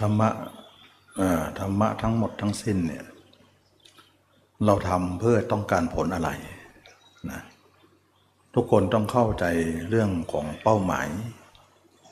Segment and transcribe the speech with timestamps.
[0.00, 0.30] ธรรมะ
[1.60, 3.04] ธรรมะทั้งหมดทั้งสิ้นเนี่ย
[4.66, 6.30] เราทำเพื่อต้องการผลอะไร
[7.30, 7.40] นะ
[8.54, 9.44] ทุกคนต้องเข้าใจ
[9.88, 11.08] เรื่องของเป้าหมาย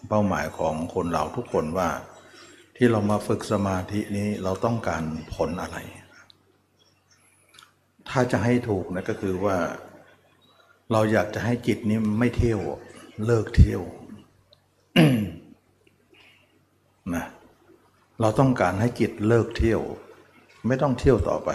[0.09, 1.89] เป้าหมายของคนเราทุกคนว่า
[2.77, 5.03] ที่เรามาฝึกสมาธินี้เราต้องการ
[5.35, 5.79] ผลอะไร
[8.09, 9.57] ถ้าจะให้ถูกนะก็คือว่า
[10.93, 12.61] เราอยากจะให้จิตนี้ไม่เที่ยว
[13.27, 13.83] เลิกเที่ยว
[17.15, 17.25] นะ
[18.21, 19.81] เราต้องการให้จิตเลิกเที่ยว
[20.67, 21.51] ไม่ต้องเที่ยวต่อไป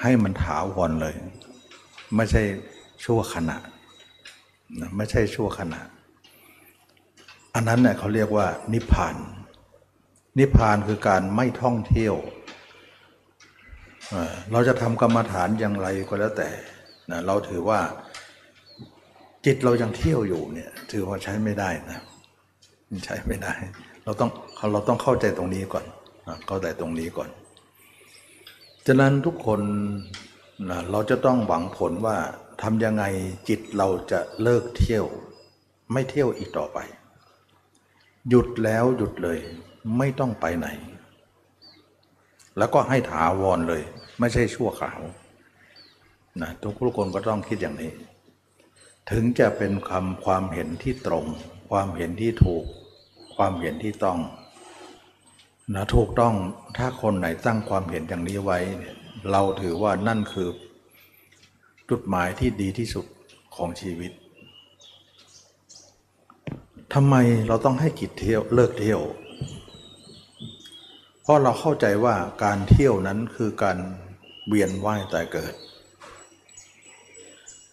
[0.00, 1.14] ให้มันถาวรเลย
[2.16, 2.42] ไม่ใช่
[3.04, 3.56] ชั่วขณะ
[4.80, 5.80] นะไม่ใช่ชั่วขณะ
[7.54, 9.16] อันนั้นเนี่ยเขาเรียกว่านิพพาน
[10.38, 12.14] นิพพานคือการไม่ท่องเที่ยว
[14.10, 16.50] เอ่อเราจะทำกรรมฐานอย่างไรก็แล้วแต่
[17.10, 17.80] นะเราถือว่า
[19.44, 21.98] จิตเรายังเที่ยวอยู่เนี่ย ถือว่าใช้ไม่ได้นะ
[23.04, 23.54] ใช้ไม่ได้
[24.06, 24.30] เราต้อง
[24.72, 25.84] เราต้องเข้าใจตรงนี้ก่อน
[26.46, 27.30] เข้าใจตรงนี้ก่อน
[28.86, 29.60] ฉะนั้นทุกคน
[30.70, 32.16] นะเราจะต้องหวังผลว่า
[32.62, 33.04] ทำยังไง
[33.48, 35.06] จิตเราจะเลิกเที่ยว
[35.92, 36.78] ไม่เที่ยวอีกต่อไป
[38.28, 39.38] หยุดแล้วหยุดเลย
[39.98, 40.68] ไม่ต้องไปไหน
[42.58, 43.82] แล้วก็ให้ถาวรเลย
[44.20, 45.00] ไม่ใช่ชั่วคราว
[46.42, 47.92] นะทุกคนก็ต้องคิดอย่างนี้
[49.10, 51.26] ถึงจะเป็นคำความเห็นที่ตรง
[51.70, 52.64] ความเห็นที่ถูก
[53.36, 54.18] ความเห็นที่ต้อง
[55.74, 56.34] นะถูกต้อง
[56.76, 58.58] ถ้าคนไหนตั้งความเห็นอย่างนี้ไว้
[59.30, 60.48] เราถือว่านั่นคือ
[61.90, 63.06] จุดหมายที่ดีที่สุด
[63.56, 64.12] ของชีวิต
[66.94, 67.14] ทำไม
[67.48, 69.02] เราต้องให้กิจเที่ยวเลิกเที่ยว
[71.22, 73.78] เพราะเราเข้าใจว่าการเที่ยวนั้นคือการ
[74.48, 75.54] เวียนว่ายตายเกิด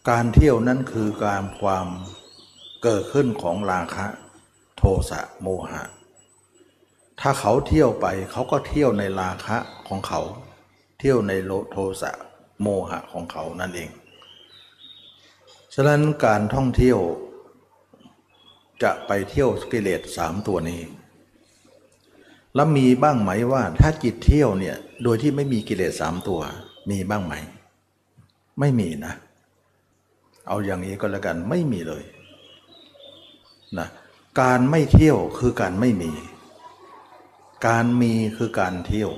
[0.09, 1.87] การเที่ยวนั้นคือการความ
[2.83, 4.05] เกิดขึ้นของราคะ
[4.77, 5.83] โทสะโมหะ
[7.19, 9.57] ถ้าเขาเที่ยวไปเขาก็เที่ยวในราคะ
[9.87, 10.21] ของเขา
[10.99, 12.11] เที่ยวในโลโทสะ
[12.61, 13.89] โมหะของเขานั่นเอง
[15.73, 16.99] ฉะนั้นการท่องเที่ยว
[18.83, 20.81] จะไปเที่ยวกิเลสสามตัวนี้
[22.55, 26.39] แล้วมีบ้างไหมว่าถ้าจิตเที่ยวเนี่ยโดยที่ไม่มีกิเลสสามตัว
[26.89, 27.33] มีบ้างไหม
[28.59, 29.13] ไม่มีนะ
[30.47, 32.03] เอาอย่างนี้ก็แล้วกันไม่มีเลย
[33.79, 33.87] นะ
[34.41, 36.11] การไม่เที่ยวคือการไม่มี
[37.67, 39.11] การมีคือการเที่ยว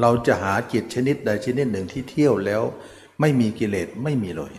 [0.00, 2.62] เราจะหาจิตชนิดใดชนิดหนึ่งที่เที่ยวแล้ว
[3.20, 4.52] ไม่มีกิเลสไม่มีเลย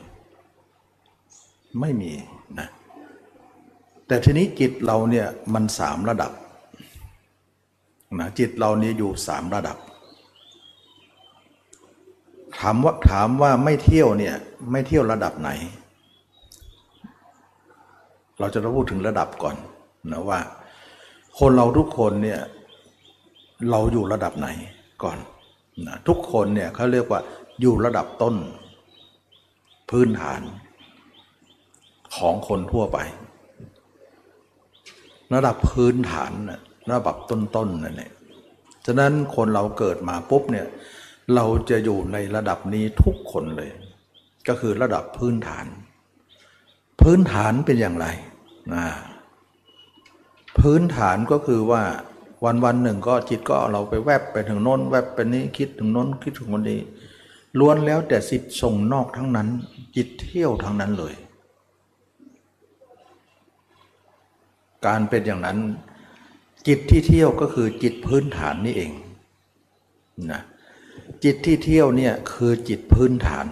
[1.79, 2.11] ไม่มี
[2.59, 2.67] นะ
[4.07, 6.31] แต่ทีนี้จิตเราเนี่ยมันสามระดับ
[8.19, 9.77] นะจิตเราเนี่ยอยู่สามระดับ
[12.59, 14.35] ถามว่าถามว่าไม่เที่ยวเนี่ย
[14.71, 15.49] ไม่เที่ยวระดับไหน
[18.39, 19.55] เราจะต้องพูดถึงระดับก่อน
[20.11, 20.39] นะว่า
[21.39, 22.39] คนเราทุกคนเนี่ย
[23.71, 24.49] เราอยู่ระดับไหน
[25.03, 25.17] ก่อน
[25.87, 27.19] นะทุกคนเนี่ยเขาเรียกว่า
[27.61, 28.35] อยู่ระดับต้น
[29.89, 30.41] พื้นฐาน
[32.17, 32.97] ของคนทั่วไป
[35.33, 36.59] ระดับพื้นฐานนะ
[36.91, 38.11] ระดับต้นๆนั่นแหละ
[38.85, 40.67] ฉะนั้นคนเราเกิดมาปุ๊บเนี่ย
[41.35, 43.71] เราจะอยู่ในระดับนี้ทุกคนเลย
[44.47, 45.65] ก็คือระดับพื้นฐาน
[47.09, 48.07] พื้นฐานเป็นอย่างไร
[48.73, 48.85] นะ
[50.59, 51.83] พื้นฐานก็คือว่า
[52.45, 56.79] วันวันหนึ่งก็จิตก็เราไปแวบไปถึงโน้นแวบไปนี้คิดถึงโน้นคิดถึงคนนี้
[57.59, 59.47] ล้วนแล้วแต่สิทธิ์ส่งนอกทั้งนั้น
[59.95, 61.15] จิตเที่ยวทั้งนั้นเลย
[64.85, 65.57] การเป็นอย่างนั้น
[66.67, 68.91] จิตที่เที่ยวก็คือจิตพื้นฐานนี่เอง
[70.31, 70.41] นะ
[71.23, 73.47] จิตที่เที่ยวเนี่ยคือจิตพื้นฐาน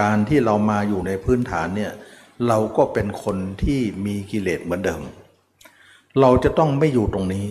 [0.00, 1.92] การที่เรามาอยู่ในพื้นฐานเนี่ย
[2.48, 5.02] เราก็เป็นคนที่มีกิเลสเหมือนเดิม
[6.20, 7.46] เราจะต้องไม่อยู่ตรงนี้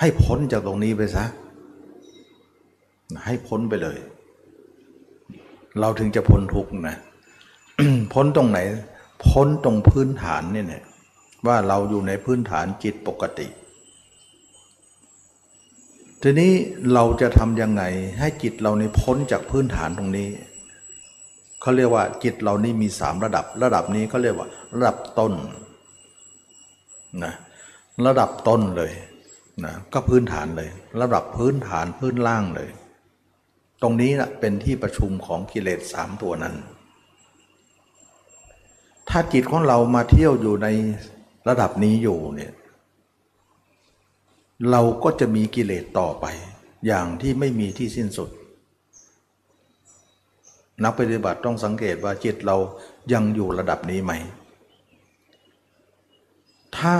[0.00, 1.24] ให้พ้นจากตรงนี้ไปซะ
[3.24, 3.98] ให้พ้นไปเลย
[5.80, 6.96] เราถึงจะพ้นทุกข์นะ
[8.12, 8.58] พ้นตรงไหน
[9.26, 10.84] พ้นตรงพื้นฐานเนี่ยเนี่ย
[11.46, 13.48] ว่าเราอยู่ในพื้นฐานจิตปกติ
[16.22, 16.52] ทีนี้
[16.94, 17.82] เราจะทำยังไง
[18.18, 20.28] ให้จิตเราในพ้นจากพื้นฐานตรงนี้
[21.64, 25.32] เขาเรียกว่าจิตเรานี่มีสามระดับ ระดับนี้เขาเรียกว่า ระดับต้น
[27.24, 27.34] นะ
[28.06, 28.92] ระดับต้นเลย
[29.64, 30.70] นะก็พื้นฐานเลย
[31.00, 32.68] ระดับพื้นฐานพื้นล่างเลย
[33.82, 36.54] ตรงนี้นะเป็นที่ประชุมของกิเลสสามตัวนั้น
[39.08, 40.68] ถ้าจิตของเรามาเที่ยวอยู่ใน
[41.48, 42.52] ระดับนี้อยู่เนี่ย
[44.70, 46.26] เราก็จะมีกิเลสต่อไป
[46.86, 48.30] อย่างที่ไม่มีที่สิ้นสุด
[50.82, 52.56] นักปฏิบัติต้องสังเกตว่าจิตเรา
[53.12, 54.12] ยังอยู่ระดับนี้ไหม
[56.78, 56.96] ถ้า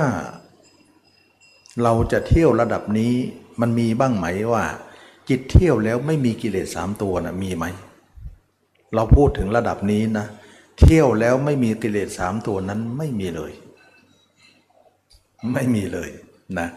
[1.83, 3.13] เราจะเที่ยวระดับนี้
[3.61, 4.65] มันมีบ้างไหมว่า
[5.29, 7.65] จิตเที่ยวแล้วไม่มีกิเลสสามตัวนะมีไหม
[8.95, 10.27] เราพูดถึงระดับนี้นะ
[10.81, 13.53] เที่ยวแล้วไม่มีกิเลสสามตัวนั้นไม่มีเลย
[15.53, 16.11] ไม่มีเลย
[16.59, 16.69] นะ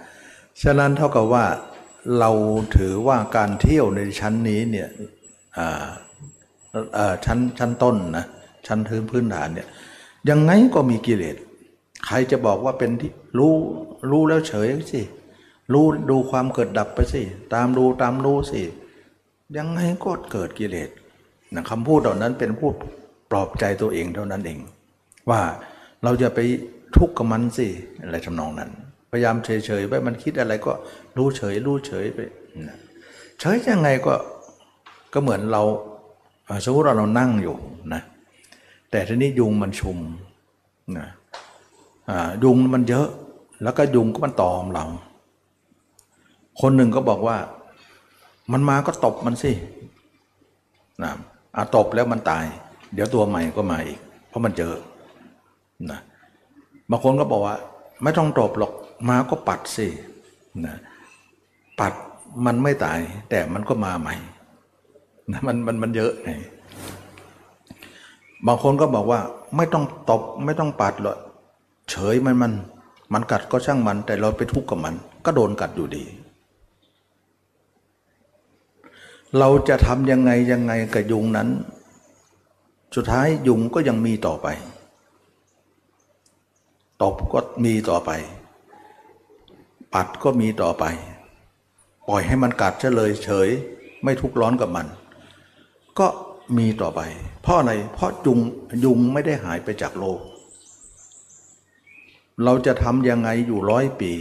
[0.61, 1.45] ฉะนั้นเท่ากับว่า
[2.19, 2.31] เรา
[2.77, 4.89] ถือว่าการเที่ยวในชั้นนี้เนี่ย
[7.25, 8.25] ชั้นชั้นต้นนะ
[8.67, 9.67] ชั้นพื้นพื้นฐานเนี่ย
[10.29, 11.35] ยังไงก็มีกิเลส
[12.05, 13.53] ใครจะบอกว่าเป็นที่รู้
[14.11, 15.01] รู้แล้วเฉยสิ
[15.73, 17.21] รู้ดูความเกิดดับไปสิ
[17.53, 18.61] ตามดูตามรู้สิ
[19.57, 20.89] ยังไงก็เกิดกิเลส
[21.55, 22.73] นะคำพูดเหล่านั้นเป็นพูด
[23.31, 24.59] ปลอบใจตัวเองเท่านั้นเอง
[25.29, 25.41] ว่า
[26.03, 26.39] เราจะไป
[26.95, 27.67] ทุกข์กับมันสิ
[28.03, 28.71] อะไรทำนองนั้น
[29.11, 30.73] พยายามเฉยๆไปมันคิดอะไรก็
[31.17, 32.19] รู้เฉยรู้เฉยไป
[33.39, 34.13] เฉยยังไงก็
[35.13, 35.63] ก็เหมือนเรา
[36.65, 37.55] สมมติเราเรานั่งอยู่
[37.93, 38.01] นะ
[38.91, 39.97] แต่ทีนี้ยุงมันชุม
[40.97, 41.07] นะ
[42.43, 43.07] ยุงมันเยอะ
[43.63, 44.85] แล้วก็ยุงก็มันตอมเรา
[46.61, 47.37] คนหนึ่งก็บอกว่า
[48.51, 49.51] มันมาก็ตบมันสิ
[51.03, 51.11] นะ
[51.55, 52.45] อาตบแล้วมันตาย
[52.93, 54.73] เดี๋ยวตัวใหม่ก็มาอีก เพราะมันเจอ
[55.91, 55.99] นะ
[56.89, 57.55] บางคนก็บอกว่า
[58.03, 58.73] ไม่ต้องตบหรอก
[59.09, 59.87] มาก็ปัดสิ
[60.65, 60.75] นะ
[61.79, 61.93] ปัด
[62.45, 64.15] มันไม่ตายแต่มันก็มาใหม่
[65.45, 66.29] มันมันมันเยอะไง
[68.45, 69.19] บางคนก็บอกว่า
[69.57, 71.17] ไม่ต้องตบไม่ต้องปัดหรอก
[71.89, 72.51] เฉยมันมัน
[73.13, 74.95] มันกัดก็ช่างมัน แต่เราไปทุกข์กับมัน
[75.25, 76.03] ก็โดนกัดอยู่ดี
[79.39, 81.47] เราจะทำยังไงยังไงกับยุงนั้น
[82.95, 84.47] สุดท้ายยุงก็ยังมีต่อไป
[87.01, 88.11] ตบก็มีต่อไป
[89.93, 90.85] ปัดก็มีต่อไป
[92.07, 93.49] ปล่อยให้มันกัดเฉลยเฉย
[94.03, 94.87] ไม่ทุกข์ร้อนกับมัน
[95.99, 96.07] ก็
[96.57, 97.01] มีต่อไป
[97.41, 98.39] เพราะอะไรเพราะยุง
[98.85, 100.19] ยุงไม่ได้หายไปจากโลก
[102.43, 104.11] เราจะทำยังไงอยู่ร้อยปี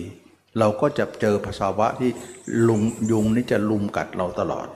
[0.58, 2.11] เราก็จะเจอภาวะที่
[2.69, 4.69] ลุงยุงนี่จะลุมกัดเราตลอด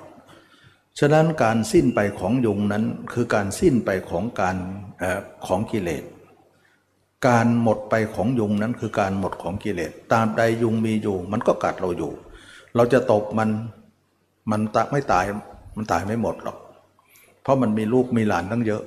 [0.99, 4.57] ฉะนั้นการสิ้นไปของยุงนั้นคือการสิ้นไปของการ
[5.03, 5.05] อ
[5.47, 6.05] ของกิเลส
[7.27, 12.13] การหมดไปของยุงนั้นคือการหมดของกิเลสตามใดยุงมีอยู่ มันก็กัดเราอยู่
[12.77, 13.51] เราจะตบมัน
[14.51, 15.25] มันตไม่ตาย
[15.77, 16.59] มันตายไม่หมดหรอก
[17.51, 18.83] ราะมันมีลูกมีหลานตั้งเยอะ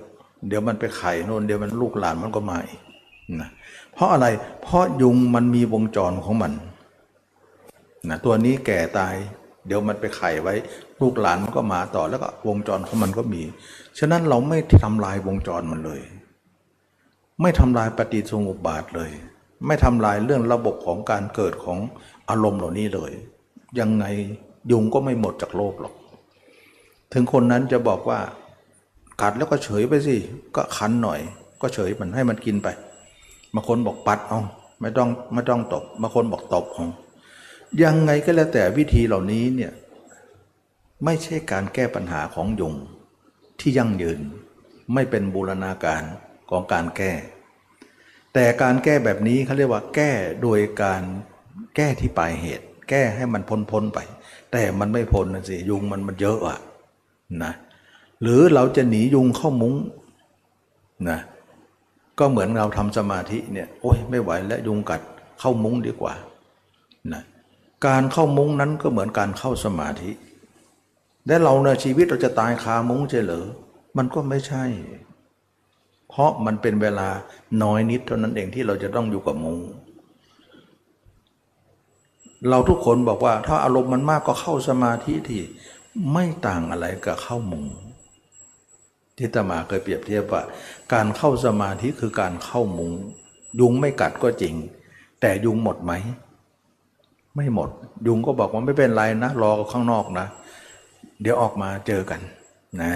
[0.47, 2.79] เดี๋ยวมันไปไข่โน่นเดี๋ยวมันลูกหลานมันก็มาอีก
[3.41, 3.49] นะ
[3.93, 4.27] เพราะอะไร
[4.61, 6.51] เพราะยุงมันมีวงจรของมัน
[8.09, 9.15] นะตัวนี้แก่ตาย
[9.67, 10.53] เดี๋ยวมันไปไข่ไว้
[11.01, 13.41] ลูกหลานมันก็มาต่อแล้วก็วงจรของมันก็มี
[13.99, 16.01] ฉะนั้นเราไม่ทำลายวงจรมันเลย
[17.41, 19.11] ไม่ทำลายปฏิสมุปบาทเลย
[19.67, 21.79] ไม่ทำลายเรื่องระบบของการเกิดของ
[22.29, 23.11] อารมณ์เหล่านี้เลย
[23.79, 24.05] ยังไง
[24.71, 25.93] ยุงก็ไม่หมดจากโลกหรอก
[27.13, 28.19] ถึงคนนั้นจะบอกว่า
[29.23, 30.15] กัดแล้วก็เฉยไปสิ
[30.55, 31.19] ก็คันหน่อย
[31.61, 32.67] ก็เฉยมันให้มันกินไป
[33.53, 34.41] บางคนบอกปัดเอา
[34.81, 36.85] ไม่ต้องไม่ต้องตบบางคนบอกตบเอา
[37.83, 39.71] ยังไงก็แล้วแต่วิธีเหล่านี้เนี่ย
[41.05, 42.73] ไม่ใช่การแก้ปัญหาของยุง
[43.59, 44.19] ที่ยั่งยืน
[44.93, 46.03] ไม่เป็นบูรณาการ
[46.49, 47.11] ของการแก้
[48.33, 50.11] แต่การแก้แบบนี้เขาเรียกว่าแก้
[50.41, 51.03] โดยการ
[51.75, 53.99] แก้ที่ปลายเหตุ แก้ให้มันพ้นพ้นไป
[54.51, 56.59] แต่มันไม่พ้นนะสิยุงมันมันเยอะอะ
[57.43, 57.53] นะ
[58.23, 59.75] หรือเราจะหนียุงเข้ามุ้ง
[61.09, 61.19] นะ
[62.19, 65.01] ก็เหมือนเราทำสมาธิเนี่ยโอ้ยไม่ไหวแล้วยุงกัด
[65.39, 66.13] เข้ามุ้งดีกว่า
[67.13, 67.23] นะ
[67.87, 70.11] การเข้ามุ้งนั้นก็เหมือนการเข้าสมาธิ
[71.27, 73.45] และเราในชีวิตเราจะตายคามุ้งใช่หรือ
[73.97, 74.63] มันก็ไม่ใช่
[76.09, 77.09] เพราะมันเป็นเวลา
[77.63, 79.59] น้อยนิดเท่านั้นเองที่เราจะต้องอยู่กับมุ้ง
[82.49, 85.41] เราทุกคนบอกว่าถ้าอารมณ์มันมากก็เข้าสมาธิที่
[86.13, 87.65] ไม่ต่างอะไรกับเข้ามุ้ง
[89.17, 90.43] ที่ตมาเคยเปรียบเทียบว่า
[90.93, 92.91] การเข้าสมาธิคือการเข้ามุง
[93.59, 94.55] ยุงไม่กัดก็จริง
[95.21, 95.93] แต่ยุงหมดไหม
[97.35, 97.69] ไม่หมด
[98.07, 100.27] ยุงก็บอกว่าไม่เป็นไรนะ รอข้างนอกนะ
[101.21, 102.21] เดี๋ยวออกมาเจอกัน
[102.81, 102.91] นะ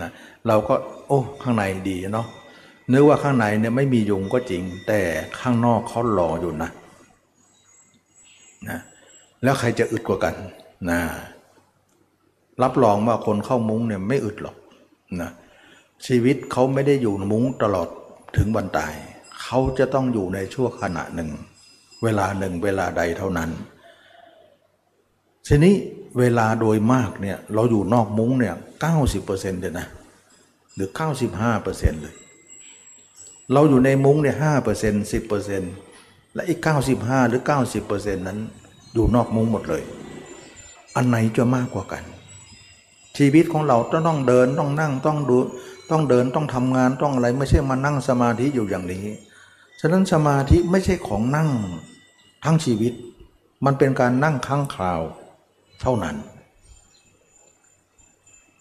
[0.00, 0.08] นะ
[0.46, 0.74] เราก็
[1.06, 2.26] โอ้ข้างในดีเนาะ
[2.92, 5.00] นึกว่าข้างในเนี่ยไม่มียุงก็จริง แต่
[5.40, 6.70] ข้างนอกเขารออยู่นะ
[8.68, 8.78] นะ
[9.42, 10.34] แล้วใครจะอึดกว่ากัน
[10.90, 11.00] นะ
[12.62, 14.56] รับรองว่าคนเข้ามุ้งเนี่ยไม่อึดหรอก
[15.20, 15.30] นะ
[16.06, 17.88] ชีวิตเขาไม่ได้อยู่มุ้งตลอด
[18.36, 18.94] ถึงวันตาย
[19.42, 21.30] เขาจะต้องอยู่ในช่วงขณะหนึ่ง
[22.02, 23.50] เวลาหนึ่งเวลาใดเท่านั้น
[25.46, 25.74] ทีนี้
[26.18, 29.86] เวลาโดยมากเนี่ยเราอยู่นอกมุ้งเนี่ยเก้าสิบเปอร์เซ็นต์เลยนะ
[30.74, 32.14] หรือเก้าสิบห้าเปอร์เซ็นต์เลย
[33.52, 35.72] เราอยู่ในมุ้งเนี่ยห้าเปอร์เซ็นต์สิบเปอร์เซ็นต์
[36.34, 38.38] และอีกเก้าสิบห้าหรือเก้าสิบเปอร์เซ็นต์นั้น
[38.94, 39.82] อยู่นอกมุ้งหมดเลย
[40.96, 42.02] อันไหนจะมากกว่ากัน
[43.16, 45.38] ชีวิตของเราต้องต้องเดินต้องนั่งต้องดู
[45.90, 49.04] ต้องเดินต้องทำงานต้องอะไรไม่ใช่มานั่งสมาธิอยู่อย่างนี้
[49.80, 51.48] ฉะนั้นสมาธิไม่ใช่ของนั่ง
[52.44, 52.92] ทั้งชีวิต
[53.64, 55.00] มันเป็นการนั่งครั้งคราว
[55.80, 56.16] เท่านั้น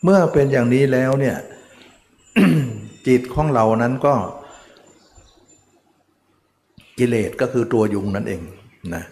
[0.04, 1.38] เมื่อเป็นอย่างนี้แล้วเนี่ย
[3.08, 4.14] จิตของเรานั้นก็
[6.98, 8.42] กิเลสก็คือตัวยุงนั่นเอง
[8.96, 9.04] นะ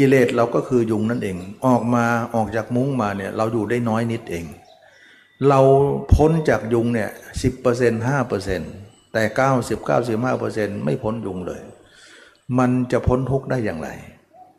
[0.00, 2.04] กิเลสเราก็คือยุงนั่นเอง ออกมา
[2.34, 4.44] ออกจากมุ้งมาเนี่ยเราอยู่ได้น้อยนิดเอง
[5.48, 5.60] เรา
[6.14, 7.10] พ้นจากยุงเนี่ย
[7.42, 8.72] สิบเปอร์เซ็นต์ห้าเปอร์เซ็นต์
[9.12, 11.60] แต่เก้าสิบเก้าสิบห้าเปอร์เซ็นต์ไม่พ้นยุงเลย
[12.58, 13.88] มันจะพ้นทุกข์ได้อย่างไร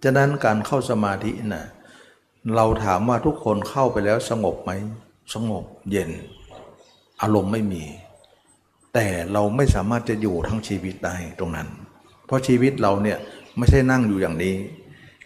[0.03, 1.65] ฉะนั้นการเข้าสมาธินะ
[2.55, 4.71] เราถามว่าทุกคนเข้าไปแล้วสงบไหม
[5.33, 6.09] สงบเย็น
[7.21, 7.83] อารมณ์ไม่มี
[8.93, 11.67] แต่เราไม่สามารถจะอยู่ทั้งชีวิตได้ตรงนั้น
[12.25, 13.17] เพราะชีวิตเราเนี่ย
[13.57, 14.55] ไม่ใช่นั่งอยู่อย่างนี้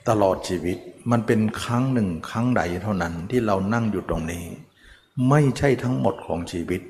[0.10, 0.78] ตลอดชีวิต
[1.12, 4.44] มันเป็นครั้งหนึ่งครั้งใดเท่านั้นที่เรานั่งอยู่ตรงนี้
[5.30, 6.82] ไม่ใช่ทั้งหมดของชีวิต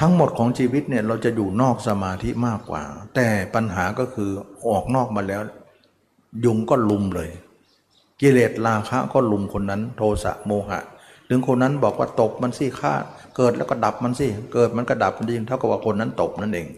[0.00, 2.82] ทั้งหมดของชีวิตเนี่ยเราจะอยู่นอกสมาธิมากกว่า
[3.14, 4.30] แต่ปัญหาก็คือ
[4.70, 5.42] ออกนอกมาแล้ว
[6.44, 7.30] ยุงก็ลุมเลย
[8.20, 10.80] กิเลสราคะก็ลุมคนนั้น โทสะโมหะ
[11.28, 12.94] ถึงคนนั้นบอกว่าตบมันสิฆ่า
[13.36, 16.68] เกิดแล้วก็ดับมันสิเกิดมันก็ดับมันจริงเท่ากับว่าคนนั้นตบนั่นเอง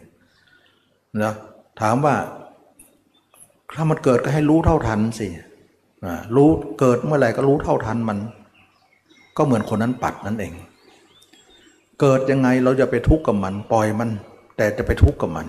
[1.22, 1.34] นะ
[1.80, 2.14] ถามว่า
[3.74, 5.28] ถ้ามันเกิดก็ให้รู้เท่าทันสิ
[6.36, 6.48] รู้
[6.80, 8.18] เกิดเมื่อไหร่ก็รู้เท่าทันมัน
[9.36, 10.52] ก็เหมือนคนนั้นปัดนั่นเอง
[12.00, 14.10] เกิดยังไงเราจะไปทุกข์กับมันปล่อยมัน
[14.56, 15.46] แต่จะไปทุกข์กับมัน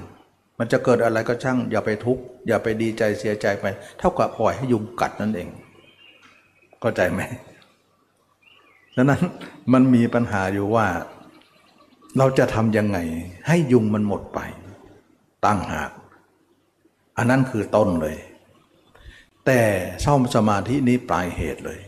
[0.60, 3.65] มันจะเกิดอะไรก็ช่าง อย่าไปทุกข์อย่าไปดีใจเสียใจไป
[4.00, 5.50] เท่ากับปล่อยให้ยุงกัดนั่นเอง
[6.82, 7.22] เข้าใจไหม
[8.96, 9.22] ดังนั้น
[9.74, 10.88] มันมีปัญหาอยู่ว่า
[12.17, 12.98] เราจะทำยังไง
[13.48, 14.39] ให้ยุงมันหมดไป
[15.46, 15.91] ตั้งหาก
[17.17, 18.17] อันนั้นคือต้นเลย
[19.45, 19.62] แต่
[20.01, 21.79] เศร้าสมาธินี้ปลายเหตุเลย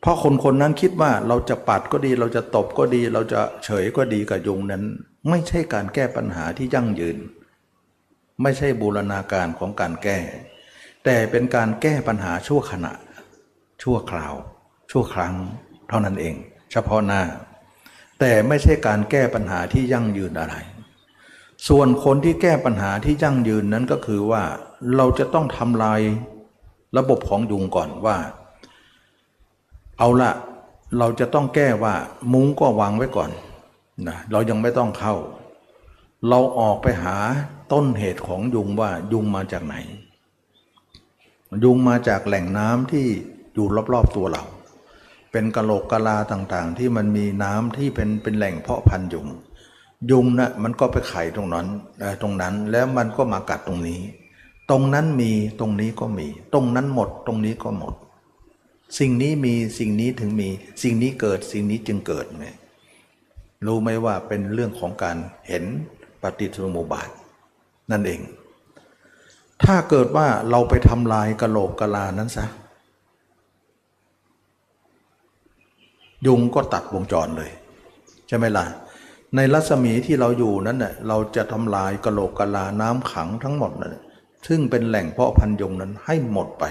[0.00, 4.84] เพราะคนคนนั้นคิดว่าเราจะปัดก็ดี เราจะตบก็ดี เราจะเฉยก็ดีกับยุงนั้น
[5.28, 7.18] ไม่ใช่การแก้ปัญหาที่ยั่งยืน
[8.42, 10.18] ไม่ใช่บูรณาการของการแก้
[11.04, 12.92] แต่เป็นการแก้ปัญหาชั่วขณะ
[13.82, 14.34] ชั่วคราว
[14.90, 15.34] ชั่วครั้ง
[15.88, 16.34] เท่านั้นเอง
[16.72, 17.22] เฉพาะหน้า
[18.20, 20.54] แต่ไม่ใช่การแก้ปัญหาที่ยั่งยืนอะไร
[21.68, 24.42] ส่วนคนที่แก้ปัญหาที่ยั่งยืนนั้นก็คือว่า
[24.96, 26.00] เราจะต้องทำลาย
[26.96, 28.16] ระบบของยุงก่อนว่า
[29.98, 30.32] เอาละ
[30.98, 31.94] เราจะต้องแก้ว่า
[32.32, 33.30] มุ้งก็วางไว้ก่อน
[34.08, 35.14] นะเรายังไม่ต้องเข้า
[36.28, 37.16] เราออกไปหา
[37.72, 39.76] ต้นเหตุของยุงว่ายุงมาจากไหน
[41.64, 43.06] ยุงมาจากแหล่งน้ำที่
[43.54, 44.44] อยู่รอบๆตัวเรา
[45.32, 49.26] เป็นกะโหลกกะลาต่างๆ ที่มันมีน้ำที่เป็นเป็นแหล่งเพาะพันธุ์ยุง
[50.10, 51.66] ยุงนะมันก็ไปไข่ตรงนั้น
[52.22, 54.00] ตรงนั้นแล้วมันก็มากัดตรงนี้
[54.70, 57.94] ตรงนั้นมีตรงนี้ก็มี ตรงนั้นหมดตรงนี้ก็หมด
[58.98, 60.48] สิ่งนี้มีสิ่งนี้ถึงมี
[60.82, 62.44] สิ่งนี้เกิดสิ่งนี้จึงเกิดไหม
[63.66, 65.16] รู้ไหมว่าเป็นเรื่องของการ
[65.48, 65.64] เห็น
[66.22, 67.08] ปฏิสมุบาท
[67.90, 68.20] นั่นเอง
[69.64, 72.46] ถ้าเกิดว่าเราไปทำลายกะโหลกกะลานั้นซะ
[76.26, 77.50] ยุงก็ตัดวงจรเลย
[78.28, 78.64] ใช่ไหมล่ะ
[79.36, 83.96] ในรัศมีที่เราอยู่นั้นเน่ยเราจะทำลายกะโหลกกะลาน้ำขังทั้งหมดนั่น
[84.48, 86.64] ซึ่งเป็นแหล่งเพาะพันยุงนั้นให้หมดไป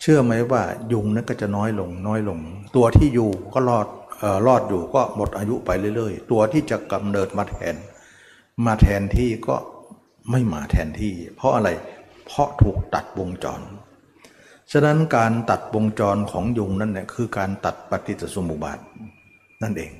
[0.00, 0.62] เชื่อไหมว่า
[0.92, 2.38] ยุงนั้นก็จะน้อยลงน้อยลง
[2.76, 3.86] ตัวที่อยู่ก็รอด
[4.22, 7.74] ออรอดอยู่ก็หมดอายุไปเรื่อยๆ ตัวที่จะกำเนิดมาแทน
[8.66, 9.56] มาแทนที่ก็
[10.30, 11.68] ไม่มาแทนที่ เพราะอะไร
[12.26, 13.60] เพราะถูกตัดวงจร
[14.72, 18.78] ฉะนั้นการตัดวงจรของยุงนั่นเนี่ยคือการตัดปฏิจจสมุปบาท
[19.62, 19.92] นั่นเอง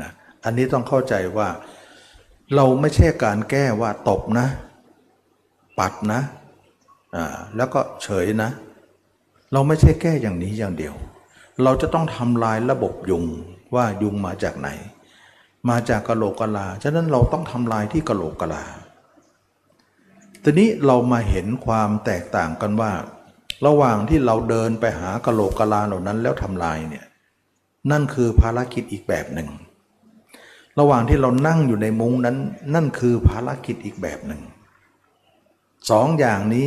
[0.00, 0.10] นะ
[0.44, 1.48] อันนี้ต้องเข้าใจว่า
[2.54, 4.46] เราไม่ใช่การแก้ว่าตบนะ
[5.78, 6.20] ปัดนะ
[7.16, 8.50] อ่าแล้วก็เฉยนะ
[9.52, 10.94] เราไม่ใช่แก้อย่างนี้อย่างเดียว
[11.64, 13.24] เราจะต้องทำลายระบบยุง
[13.74, 14.68] ว่ายุงมาจากไหน
[15.70, 18.64] มาจากกะโหลกกะลา ฉะนั้นเราต้องทำลายที่กะโหลกกะลา
[20.42, 22.92] ทีนี้เรามาเห็นความแตกต่างกันว่า
[23.66, 27.04] ระหว่างที่เราเดินไปหากะโหลกกะลาเหล่านั้นแล้วทำลายเนี่ย
[27.90, 29.48] นั่นคือภารกิจอีกแบบหนึ่ง
[30.80, 32.36] ระหว่างที่เรานั่งอยู่ในมุ้งนั้น
[32.74, 34.40] นั่นคือภารกิจอีกแบบหนึ่ง
[35.90, 36.66] สองอย่างนี้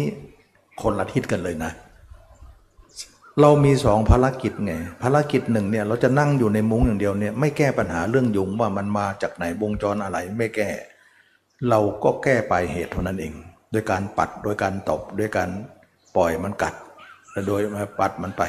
[0.81, 1.71] คนละทิศกันเลยนะ
[3.41, 10.69] เรามีสองภารกิจไงภารกิจหนึ่งเนี่ยเราจะนั่งอยู่ในมุ้งอย่างเดียวเนี่ยไม่แก้ปัญหาเรื่องยุงว่ามันมาจากไหนวงจรอะไรไม่แก้
[11.69, 13.33] เราก็แก้ไปเหตุเท่านั้นเอง
[13.71, 15.50] โดยการปัดโดยการตบโดยการ
[16.15, 16.75] ปล่อยมันกัด
[17.31, 18.43] และโดยมาปัดมันไป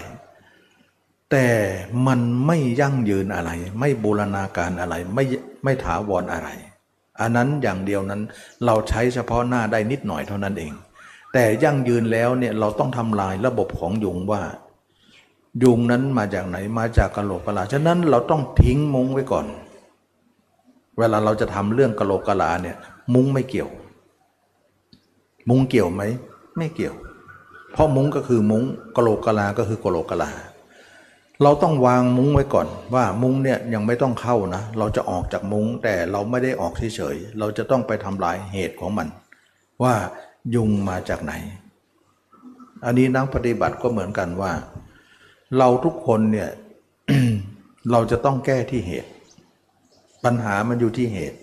[1.30, 1.48] แต่
[2.06, 5.24] มันไม่ยั่งยืนอะไร ไม่บูรณาการอะไร ไม่
[5.64, 6.48] ไม่ถาวรออะไร
[7.20, 8.22] อันนั้นอย่างเดียวนั้น
[8.66, 10.72] เราใช้เฉพาะหน้าได้นิดหน่อยเท่านั้นเอง
[11.32, 14.42] แต่ยั่งยืนแล้วเนี่ยเราต้องทำลายระบบของยุงว่า
[15.62, 19.46] ยุงนั้นมาจากไหนมาจากกะโหลกกะลาฉะนั้นเราต้องทิ้งมุ้งไว้ก่อน
[20.98, 22.76] เวลาเราจะทำเรื่องกะโหลกกะลาเนี่ย
[23.14, 23.70] มุ้งไม่เกี่ยว
[25.48, 26.02] มุ้งเกี่ยวไหม
[26.56, 26.94] ไม่เกี่ยว
[27.72, 28.64] เพราะมุ้งก็คือมุ้ง
[28.96, 30.30] กะโหลกกะลาก็คือกะโหลกกะลา
[31.42, 39.08] เราต้องวางมุ้งไว้ก่อน ว่ามุ้งเนี่ยยังไม่ต้องเข้านะ เราจะออกจากมุ้งแต่เราไม่ได้ออกเฉยๆเราจะต้องไปทำลายเหตุของมัน
[39.82, 39.94] ว่า
[40.54, 41.32] ยุงมาจากไหน
[42.84, 44.52] อันนี้นักปฏิบัติก็เหมือนกันว่า
[45.58, 46.48] เราทุกคนเนี่ย
[47.90, 49.10] เราจะต้องแก้ที่เหตุ
[50.24, 51.38] ปัญหามันอยู่ที่เหตุ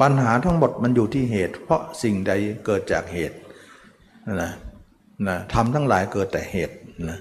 [0.00, 2.32] ปัญหาทั้งหมดมันอยู่ที่เหตุ เพราะสิ่งใด
[2.66, 3.36] เกิดจากเหตุ
[4.42, 4.52] นะ
[5.28, 6.76] นะทำทั้งหลายเกิดแต่เหตุ
[7.08, 7.18] นะ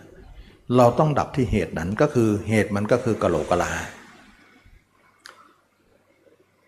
[0.78, 3.72] เราต้องดับที่เหตุนั้นก็คือเหตุมันก็คือกะโหลกกะลา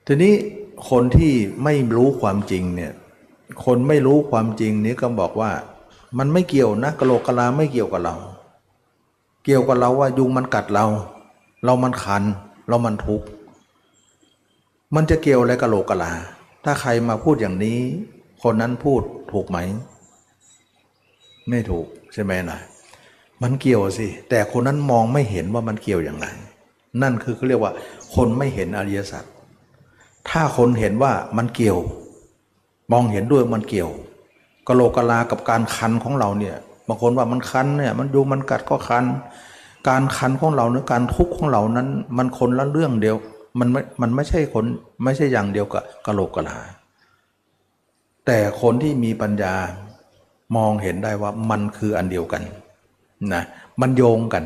[0.08, 0.34] ทีนี้
[0.90, 2.94] คนที่ไม่รู้ความจริงเนี่ย
[3.66, 5.52] คนไม่รู้ความจริงนี้ก็บอกว่า
[6.18, 8.16] มันไม่เกี่ยวนะกะโหลกกะลาไม่เกี่ยวกับเรา
[9.46, 10.86] เกี่ยวกับเราว่ายุงมันกัดเรา
[11.66, 12.24] เรามันคัน
[12.68, 13.28] เรามันทุกข์
[14.96, 16.12] มันจะเกี่ยวอะไรกะโหลกกะลา
[16.64, 17.80] ถ้าใครมาพูดอย่างนี้
[18.44, 19.58] คนนั้นพูดถูกไหม
[21.50, 22.60] ไม่ถูกใช่ไหมนะ
[23.44, 26.28] มันเกี่ยวสิ แต่คนนั้นมองไม่เห็นว่ามันเกี่ยวอย่างไร
[27.02, 27.74] นั่นคือเขาเรียกว่า
[28.16, 29.24] คนไม่เห็นอริยสัจ
[30.30, 31.80] ถ้าคนเห็นว่ามันเกี่ยว
[32.92, 33.92] มองเห็นด้วยมันเกี่ยว
[34.68, 36.56] กะโลกะลากับการคันของเราเนี่ย
[36.88, 39.06] บางคนว่ามันคันเนี่ยมันยุงมันกัดก็คัน
[39.90, 43.16] การคันของเราเนื้อการทุกข์ของเรานั้น มันคนละเรื่องเดียว
[43.60, 44.66] มันไม่มันไม่ใช่คน
[45.04, 46.58] ไม่ใช่อย่างเดียวกับกะโหลกกะลา
[48.26, 49.54] แต่คนที่มีปัญญา
[50.56, 52.42] มองเห็นได้ว่ามันคืออันเดียวกัน
[53.34, 53.44] นะ
[53.82, 54.46] มันโยงกัน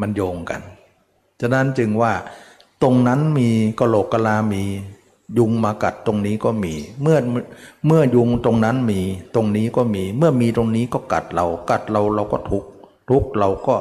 [0.00, 0.60] มันโยงกัน
[1.40, 2.12] ฉะนั้นจึงว่า
[2.82, 3.48] ตรงนั้นมี
[3.80, 4.62] กะโหลกกะลามี
[5.38, 7.18] ยุงมากัดตรงนี้ก็มี เมื่อ
[7.86, 9.00] เมื่อยุงตรงนั้นมี
[9.34, 12.64] ตรงนี้ก็มี เมื่อมีตรงนี้ก็กัดเรากัดเราเราก็ทุก
[13.10, 13.74] ทุกเราก็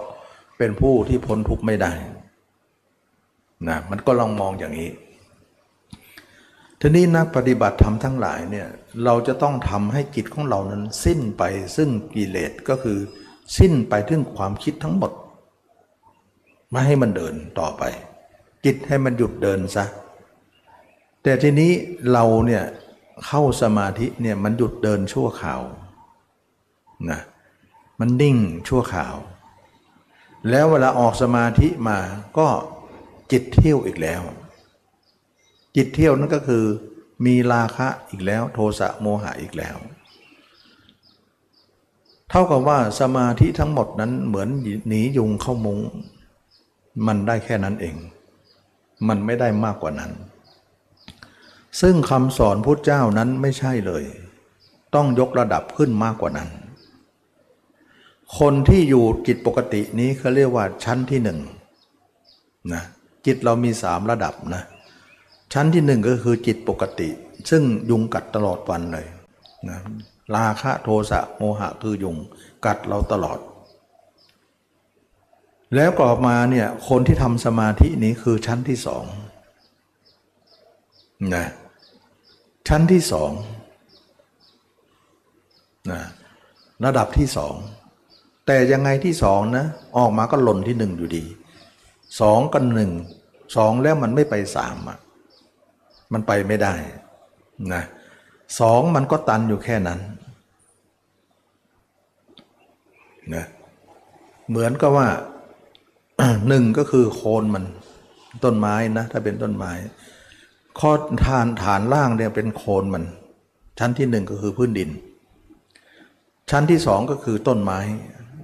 [0.57, 1.91] เป็นผู้ที่พ้นทุกข์ไม่ได้
[3.67, 4.91] นะมันก็ลองมองอย่างนี้
[6.79, 8.67] ทีนี้นักปฏิบัติธรรมทั้งหลายเนี่ย
[9.05, 11.43] เราจะต้องทำให้จิตของเรานั้นสิ้นไป
[11.75, 12.99] ซึ่งกิเลสก็คือ
[13.57, 15.11] สิ้นไปถึงความคิดทั้งหมด
[16.69, 17.83] ไม่ให้มันเดินต่อไป
[18.65, 19.85] จิตให้มันหยุดเดินซะ
[21.23, 21.71] แต่ทีนี้
[22.11, 22.63] เราเนี่ย
[23.25, 25.61] เข้าสมาธิเนี่ยมันหยุดเดินชั่วข่าว
[27.11, 27.21] นะ
[27.99, 29.15] มันนิ่งชั่วข่าว
[30.49, 31.99] แล้วเวลาออกสมาธิมา
[32.37, 32.47] ก็
[33.31, 34.21] จิตเที่ยวอีกแล้ว
[35.75, 36.63] จิตเที่ยวนั่นก็คือ
[37.25, 39.75] มีราคะอีกแล้ว โทสะโมหะอีกแล้ว
[42.29, 44.49] เท่ากับว่าสมาธิทั้งหมดนั้นเหมือน
[44.87, 45.79] หนียุงเข้ามุง
[47.07, 47.95] มันได้แค่นั้นเอง
[49.07, 50.11] มันไม่ได้มากกว่านั้น
[51.81, 54.03] ซึ่งคำสอนพุทธเจ้านั้นไม่ใช่เลย
[54.95, 56.49] ต้องยกระดับขึ้นมากกว่านั้น
[58.39, 61.39] คนที่อยู่จิตปกตินี้เขาเรียกว่าชั้นที่หนึ่ง
[62.73, 62.83] นะ
[63.25, 64.63] จิตเรามีสามระดับนะ
[65.53, 67.09] ชั้นที่หนึ่งก็คือจิตปกติ
[67.49, 69.07] ซึ่งยุงกัดตลอดวันเลย
[69.69, 69.79] นะ
[70.35, 72.17] ราคะโทสะโมหะคือยุง
[72.65, 73.39] กัดเราตลอด
[75.75, 79.05] แล้วกลับมาเนี่ยคนที่ทำสมาธินี้คือชั้นที่สอง
[81.35, 81.47] นะ
[82.67, 83.31] ชั้นที่สอง
[85.91, 86.01] นะ
[86.85, 87.55] ระดับที่สอง
[88.45, 89.65] แต่ยังไงที่สองนะ
[89.97, 91.23] ออกมาก็หล่นที่หนึ่งอยู่ดี
[92.21, 92.91] สองกับหนึ่ง
[93.55, 94.97] สองแล้วมันไม่ไปสามอะ
[96.13, 96.73] มันไปไม่ได้
[97.73, 97.83] นะ
[98.59, 99.99] สองมันก็ตันอยู่แค่นั้น
[103.35, 103.45] นะ
[104.49, 105.07] เหมือนกับว่า
[106.47, 107.63] หนึ่งก็คือโคนมัน
[108.43, 109.71] ต้นไม้นะ ถ้าเป็นต้นไม้
[110.79, 110.91] ข้อ
[111.25, 113.03] ฐานฐานล่างเนี่ยเป็นโคนมัน
[113.79, 114.89] ชั้นที่หนึ่งก็คือพื้นดิน
[116.49, 117.79] ชั้นที่สองก็คือต้นไม้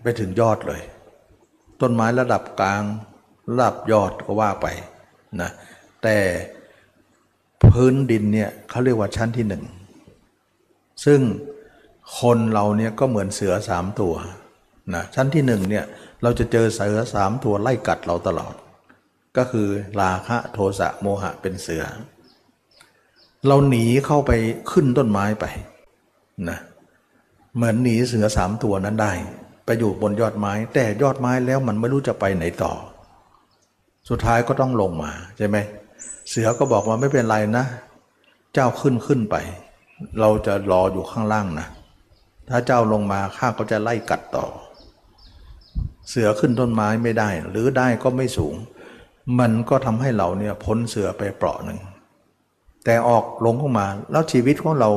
[0.03, 0.81] ไปถึงยอดเลย
[1.81, 2.83] ต้นไม้ระดับกลาง
[3.49, 4.67] ระดับยอดก็ว่าไป
[5.41, 5.49] นะ
[6.03, 6.17] แต่
[7.71, 9.63] พื้นดินเนี่ยเขาเรียกว่าชั้นที่หนึ่ง
[11.05, 11.19] ซึ่ง
[12.19, 14.13] คนเราเนี่ยก็เหมือนเสือสามตัว
[14.93, 15.85] นะชั้นที่หนึ่งเนี่ย
[16.23, 18.53] เราจะเจอเสือสามตัวไล่กัดเราตลอด
[19.37, 19.67] ก็คือ
[20.01, 21.83] ราคะโทสะโมหะเป็นเสือ
[23.47, 24.31] เราหนีเข้าไป
[24.71, 25.45] ขึ้นต้นไม้ไป
[26.49, 26.59] นะ
[27.55, 29.13] เหมือนหนีเสือสามตัวนั้นได้
[29.65, 32.73] ไปอยู่บนยอดไม้ แต่ยอดไม้แล้วมันไม่รู้จะไปไหนต่อ
[34.09, 35.57] สุดท้ายก็ต้องลงมาใช่ไหม
[36.29, 37.65] เสือก็บอกว่าไม่เป็นไรนะ
[38.53, 39.35] เจ้าขึ้นขึ้นไป
[40.19, 41.67] เราจะรออยู่ข้างล่างนะ
[42.49, 44.45] ถ้าเจ้าลงมาข้าก็จะไล่กัดต่อ
[46.09, 48.55] เสือขึ้นต้นไม้ไม่ได้ หรือได้ก็ไม่สูง
[49.39, 51.79] มันก็ทำให้เราเนี่ยพ้นเสือไปเปราะหนึ่ง
[52.83, 54.89] แต่ออกลงเข้ามา แล้วชีวิตของเรา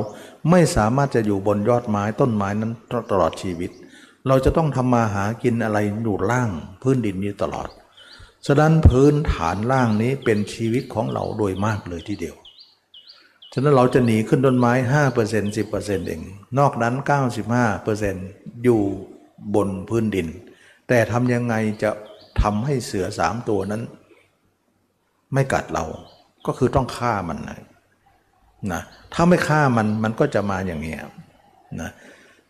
[0.51, 2.73] ไม่สามารถจะอยู่บนยอดไม้ต้นไม้นั้น
[3.11, 3.71] ตลอดชีวิต
[4.29, 6.51] เราจะต้องทำมาหากินอะไรอยู่ล่าง
[6.83, 7.69] พื้นดินนี้ตลอด
[8.47, 12.37] ฉะนั้นพื้นฐานล่างนี้เป็นชีวิตของเราโดยมากเลยทีเดียว
[13.53, 16.23] ฉะนั้นเราจะหนีขึ้นต้นไม้ห้าเปอร์เซ็นต์สิบเปอร์เซ็นต์เอง
[16.59, 18.27] นอกนั้นเก้าสิบห้าเปอร์เซ็นต์
[18.65, 18.81] อยู่
[19.55, 20.29] บนพื้นดิน
[20.89, 21.91] แต่ทำยังไงจะ
[22.43, 23.83] ทำให้เสือสามตัวนั้น
[25.33, 25.85] ไม่กัดเรา
[26.47, 27.59] ก็คือต้องฆ่ามันนะ
[28.73, 28.83] นะ
[29.15, 31.01] ถ้าไม่ฆ่ามันมันก็จะมาอย่างเงี้ย
[31.81, 31.91] นะ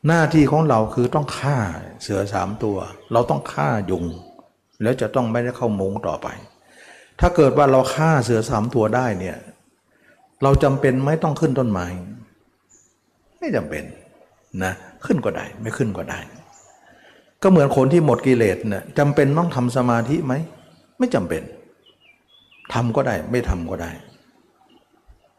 [0.07, 1.57] หน้าที่ของเราคือต้องฆ่า
[2.03, 2.77] เสือสามตัว
[3.13, 4.05] เราต้องฆ่ายุง
[4.83, 6.29] แล้วจะต้องไม่ได้เข้ามุ้งต่อไป
[7.21, 9.37] ถ้าเกิดว่าเราฆ่าเสือสามตัวได้เนี่ย
[10.43, 11.87] เราจำเป็นไม่ต้องขึ้นต้นไม้
[13.39, 13.85] ไม่จำเป็น
[14.65, 14.73] นะ
[15.07, 16.19] ขึ้นก็ได้ไม่ขึ้นก็ได้
[17.43, 20.35] ก็เหมือนคนที่หมดกิเลสเนี่ยจำเป็นต้องทำสมาธิไหม
[20.99, 21.43] ไม่จำเป็น
[22.75, 23.91] ทำก็ได้ไม่ทำก็ได้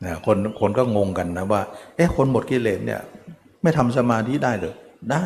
[0.06, 1.62] นะคนคนก็งงกันนะว่า
[1.96, 3.02] เอ๊ะคนหมดกิเลสเนี่ย
[3.62, 4.76] ไม่ทำสมาธิได้หรือ
[5.12, 5.26] ได้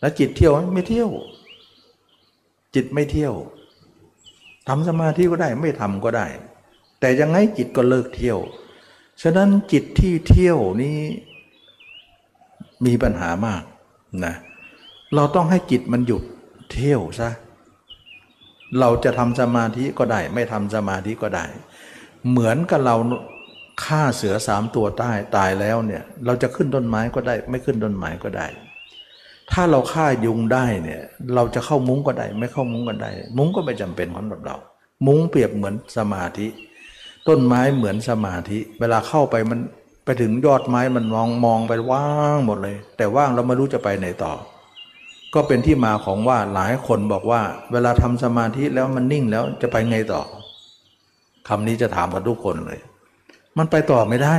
[0.00, 1.10] แล้วจิตเที่ยวไม่เที่ยว
[2.74, 3.34] จิตไม่เที่ยว
[4.68, 6.26] ทำสมาธิก็ได้ไม่ทำก็ได้
[7.00, 8.38] แต่ยังไงจิตก็เลิกเที่ยว
[9.22, 10.98] ฉะนั้นจิตที่เที่ยวนี้
[12.86, 13.62] มีปัญหามาก
[14.24, 16.22] นะเเราต้องให้จิตมันหยุด
[16.72, 17.30] เที่ยวซะ
[18.80, 21.44] เราจะทำสมาธิก็ได้ ไม่ทำสมาธิก็ได้
[22.28, 22.96] เหมือนกับเรา
[23.84, 28.46] ฆ่าเสือสามตัวใต้ตายแล้วเนี่ยเราจะขึ้นต้นไม้ก็ได้ ไม่ขึ้นต้นไม้ก็ได้
[29.52, 31.02] ถ้าเราฆ่ายุงได้เนี่ย
[31.34, 34.56] เราจะเข้ามุ้งก็ได้ ไม่เข้ามุ้งก็ได้ มุ้งก็ไม่จำเป็นของเรา
[35.06, 36.46] มุ้งเปรียบเหมือนสมาธิ
[37.28, 39.60] ต้นไม้เหมือนสมาธิ เวลาเข้าไปมัน
[40.04, 44.32] ไปถึงยอดไม้มันมองมองไปว่างหมดเลย แต่ว่างเราไม่รู้จะไปไหนต่อ
[45.34, 47.40] ก็เป็นที่มาของว่าหลายคนบอกว่า
[47.72, 50.22] เวลาทำสมาธิแล้วมันนิ่งแล้วจะไปไงต่อ
[51.48, 52.80] คำนี้จะถามกับทุกคนเลย
[53.58, 54.36] มันไปต่อไม่ได้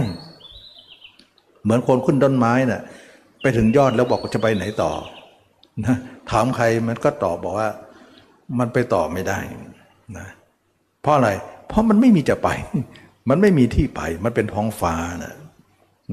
[1.64, 2.82] เหมือนคนขึ้นต้นไม้นะ่ะ
[3.42, 4.92] ไปถึงยอดแล้วบอกจะไปไหนต่อ
[5.86, 5.96] นะ
[6.32, 7.70] ถามใครมันก็ตอบบอกว่า
[8.60, 9.40] มันไปต่อไม่ได้
[10.18, 10.28] นะ
[11.02, 11.30] เพราะอะไร
[11.68, 12.50] เพราะมันไม่มีจะไป
[13.30, 15.36] มันไม่มีที่ไป มันเป็นท้องฟ้านะ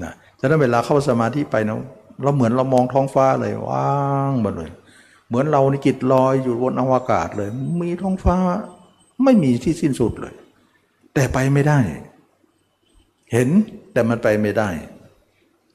[0.02, 1.78] นะฉะนั้นเวลาเข้าสมาธิไปนะ
[2.22, 3.90] เราเหมือนเรามองท้องฟ้าเลยว่า
[4.30, 4.70] งหมดเลย
[5.28, 7.48] เหมือนเราในจิตลอยอยู่บนอวกาศเลย
[7.80, 8.36] มีท้องฟ้า
[9.24, 10.34] ไม่มีที่สิ้นสุดเลย
[11.14, 11.80] แต่ไปไม่ได้
[13.32, 13.48] เห็น
[13.92, 14.68] แต่มันไปไม่ได้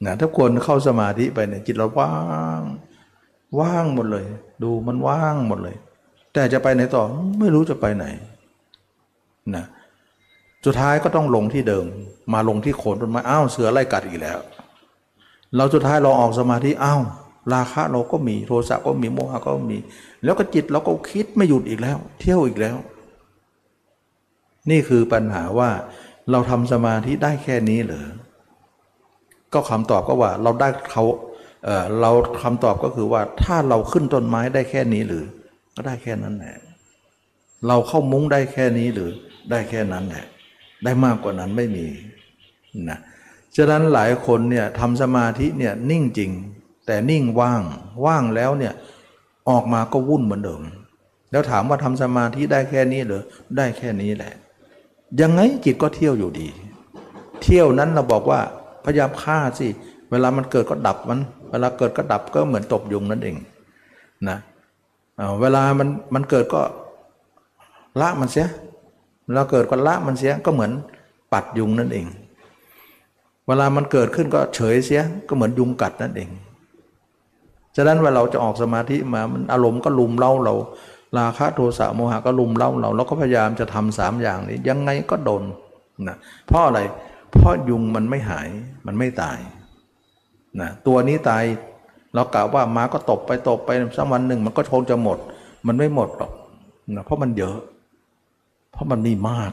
[0.04, 2.12] นะถ้าคนเข้าสมาธิไปเนี่ยจิตเราว่า
[2.58, 2.60] ง
[3.60, 4.24] ว่างหมดเลย
[4.62, 5.76] ดูมันว่างหมดเลย
[6.32, 7.02] แต่จะไปไหนต่อ
[7.40, 8.06] ไม่รู้จะไปไหน
[9.56, 9.64] นะ
[10.64, 11.86] สุดท้ายก็ต้องลงที่เดิม
[12.32, 14.38] มาลงที่โคนต้นไม้อ้าวเสือไล่กัดอีกแล้ว
[15.56, 17.02] เราสุดท้ายเราออกสมาธิอ้าว
[17.54, 19.78] ราคะเราก็มีโทสะก็มีโมหะก็มี
[20.24, 22.76] แล้วก็จิตเราก็คิดไม่หยุดอีกแล้ว เที่ยวอีกแล้ว
[24.70, 25.70] นี่คือปัญหาว่า
[26.30, 28.08] เราทำสมาธิได้แค่นี้เหรอ
[29.54, 31.04] ก็คำตอบก็ว่าเราได้เขา
[31.64, 32.10] เเรา
[32.42, 35.24] คำตอบก็คือว่าถ้าเราขึ้นต้นไม้ได้แค่นี้หรือ
[35.74, 36.56] ก็ได้แค่นั้นแหละ
[37.68, 39.10] เราเข้ามุ้งได้แค่นี้หรือ
[39.50, 40.24] ได้แค่นั้นแหละ
[40.84, 41.86] ได้มากกว่านั้นไม่มี
[42.90, 42.98] นะ
[43.56, 46.30] ฉะนั้นหลายคนเนี่ยทำสมาธิเนี่ยนิ่งจริง
[46.86, 47.62] แต่นิ่งว่าง
[48.04, 48.74] ว่างแล้วเนี่ย
[49.48, 50.62] ออกมาก็วุ่นเหมือนเดิม
[51.30, 53.22] แล้วถามว่าทำสมาธิได้แค่นี้หรือ
[53.56, 54.32] ได้แค่นี้แหละ
[55.20, 56.48] ยังไงจิตก็เที่ยวอยู่ดี
[57.42, 58.40] เที่ยวนั้นเราบอกว่า
[58.84, 59.68] พยายามฆ่าสิ
[60.10, 63.36] เวลามันเกิดก็ดับมัน เวลาเกิดก็ดับก็เหมือนตบยุงนั่นเอง
[64.28, 64.38] นะ
[65.40, 66.62] เวลามันมันเกิดก็
[68.00, 68.46] ละมันเสีย
[69.26, 70.72] เวลาเกิดก็ละมันเสียก็เหมือน
[71.32, 72.06] ปัดยุงนั่นเอง
[73.46, 76.30] เวลามันเกิดขึ้นก็เฉยเสียก็เหมือนยุงกัดนั่นเอง
[77.76, 80.54] ฉะนั้นเวลาเราจะออกสมาธิมามันอารมณ์ก็ลุมเล่าเรา
[81.18, 85.42] ราคะโทสะโมหะก็ลุมเล่าเราเราก็พยายามจะทำสามอย่างนี้ยังไงก็โดน
[86.08, 86.80] นะเพราะอะไร
[87.32, 88.48] เพราะยุงมันไม่หาย
[88.86, 89.38] มันไม่ตาย
[90.60, 91.44] นะตัวนี้ตาย
[92.14, 95.18] เรากล่าวว่ามาก็ตบไปตบไปสักวันหนึ่งมันก็คงจะหมด
[95.66, 96.32] มันไม่หมดหรอก
[96.96, 97.58] นะเพราะมันเยอะ
[98.72, 99.52] เพราะมันมีมาก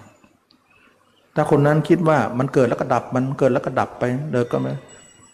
[1.35, 4.73] ถ้าคนนั้นคิดว่ามันเกิดแล้วก็ดับ มันเกิดแล้วก็ดับไปเดินก็ไม่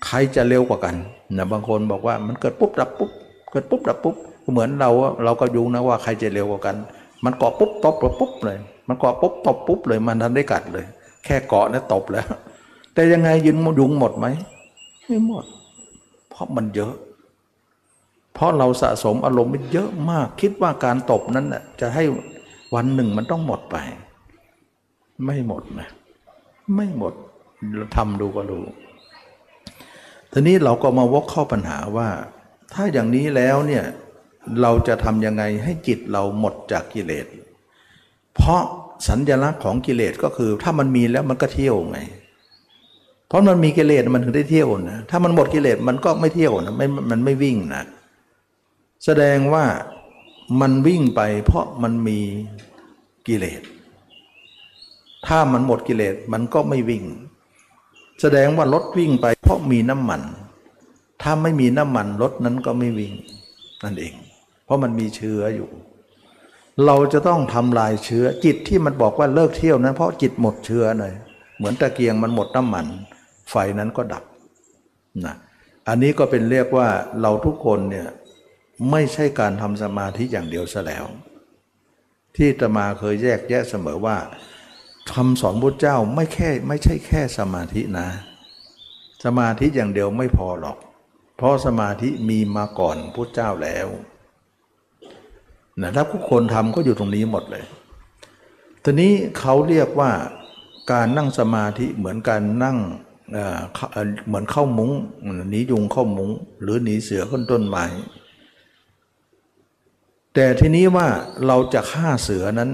[0.05, 0.95] ใครจะเร็วกว่ากัน
[1.37, 3.11] นะบางคนบอกว่ามันเกิดปุ๊บดับปุ๊บ
[3.51, 4.15] เกิดปุ๊บดับปุ๊บ
[4.51, 4.89] เหมือนเรา
[5.23, 6.75] เราก็ยุงนะว่าใครจะเร็วกว่ากัน
[7.23, 8.57] มันเกาะปุ๊บตบปุ๊บเลย
[8.87, 10.85] มันเกาะปุ๊บตบปุ๊บเลยมันทันได้กัดเลย
[11.25, 12.25] แค่เกาะนี่ตบแล้ว
[12.93, 14.25] แต่ยังไงยุงยุงหมดไหม
[15.05, 15.45] ไม่หมด
[16.29, 16.93] เพราะมันเยอะ
[18.33, 22.03] เพราะเราสะสมอารมณ์มันเยอะมาก คิดว่าการตบนั้นน่ะจะให้
[22.75, 23.77] วันหนึ่งมันต้องหมดไป
[25.25, 25.89] ไม่หมดนะ
[26.75, 27.13] ไม่หมด
[27.95, 28.65] ทำดูก็รู้
[30.31, 32.09] ทีนี้เราก็มาวกเข้าปัญหาว่า
[32.73, 33.83] ถ้าอย่างนี้แล้วเนี่ย
[34.61, 37.25] เราจะทำยังไงให้จิตเราหมดจากกิเลส
[38.35, 38.61] เพราะ
[39.07, 41.99] สัญลักษณ์ของกิเลสก็คือ ถ้ามันมีแล้วมันก็เที่ยวไง
[43.27, 47.83] เพราะมันมีกิเลสมันถึงได้เที่ยวนะ ถ้ามันหมดกิเลสมันก็ไม่เที่ยวนะไม่มันไม่วิ่งนะ
[49.05, 49.65] แสดงว่า
[50.61, 52.19] มันวิ่งไปเพราะมันมี
[53.27, 53.61] กิเลส
[55.27, 57.03] ถ้ามันหมดกิเลสมันก็ไม่วิ่ง
[58.21, 60.21] แสดงว่ารถวิ่งไป เพราะมีน้ำมัน
[61.21, 63.13] ถ้าไม่มีน้ำมันรถนั้นก็ไม่วิ่ง
[63.83, 64.13] นั่นเอง
[64.65, 65.69] เพราะมันมีเชื้ออยู่
[66.85, 71.13] เราจะต้องทำลายเชื้อจิตที่มันบอกว่าเลิกเที่ยวนั้นเพราะจิตหมดเชื้อเลย
[71.57, 72.85] เหมือนตะเกียงมันหมดน้ำมัน
[73.49, 74.23] ไฟนั้นก็ดับ
[75.25, 75.35] นะ
[75.87, 76.87] อันนี้ก็เป็นเรียกว่า
[77.21, 78.07] เราทุกคนเนี่ย
[78.91, 81.05] ไม่ใช่การทำสมาธิอย่างเดียวซะแล้ว
[82.35, 84.17] ที่ตมาเคยแยกแยะเสมอว่า
[85.13, 88.07] คำสอนพุทธเจ้าไม่แค่ไม่ใช่แค่สมาธินะ
[89.23, 90.77] สมาธิอย่างเดียวไม่พอหรอก
[91.37, 93.87] เพราะสมาธิมีมาก่อนพุทธเจ้าแล้ว
[95.81, 97.65] นะถ้าทุกคนทำก็อยู่ตรงนี้หมดเลย
[98.83, 100.11] ทีนี้เขาเรียกว่า
[100.91, 102.77] การนั่งสมาธิเหมือนการนั่ง
[104.27, 104.91] เหมือนเข้ามุง้ง
[105.49, 107.85] หนียุงเข้ามุง้ง หรือหนีเสือข้นต้นไม้
[110.33, 111.07] แต่ทีนี้ว่า
[111.47, 112.71] เราจะฆ่าเสือนั้น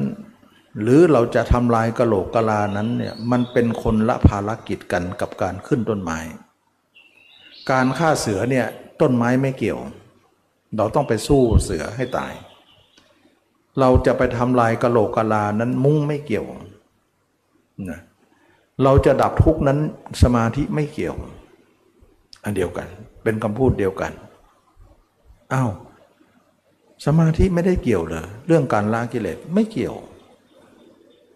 [0.81, 6.19] หรือเราจะทำลายกะโหลกกะลานั้นเนี่ยมันเป็นคนละภารกิจกันกับการขึ้นต้นไม้
[7.71, 8.67] การฆ่าเสือเนี่ย
[9.01, 9.79] ต้นไม้ไม่เกี่ยว
[10.77, 12.33] เราต้องไปสู้เสือให้ตาย
[13.79, 16.45] เราจะไปทำลายกะโหลกกะลานั้นมุ้งไม่เกี่ยว
[17.89, 17.99] นะ
[18.83, 19.79] เราจะดับทุกนั้น
[20.23, 21.15] สมาธิไม่เกี่ยว
[22.43, 22.87] อันเดียวกัน
[23.23, 24.11] เป็นคำพูดเดียวกัน
[25.53, 25.71] อ้าว
[27.05, 29.95] สมาธิไม่ได้เกี่ยวเลยเรื่องการละกิเลสไม่เกี่ยว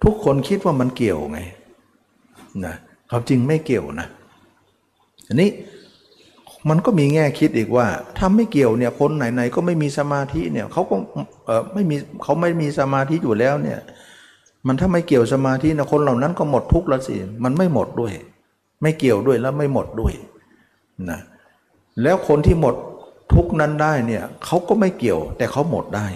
[0.04, 1.40] ทุกคนคิดว่ามันเกี่ยวไง
[2.66, 2.76] นะ
[3.10, 4.08] ความจริงไม่เกี่ยวนะ
[5.28, 5.50] อันนี้
[6.70, 10.96] มันก็มีแง่คิดอีกว่าถ้าไม่เกี่ยวเนี่ยคนไหนๆก็ไม่มีสมาธิเนี่ยเขาก็
[11.46, 13.80] เออไม่มีเขาไม่มีสมาธิอยู่แล้วเนี่ย
[14.68, 18.14] มันถ้าไม่เกี่ยวสมาธินะคนเหล่านั้นก็หมดทุกข์แล้วสิมันไม่หมดด้วย
[18.82, 20.14] ไม่เกี่ยวด้วยแล้วไม่หมดด้วย
[21.10, 21.20] นะ
[22.04, 22.76] แล้วคนที่หมด
[23.34, 26.08] ทุกนั้นได้เนี่ยเขาก็ไม่เกี่ยวแต่เขาหมดได้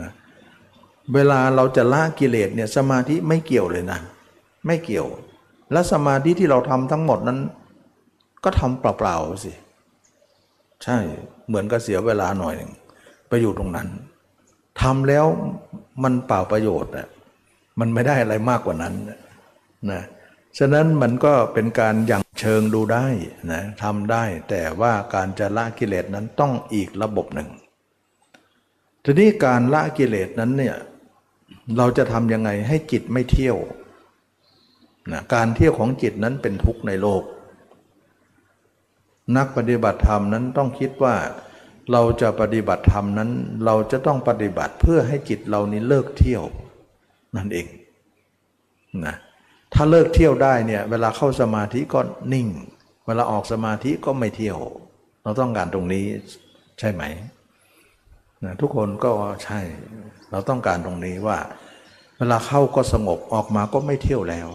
[0.00, 4.00] นะเเวลาเราจะละกิเลสเนี่ยสมาธิไม่เกี่ยวเลยนะ
[4.66, 5.06] ไม่เกี่ยว
[5.72, 7.38] และสมาธิที่เราทำทั้งหมดนั้น
[8.44, 9.52] ก็ทำเปล่าๆสิ
[10.84, 10.98] ใช่
[11.46, 12.72] เหมือนกับเสียเวลาหน่อยหนึ่ง
[13.28, 13.88] ไปอยู่ตรงนั้น
[14.80, 15.26] ทำแล้ว
[16.02, 17.08] มันเปล่าประโยชน์อะ
[17.80, 18.94] มันไม่ได้อะไรมากกว่านั้น
[19.90, 20.02] นะ
[20.58, 23.06] ฉะนั้นมันก็เป็นการอย่างเชิงดูได้
[23.52, 27.48] นะทำได้แต่ว่าการจะละกิเลสนั้นต้องอีกระบบหนึ่ง
[29.04, 30.76] ทีนี้การละกิเลสนั้นเนี่ย
[31.78, 33.56] เราจะทำยังไงให้จิตไม่เที่ยว
[35.12, 37.22] นะการเที่ยวของจิตนั้นเป็นทุกข์ในโลก
[39.36, 41.14] นักปฏิบัติธรรมนั้นต้องคิดว่า
[41.92, 43.30] เราจะปฏิบัติธรรมนั้น
[43.64, 46.42] เราจะต้องปฏิบัติเพื่อให้จิตเรานี้เลิกเที่ยว
[47.36, 47.66] นั่นเอง
[49.06, 49.16] นะ
[49.74, 52.00] ถ้าเลิกเที่ยวได้เนี่ยเวลาเข้าสมาธิก็
[52.32, 52.46] นิ่ง
[53.06, 54.58] เวลาออกสมาธิก็ไม่เที่ยว
[55.22, 56.04] เราต้องการตรงนี้
[56.78, 57.02] ใช่ไหม
[58.44, 59.12] นะทุกคนก็
[59.44, 59.60] ใช่
[60.34, 61.38] เราต้องการตรงนี้ว่า
[62.18, 64.48] เวลาเข้าก็สงบออกมาก็ไม่เที่ยวแล้ว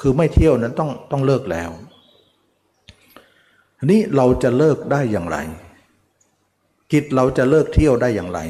[0.00, 1.70] คือไม่เที่ยวนั้นต้องต้องเลิกแล้ว
[3.90, 5.38] นี้เราจะเลิกได้อย่างไร
[6.92, 8.40] จิตเราจะเลิกเที่ยวได้อย่างไร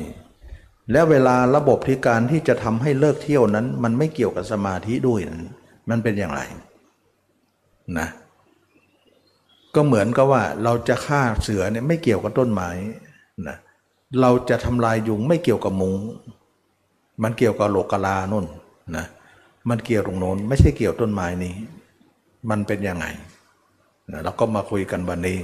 [0.93, 5.45] แล้วเวลาระบบที่การที่จะทำให้เลิกเที่ยวนั้น มันไม่เกี่ยวกับสมาธิด้วยนั้น
[5.91, 6.41] มันเป็นอย่างไร
[7.99, 8.09] นะ
[9.75, 12.71] ก็เหมือนกับว่าเราจะฆ่าเสือเนี่ยไม่เกี่ยวกับต้นไม้
[13.49, 13.57] นะ
[14.21, 15.99] เราจะทำลายยุงไม่เกี่ยวกับมุง
[17.23, 18.47] มันเกี่ยวกับโลกาลานุ่น
[18.97, 19.07] นะ
[19.69, 21.55] มันเกี่ยวตรงโน้นไม่ใช่เกี่ยวต้นไม้นี้
[22.51, 23.07] มันเป็นยังไง
[24.13, 25.39] นะเราก็มาคุยกันวันนี้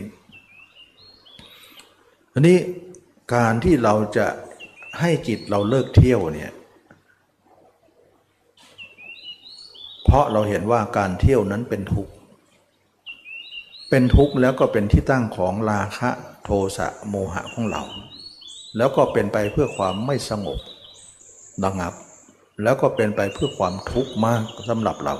[2.33, 2.59] ทีนี้
[3.35, 4.27] การที่เราจะ
[5.01, 6.53] ให้จิตเราเลิกเที่ยวเนี่ย
[10.05, 12.13] เพราะเราเห็นว่าการเที่ยวนั้นเป็นทุกข์
[13.91, 16.11] เป็นทุกข์แล้วก็เป็นที่ตั้งของราคะ
[16.45, 17.83] โทสะโมหะของเรา
[18.77, 20.59] แล้วก็เป็นไปเพื่อความไม่สงบ
[21.65, 21.95] ดังับ
[22.63, 25.15] แล้วก็เป็นไปเพื่อความทุกข์มากสำหรับเรา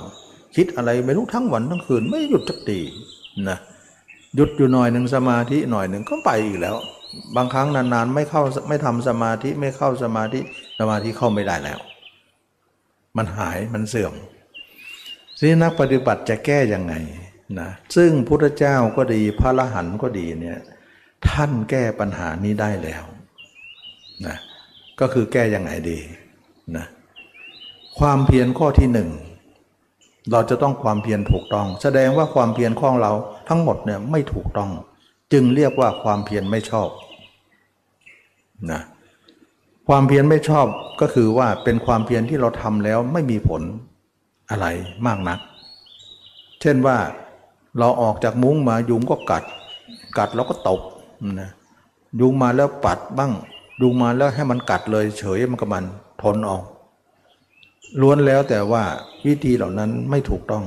[0.55, 2.79] คิดอะไรไม่รู้ทั้งวันทั้งคืนไม่หยุดจักตี
[3.49, 3.57] นะ
[4.35, 6.75] หยุดอยู่หน่อยหนึ่งสมาธิหน่อยหนึ่งก็ไปอีกแล้ว
[7.35, 10.39] บางครั้งนานๆไม่เข้าไม่ทำสมาธิไม่เข้าสมาธิ
[10.79, 11.79] สมาธิเข้าไม่ได้แล้ว
[13.17, 14.13] มันหายมันเสื่อม
[15.39, 16.93] ทีนักปฏิบัติจะแก้ยังไง
[17.59, 20.59] นะซึ่งพุทธเจ้าก็ดีพระละหันก็ดีเนี่ย
[21.29, 23.03] ท่านแก้ปัญหานี้ได้แล้ว
[24.27, 24.37] นะ
[24.99, 25.99] ก็คือแก้ยังไงดี
[26.75, 26.85] นะ
[27.99, 29.09] ความเพียรข้อที่หนึ่ง
[30.31, 33.11] เราจะต้องความเพียรถูกต้อง แสดงว่าความเพียรของเรา
[33.49, 34.69] ทั้งหมดเนี่ยไม่ถูกต้อง
[35.33, 36.89] จึงเรียกว่าความเพียรไม่ชอบ
[38.71, 38.81] นะ
[39.87, 40.67] ความเพียรไม่ชอบ
[41.01, 43.61] ก็คือว่าเป็นความเพียรที่เราทำแล้วไม่มีผล
[44.49, 44.65] อะไร
[45.05, 45.39] มากนัก
[46.61, 46.97] เช่นว่า
[47.79, 49.43] เราออกจากมุ้งมายุงก็กัด
[50.17, 50.81] กัดแล้วก็ตบ
[51.41, 51.51] นะ
[52.19, 53.31] ยุงมาแล้วปัดบ้าง
[53.81, 55.85] ยุงมาแล้วให้มันกัดเลย เฉยมันก็มัน
[56.21, 56.57] ทนเอา
[58.01, 58.83] ล้วนแล้วแต่ว่า
[59.25, 60.65] วิธีเหล่านั้นไม่ถูกต้อง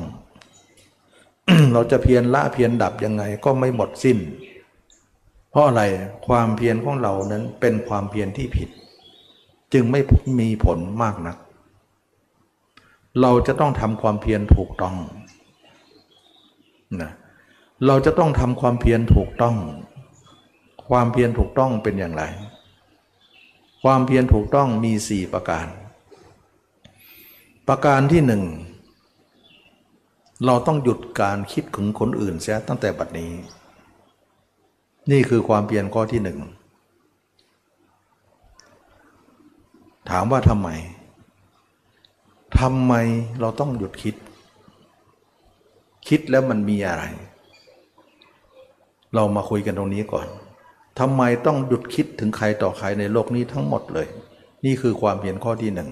[1.73, 4.19] เราจะเพียรละเพียรดับยังไงก็ไม่หมดสิ้น
[5.51, 5.83] เพราะอะไร
[6.27, 8.69] ความเพียรของเรานั้นเป็นความเพียรที่ผิด
[9.73, 10.01] จึงไม่
[10.41, 11.37] มีผลมากนัก
[13.21, 14.97] เราจะต้องทำความเพียรถูกต้อง
[17.03, 17.11] นะ
[17.87, 19.57] เราจะต้องทำความเพียรถูกต้อง
[20.89, 22.23] ความเพียรถูกต้องเป็นอย่างไร
[23.83, 25.67] ความเพียรถูกต้องมีสี่ประการ
[27.69, 28.43] ประการที่หนึ่ง
[30.47, 33.33] เราต้องหยุดการคิดถึงคนอื่นเสียตั้งแต่บัดนี้
[35.11, 36.39] นี่คือความเพียรข้อที่หนึ่ง
[40.11, 40.69] ถามว่าทำไม
[42.61, 42.93] ทำไม
[43.41, 44.15] เราต้องหยุดคิด
[46.09, 47.05] คิดแล้วมันมีอะไร
[49.15, 50.27] เรามาคุยกันตรงนี้ก่อน
[51.01, 54.07] ทำไมต้องหยุดคิดถึงใครต่อใครในโลกนี้ทั้งหมดเลย
[54.65, 55.91] นี่คือความเพียรข้อที่หนึ่ง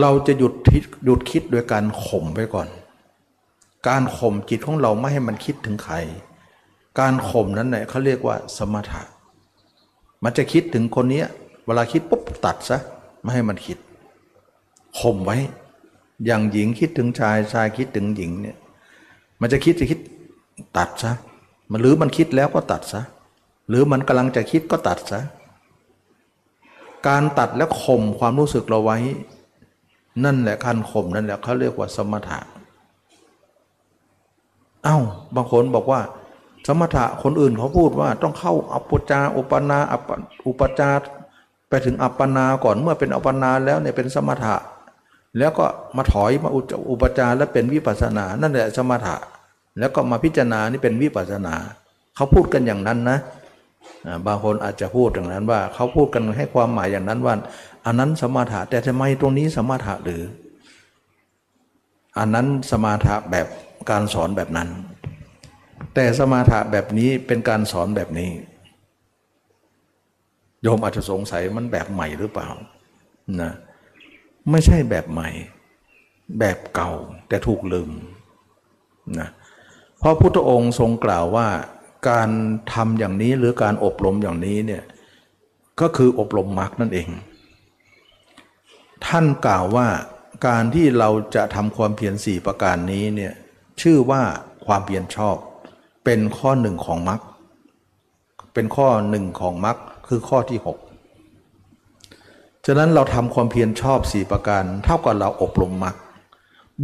[0.00, 2.68] เราจะหยุดคิดหยุดคิดโดยการข่มไว้ก่อน
[3.88, 5.96] การข่มจิตของเราไม่ให้มันคิดถึงใคร
[7.00, 9.02] การข่มนั้นเนี่ยเขาเรียกว่าสมถะ
[10.24, 11.22] มันจะคิดถึงคนนี้
[11.66, 12.78] เวลาคิดปุ๊บตัดซะ
[13.22, 13.78] ไม่ให้มันคิด
[15.00, 15.36] ข่มไว้
[16.26, 18.56] อย่างหญิงคิดถึงชายชายคิดถึงหญิงเนี่ย
[19.40, 19.98] มันจะคิดจะคิด
[20.76, 21.12] ตัดซะ
[21.70, 23.02] มันหรือมันคิดแล้วก็ตัดซะ
[23.68, 25.20] หรือมันกำลังจะคิดก็ตัดซะ
[27.08, 28.98] การตัดและข่มความรู้สึกเราไว้
[30.24, 32.38] นั่นแหละการข่มนั่นแหละเขาเรียกว่าสมถะ
[34.84, 34.98] เอา้า
[35.36, 36.00] บางคนบอกว่า
[36.66, 39.78] สมถะคนอื่นเขาพูดว่าต้องเข้าอัปปจาอุปนา
[40.46, 40.90] อุปจา
[41.68, 44.56] ไปถึงอัปปนาก่อนเมื่อเป็นอัปปนาแล้วเนี่ยเป็นสมถะ
[45.38, 46.50] แล้วก็มาถอยมา
[46.90, 49.16] อุปจาแล้วเป็นวิปัสนา นั่นแหละสมถะ
[49.78, 51.54] แล้วก็มาพิจารณานี่เป็นวิปัสนา
[52.16, 53.18] เขาพูดกันอย่างนั้นนะ
[54.26, 57.34] บางคนอาจจะพูดอย่างนั้นว่า เขาพูดกันให้ความหมายอย่างนั้นว่า
[57.86, 60.22] อันนั้นสมาถะแต่ทำไมตรงนี้สมาถะหรือ
[62.18, 63.46] อันนั้นสมาถะแบบ
[63.90, 64.68] การสอนแบบนั้น
[65.94, 68.30] แต่สมาถะแบบนี้เป็นการสอนแบบนี้
[70.62, 72.48] โยมอาจจะสงสัยมันแบบใหม่หรือเปล่า
[73.40, 73.52] นะ
[74.50, 75.28] ไม่ใช่แบบใหม่
[76.38, 76.92] แบบเก่า
[77.28, 77.90] แต่ถูกลืม
[79.18, 79.28] นะ
[79.98, 81.48] เพราะพุทธองค์ทรงกล่าวว่า
[82.08, 82.28] การ
[82.74, 84.82] ทำอย่างนี้หรือการอบรมอย่างนี้เนี่ย
[85.80, 87.08] ก็คืออบรมมรรคนั่นเอง
[89.06, 89.88] ท่านกล่าวว่า
[90.46, 93.32] การที่เราจะทำความเพียรสี่ประการนี้เนี่ย
[93.82, 94.22] ชื่อว่า
[94.66, 95.36] ความเพียรชอบ
[96.04, 97.20] เป็นข้อหนึ่งของมรรค
[98.54, 99.76] เป็นข้อหนึ่งของมรรค
[100.08, 100.78] คือข้อที่หก
[102.66, 105.96] ฉะนั้นเราทำความเพียรชอบสี่ประการ เท่ากับเราอบรมมรรค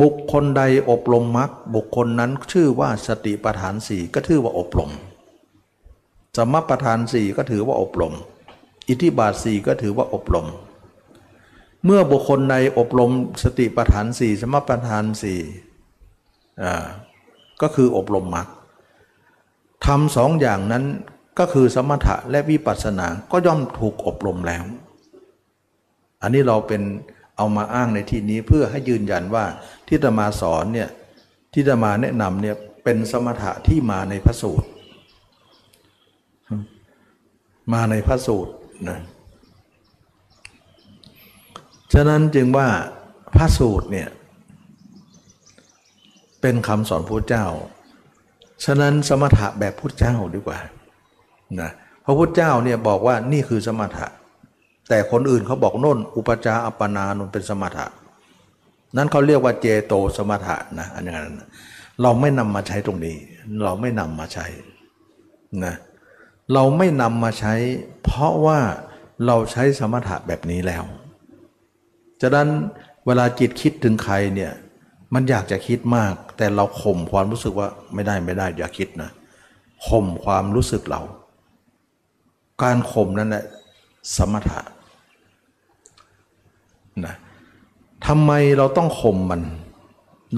[0.01, 4.91] บุคคลใดอบรมมรรคบุคคลนั้นชื่อว่าสติปัฏฐานสี่ก็ถือว่าอบรม
[6.37, 8.14] สมปัฏฐานสี่ก็ถือว่าอบรม
[8.88, 10.47] อิทธิบาทสี่ก็ถือว่าอบรม
[11.85, 13.11] เมื่อบุคคลใดอบรม
[13.42, 15.40] สติปัฏฐานสี่สมปัฏฐานสี่
[17.62, 18.49] ก็คืออบรมมรรค
[19.87, 20.85] ทำสองอย่างนั้น
[21.38, 24.64] ก็คือสมถะและวิปัสสนาก็ย่อมถูกอบรมแล้ว
[26.23, 26.83] อันนี้เราเป็น
[27.37, 29.45] เอามาอ้างในที่นี้เพื่อให้ยืนยันว่า
[29.88, 30.88] ที่จะมาสอนเนี่ย
[31.53, 34.66] ที่จะมาแนะนำเนี่ยเป็นสมถะที่มาในพระสูตร
[37.72, 38.53] มาในพระสูตร
[38.88, 38.98] นะ
[41.92, 42.68] ฉะนั้นจึงว่า
[43.35, 44.09] พระสูตรเนี่ย
[46.40, 47.46] เป็นคำสอนพระเจ้า
[48.64, 50.59] ฉะนั้นสมถะแบบพุทธเจ้าดีกว่า
[51.61, 51.70] นะ
[52.05, 54.07] พระพุทธเจ้าเนี่ยบอกว่านี่คือสมถะ
[54.88, 57.87] แต่คนอื่นเขาบอกโน่น อุปจาอัปปนานนเป็นสมถะ
[58.96, 61.37] นั้นเขาเรียกว่าเจโตสมถะนะอันนั้น
[62.03, 63.16] เราไม่นำมาใช้ตรงนี้
[63.64, 64.46] เราไม่นำมาใช้
[65.64, 67.55] นะเเราไม่นำมาใช้
[68.03, 68.59] เพราะว่า
[69.27, 70.85] เราใช้สมถะแบบนี้แล้ว
[72.23, 72.49] ฉะนั้น
[73.07, 74.53] เวลาจิตคิดถึงใครเนี่ย
[75.15, 79.11] มันอยากจะคิดมาก แต่เราข่มความรู้สึกว่าไม่ได้ไม่ได้อย่าคิดนะ
[79.89, 81.03] ข่มความรู้สึกเรา
[82.63, 83.45] การข่มนั้นแหละ
[84.17, 84.61] สมถะ
[87.07, 87.15] นะ
[88.07, 89.43] ทำไมเราต้องข่มมัน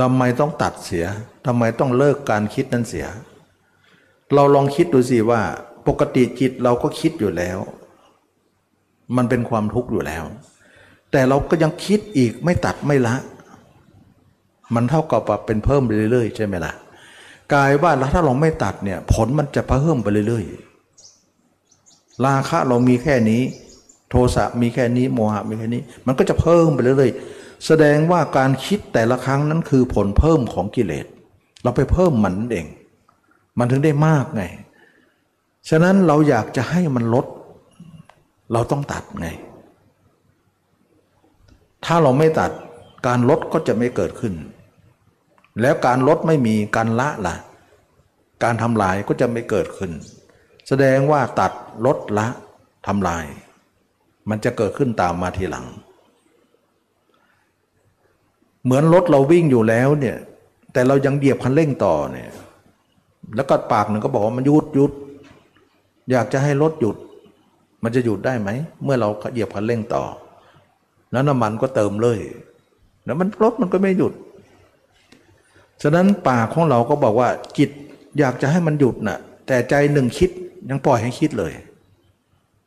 [0.01, 1.05] ทำไมต้องตัดเสีย
[1.47, 3.07] ทำไมต้องเลิกการคิดนั้นเสีย
[4.35, 5.43] เราลองคิดดูสิว่า
[5.89, 7.59] ปกติจิตเราก็คิดอยู่แล้ว
[9.17, 10.25] มันเป็นความทุกข์อยู่แล้ว
[11.13, 13.15] แต่เราก็ยังคิดอีกไม่ตัดไม่ละ
[14.75, 16.73] มันเท่ากับเป็นเพิ่มไปเรื่อยๆ ใช่ไหมล่ะ
[17.53, 23.43] กลายว่าถ้าเราไม่ตัดเนี่ย ผลมันจะเพิ่มไปเรื่อยๆราคะเรามีแค่นี้
[24.11, 31.07] โทสะมีแค่นี้โมหะมีแค่นี้ มันก็จะเพิ่มไปเรื่อยๆแสดงว่าการคิดแต่ละครั้งนั้นคือผลเพิ่มของกิเลส
[31.63, 32.67] เราไปเพิ่มมันเอง
[33.59, 34.43] มันถึงได้มากไง
[35.69, 37.27] ฉะนั้นเราอยากจะให้มันลด
[38.53, 39.29] เราต้องตัดไง
[41.85, 42.51] ถ้าเราไม่ตัด
[43.07, 44.35] การลดก็จะไม่เกิดขึ้น
[45.61, 47.35] แล้วการลดไม่มีการละล่ะ
[48.43, 49.93] การทำลายก็จะไม่เกิดขึ้น
[50.69, 51.53] แสดงว่าตัด
[51.87, 52.27] ลดละ
[52.87, 53.25] ทำลาย
[54.29, 55.67] มันจะเกิดขึ้นตามมาทีหลัง
[58.65, 60.17] เหมือนรถเราวิ่งอยู่แล้วเนี่ย
[60.73, 62.31] แต่เรายังเหยียบคันเร่งต่อเนี่ย
[63.37, 64.93] แล้วก็ปากหนึ่งก็บอกว่ามันยุดยุด
[66.11, 66.97] อยากจะให้รถหยุด
[67.83, 68.51] มันจะหยุดได้ไหม
[68.85, 70.05] เมื่อเราเหยียบคันเร่งต่อ
[71.13, 72.19] แล้วน้ำมันก็เติมเลย
[73.05, 74.13] แล้วมันรถมันก็ไม่หยุด
[75.83, 77.29] ฉะนั้นปากของเราก็บอกว่า
[77.59, 77.71] จิต
[78.19, 80.31] อยากจะให้มันหยุดน่ะ แต่ใจหนึ่งคิด
[80.71, 81.53] ยังปล่อยให้คิดเลย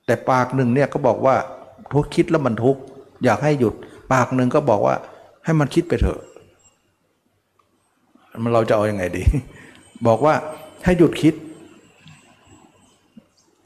[0.06, 1.36] แต่ปากหนึ่งเนี่ยก็บอกว่า
[1.94, 2.78] ทุกคิดแล้วมันทุก
[3.24, 3.74] อยากให้หยุด
[4.14, 4.96] ปากหนึ่งก็บอกว่า
[5.46, 6.20] ให้มันคิดไปเถอะ
[8.44, 9.24] มันเราจะเอาอยัางไงดี
[10.08, 10.34] บอกว่า
[10.84, 11.34] ให้หยุดคิด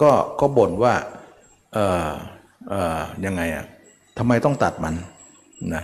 [0.01, 0.93] ก็ก็บ่นว่า
[1.73, 1.77] เอ
[2.07, 2.09] อ
[2.69, 3.65] เออยังไงอะ
[4.17, 4.95] ทำไมต้องตัดมัน
[5.73, 5.83] นะ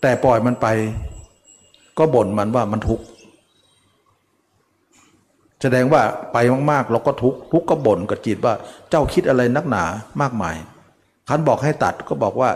[0.00, 0.66] แต่ปล่อยมันไป
[1.98, 3.04] ก็บ่นมันว่ามันทุกข์
[5.62, 6.02] แสดงว่า
[6.32, 6.38] ไป
[6.70, 8.54] มากๆเราก็ทุกข์ทุกข์ก็บ่นกับจิตว่า
[8.90, 9.84] เจ้าคิดอะไรนักหนา
[10.20, 10.56] มากมาย
[11.28, 12.50] คันบอกให้ตัดก็บอกว่า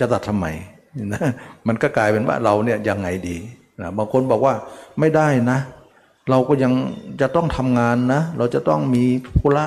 [0.00, 0.46] จะตัดทำไม
[1.12, 1.22] นะ
[1.66, 3.36] มันก็กลายเป็นว่าเราเนี่ยยังไงดี
[3.80, 4.54] นะบางคนบอกว่า
[5.00, 5.58] ไม่ได้นะ
[6.30, 6.72] เราก็ยัง
[7.20, 9.04] จะต้องทำงานนะ เราจะต้องมี
[9.38, 9.66] ภุระ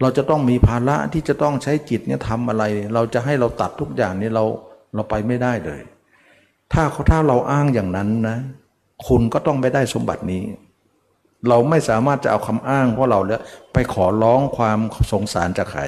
[0.00, 2.64] เราจะต้องมีภาระที่จะต้องใช้จิตเนี่ยทำอะไร
[2.94, 4.44] เราจะให้เราตัดทุกอย่างนี้เรา
[4.94, 5.80] เราไปไม่ได้เลย
[6.72, 8.38] ถ้าถ้าเราอ้างอย่างนั้นนะ
[9.06, 10.42] คุณก็ต้องไม่ได้สมบัตินี้
[11.48, 13.40] เราไม่สามารถจะเอาคำอ้างเพราะเราเนี่ย
[13.72, 14.78] ไปขอร้องความ
[15.12, 15.82] สงสารจากใคร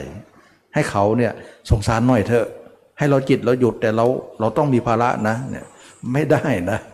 [0.75, 1.33] ให้เขาเนี่ย
[1.71, 2.47] สงสารหน่อยเถอะ
[2.99, 4.07] ให้เราจิตเราหยุดแต่เรา
[4.41, 5.67] เราต้องมีภาระนะเนี่ย
[6.13, 6.79] ไม่ได้นะ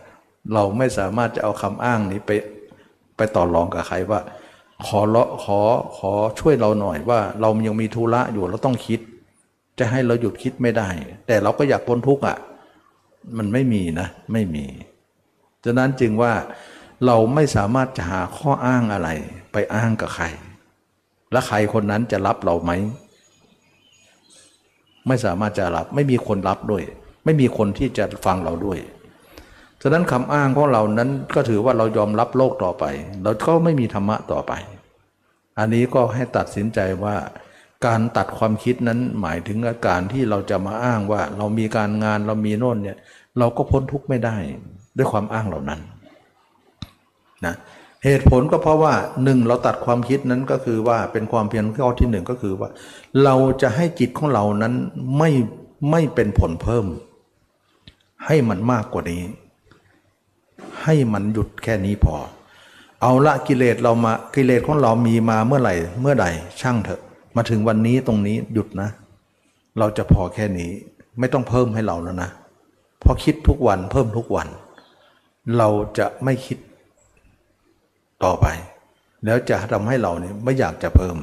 [0.53, 2.31] เราไม่สามารถจะเอาคำอ้างนี้ไป
[3.17, 4.19] ไปต่อรองกับใครว่า
[4.85, 5.59] ขอละขอ
[5.97, 8.99] ขอช่วยเราหน่อยว่า เรายังมีธุระอยู่เราต้องคิด
[9.79, 10.89] จะให้เราหยุดคิดไม่ได้
[11.27, 12.37] แต่เราก็อยากพ้นทุกข์อะ
[13.37, 14.65] มันไม่มีนะ ไม่มี
[15.63, 16.33] ฉะนั้นจึงว่า
[17.05, 19.09] เราไม่สามารถจะหาข้ออ้างอะไร
[19.51, 20.25] ไปอ้างกับใคร
[21.31, 22.71] และใครคนนั้นจะรับเราไหม
[25.07, 26.83] ไม่สามารถจะรับ ไม่มีคนรับด้วย
[27.25, 28.79] ไม่มีคนที่จะฟังเราด้วย
[29.81, 32.85] ฉะนั้นคำอ้างของเรานั้นก็ถือว่าเรายอมรับโลกต่อไป
[33.23, 34.53] เราก็ไม่มีธรรมะต่อไป
[35.59, 37.15] อันนี้ก็ให้ตัดสินใจว่า
[37.85, 42.97] การตัดความคิดนั้นหมายถึงอาการที่เราจะมาอ้างว่า เรามีการงานเรามีโน่นเนี่ย
[43.39, 44.35] เราก็พ้นทุกข์ไม่ได้
[44.97, 45.79] ด้วยความอ้างเหล่านั้น
[47.45, 47.55] นะ
[48.05, 52.69] เหตุผลก็เพราะว่าหนึ่งเราตัดความคิดนั้นก็คือว่าเป็นความเพียรข้อที่หนึ่งก็คือว่า
[53.23, 54.73] เราจะให้จิตของเรานั้น
[55.17, 55.29] ไม่
[55.91, 56.85] ไม่เป็นผลเพิ่ม
[58.25, 59.21] ให้มันมากกว่านี้
[60.83, 62.15] ให้มันหยุดแค่นี้พอ
[63.01, 66.25] เอาละกิเลสเรามากิเลสของเรามีมาเมื่อไหร่ เมื่อใด
[66.61, 67.01] ช่างเถอะ
[67.35, 68.89] มาถึงวันนี้ตรงนี้หยุดนะ
[69.79, 70.71] เราจะพอแค่นี้
[71.19, 72.29] ไม่ต้องเพิ่มให้เราแล้วนะ
[72.99, 74.47] เพราะคิดทุกวันเพิ่มทุกวัน
[75.57, 76.57] เราจะไม่คิด
[78.23, 78.45] ต่อไป
[79.25, 81.17] แล้วจะทำให้เราเนี่ยไม่อยากจะเพิ่ม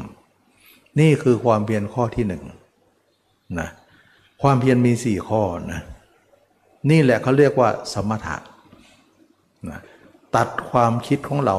[1.00, 2.42] นี่คือความเพียรข้อที่หนึ่ง
[3.58, 3.68] นะ
[4.42, 5.42] ความเพียรมีสี่ข้อ
[5.72, 5.80] นะ
[6.90, 8.36] นี่แหละเขาเรียกว่าสมถะ
[9.70, 9.80] นะ
[10.36, 11.56] ตัดความคิดของเรา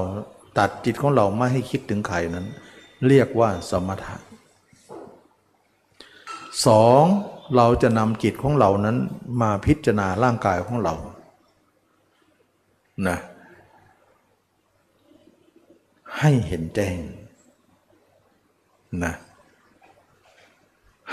[0.60, 2.45] ตัดจิตของเราไม่ให้คิดถึงใครนั้น
[3.08, 4.16] เรียกว่าสมถะ
[6.66, 7.04] สอง
[7.56, 8.97] เราจะนำจิตของเรานั้น
[9.41, 10.93] มาพิจารณาร่างกายของเรา
[13.08, 13.18] นะ
[16.20, 16.97] ให้เห็นแจ้ง
[19.04, 19.14] นะ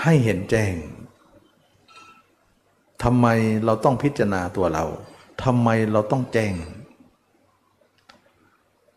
[0.01, 0.73] ให้เห็นแจ้ง
[3.03, 3.27] ทำไม
[3.65, 4.85] เราต้องพิจารณาตัวเรา
[5.43, 6.53] ทำไมเราต้องแจ้ง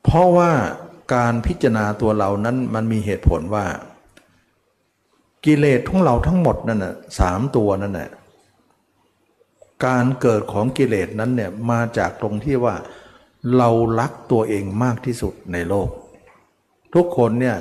[0.03, 0.53] เพราะว่า
[1.14, 3.66] การพิจารณาตัวเรานั้นมันมีเหตุผลว่า
[5.44, 8.11] กิเลสของเราทั้งหมดนั่นน่ะสามตัวนั่นน่ะ
[9.86, 12.74] การเกิดของกิเลสนั้นเนี่ยมาจากตรงที่ว่า
[13.57, 13.68] เรา
[14.01, 15.88] รักตัวเองมากที่สุดในโลก
[16.94, 17.57] ทุกคนเนี่ย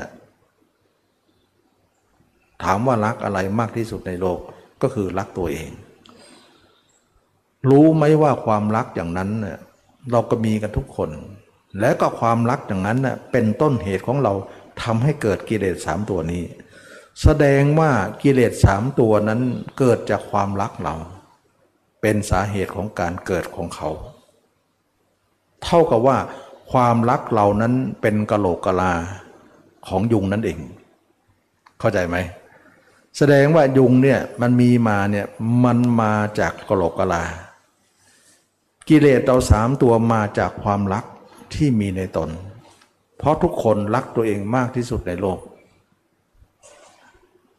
[2.64, 4.40] ถามว่ารักอะไรมากที่สุดในโลก
[4.82, 5.70] ก็คือรักตัวเอง
[7.70, 9.60] รู้ไหมว่าความรักอย่างนั้นเนี่ย
[10.12, 11.10] เราก็มีกันทุกคน
[11.80, 14.34] และก็ความรักอย่างนั้นเน่ยเป็นต้นเหตุของเรา
[14.82, 16.44] ทำให้เกิดกิเลสสามตัวนี้
[17.24, 17.92] แสดงว่า
[18.24, 19.42] กิเลสสามตัวนั้น
[19.78, 20.96] เกิดจากความรักเรา
[22.02, 23.90] เป็นสาเหตุของการเกิดของเขา
[25.64, 26.18] เท่ากับว่า
[26.72, 28.94] ความรักเรานั้นเป็นกะโหลกกะลา
[29.88, 30.60] ของยุงนั่นเอง
[31.80, 32.18] เข้าใจไหม
[33.18, 35.26] แสดงว่ายุงเนี่ยมันมีมาเนี่ย
[35.64, 37.24] มันมาจากกะโหลกกะลา
[38.90, 41.06] กิเลสเราสามตัวมาจากความรัก
[41.56, 42.30] ที่มีในตน
[43.18, 45.39] เพราะทุกคนรักตัวเองมากที่สุดในโลก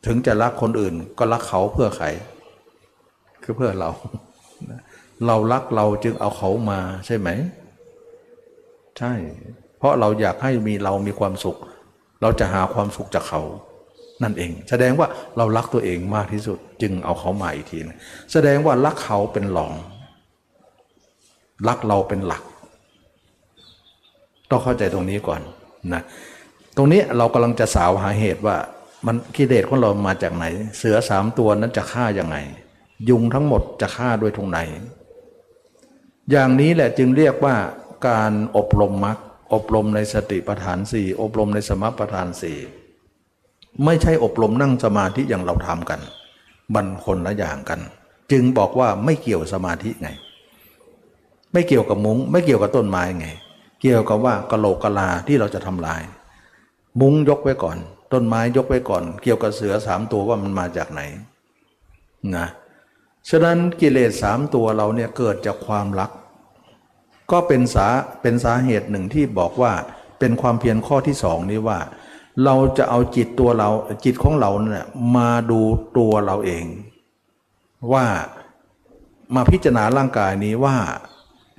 [0.06, 2.06] ถึงจะรักคนอื่นก็รักเขาเพื่อใคร
[3.42, 3.90] คือเพื่อเรา
[5.26, 7.28] เรารักเราจึงเอาเขามาใช่ไหม
[8.98, 9.12] ใช่
[9.78, 11.56] เพราะเราอยากให้มีเรามีความสุข
[12.22, 13.42] เราจะหาความสุขจากเขา
[14.22, 17.96] นั่นเอง แสดงว่าเรารักตัวเองมากที่สุด จึงเอาเขามาอีกทีนึง
[18.32, 19.72] แสดงว่ารักเขาเป็นหลอง
[21.68, 22.42] รักเราเป็นหลัก
[24.50, 25.40] ต้องเข้าใจตรงนี้ก่อน
[25.92, 26.02] นะ
[26.76, 28.56] ตรงนี้เรากำลังจะสาวหาเหตุว่า
[29.06, 30.44] มันกิเลสของเรามาจากไหน
[30.78, 32.36] เสือสามตัวนั้นจะฆ่ายังไง
[33.08, 34.58] ยุงทั้งหมดจะฆ่าด้วยตรงไหน
[36.30, 37.56] อย่างนี้แหละจึงเรียกว่า
[38.08, 39.18] การอบรมมรรค
[39.54, 42.58] อบรมในสติปัฏฐานสี่อบรมในสมปัฏฐานสี่
[43.84, 46.00] ไม่ใช่อบรมนั่งสมาธิอย่างเราทำกัน
[46.74, 47.80] มันคนละอย่างกัน
[48.32, 50.08] จึงบอกว่าไม่เกี่ยวสมาธิไง
[51.52, 53.28] ไม่เกี่ยวกับมุง้ง ไม่เกี่ยวกับต้นไม้ไง
[53.80, 56.02] เกี่ยวกับว่ากะโหลกกะลาที่เราจะทำลาย
[57.00, 57.78] มุ้งยกไว้ก่อน
[58.12, 61.00] ต้นไม้ยกไว้ก่อน เกี่ยวกับเสือสามตัวว่ามันมาจากไหน
[62.36, 62.46] นะ
[63.28, 66.10] ฉะนั้นกิเลสสามตัวเราเนี่ยเกิดจากความรัก
[67.30, 67.88] ก็เป็นสา
[68.22, 69.72] เป็นสาเหตุหนึ่งที่บอกว่า
[70.18, 71.78] เป็นความเพียรข้อที่สองนี้ว่า
[72.44, 73.70] เราจะเอาจิตตัวเรา
[74.04, 75.60] จิตของเราเนี่ยมาดู
[75.98, 76.64] ตัวเราเอง
[77.92, 78.06] ว่า
[79.34, 80.76] มาพิจารณาร่างกายนี้ว่า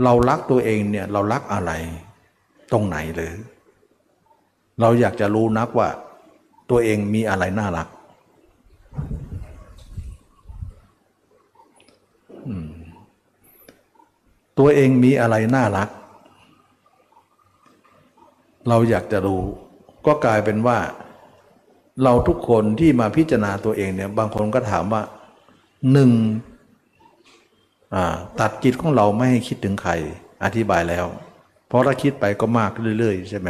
[0.03, 1.71] เรารักตัวเองเนี่ยเรารักอะไร
[2.71, 3.33] ตรงไหนเลย
[4.81, 5.89] เราอยากจะรู้นักว่า
[6.69, 7.87] ตัวเองมีอะไรน่ารัก
[14.59, 15.89] ตัวเองมีอะไรน่ารัก
[18.69, 19.41] เราอยากจะรู้
[20.05, 20.77] ก็กลายเป็นว่า
[22.03, 25.01] เราทุกคนที่มาพิจารณาตัวเองเนี่ย บางคนก็ถามว่า
[25.91, 26.11] หนึ่ง
[28.39, 29.91] ตัดจิตของเราไม่ให้คิดถึงใคร
[30.43, 31.05] อธิบายแล้ว
[31.71, 33.49] เพราะถ้าคิดไปก็มากเรื่อย ๆ ใช่ไหม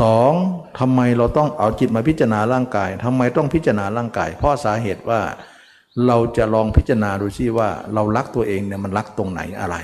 [0.00, 0.32] สอง
[0.78, 5.20] ทำไมเราต้องเอาจิตมาพิจารณาร่างกายทำไมต้องพิจารณาร่างกาย เพราะสาเหตุว่า
[6.06, 9.76] เราจะลองพิจารณาดูซิว่า เรารักตัวเองเนี่ยมันรักตรงไหนอะไร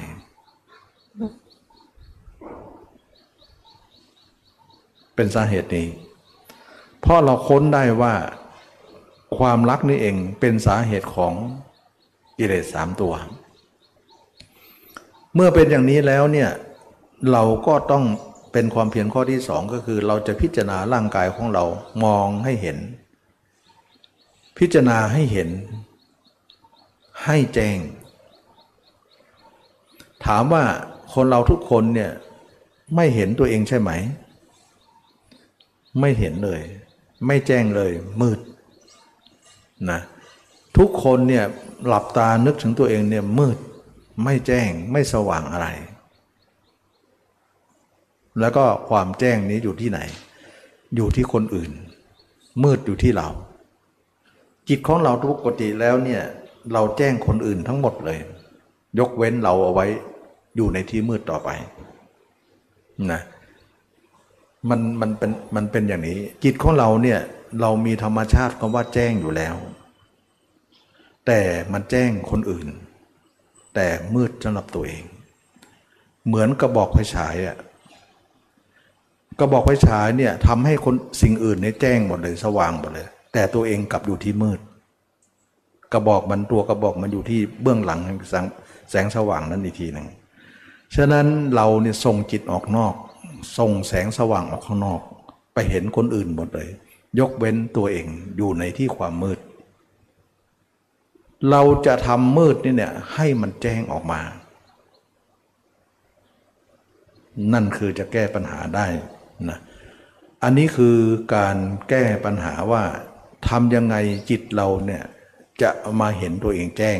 [5.15, 5.87] เป็นสาเหตุนี้
[7.01, 8.15] เพราะเราค้นได้ว่า
[9.39, 11.35] ความรักนี่เองเป็นสาเหตุของ
[12.39, 13.15] กิเลสสามตัว
[15.35, 16.51] เมื่อเป็นอย่างนี้แล้วเนี่ย
[17.33, 18.05] เราก็ต้อง
[18.53, 21.65] เป็นความเพียรข้อที่สองก็คือเราจะพิจารณาร่างกายของเรา
[22.05, 22.79] มองให้เห็น
[24.59, 25.49] พิจารณาให้เห็น
[27.25, 27.79] ให้แจ้ง
[30.25, 30.65] ถามว่า
[31.15, 32.13] คนเราทุกคนเนี่ย
[32.97, 33.91] ไม่เห็นตัวเองใช่ไหม
[36.01, 36.61] ไม่เห็นเลย
[37.27, 38.39] ไม่แจ้งเลย มืด
[39.91, 40.01] นะ
[40.77, 41.45] ทุกคนเนี่ย
[41.87, 43.59] หลับตานึกถึงตัวเองเนี่ยมืด
[44.25, 45.69] ไม่แจ้งไม่สว่างอะไร
[48.41, 49.99] แล้วก็ความแจ้งนี้อยู่ที่ไหน
[50.97, 51.71] อยู่ที่คนอื่น
[52.63, 53.29] มืดอยู่ที่เรา
[54.69, 56.23] จิตของเราทุกปกติแล้วเนี่ย
[56.73, 58.19] เราแจ้งคนอื่นทั้งหมดเลย
[58.99, 59.87] ยกเว้นเราเอาไว้
[60.57, 61.49] อยู่ในที่มืดต่อไป
[63.13, 63.21] นะ
[64.69, 67.21] มันมันเป็นมันเป็นอย่างนี้ จิตของเราเนี่ย
[67.61, 69.55] เรามีธรรมชาติคำว่าแจ้งอยู่แล้ว
[71.27, 71.41] แต่
[71.73, 72.69] มันแจ้งคนอื่น
[73.75, 75.05] แต่มืดสำหรับตัวเอง
[76.27, 77.57] เหมือนกระบอกไฟฉายอะ
[79.39, 84.61] กระบอกไฟฉายเนี่ยทำให้คนสิ่งอื่นเนี่ยแจ้งหมดเลยสว่างหมดเลย แต่ตัวเองกลับอยู่ที่มืด
[85.93, 88.45] กระบอกมันตัวกระบอกมันอยู่ที่เบื้องหลังแสง
[88.91, 90.07] แสงสว่างนั้นอีกทีหนึ่ง
[90.97, 92.95] ฉะนั้นเราเนี่ยส่งจิตออกนอก
[93.59, 95.01] ส่งแสงสว่างออกข้างนอก
[95.55, 96.69] ไปเห็นคนอื่นหมดเลย
[97.19, 99.39] ยกเว้นตัวเองอยู่ในที่ความมืด
[101.51, 104.21] เราจะทำมืดนี่เนี่ยให้มันแจ้งออกมา
[107.53, 108.87] นั่นคือจะแก้ปัญหาได้
[109.49, 109.59] นะ
[110.43, 110.97] อันนี้คือ
[111.35, 111.57] การ
[111.89, 112.85] แก้ปัญหาว่า
[113.49, 113.97] ทำยังไง
[114.31, 115.05] จิตเราเนี่ย
[115.63, 115.71] จะ
[116.01, 116.99] มาเห็นตัวเองแจ้ง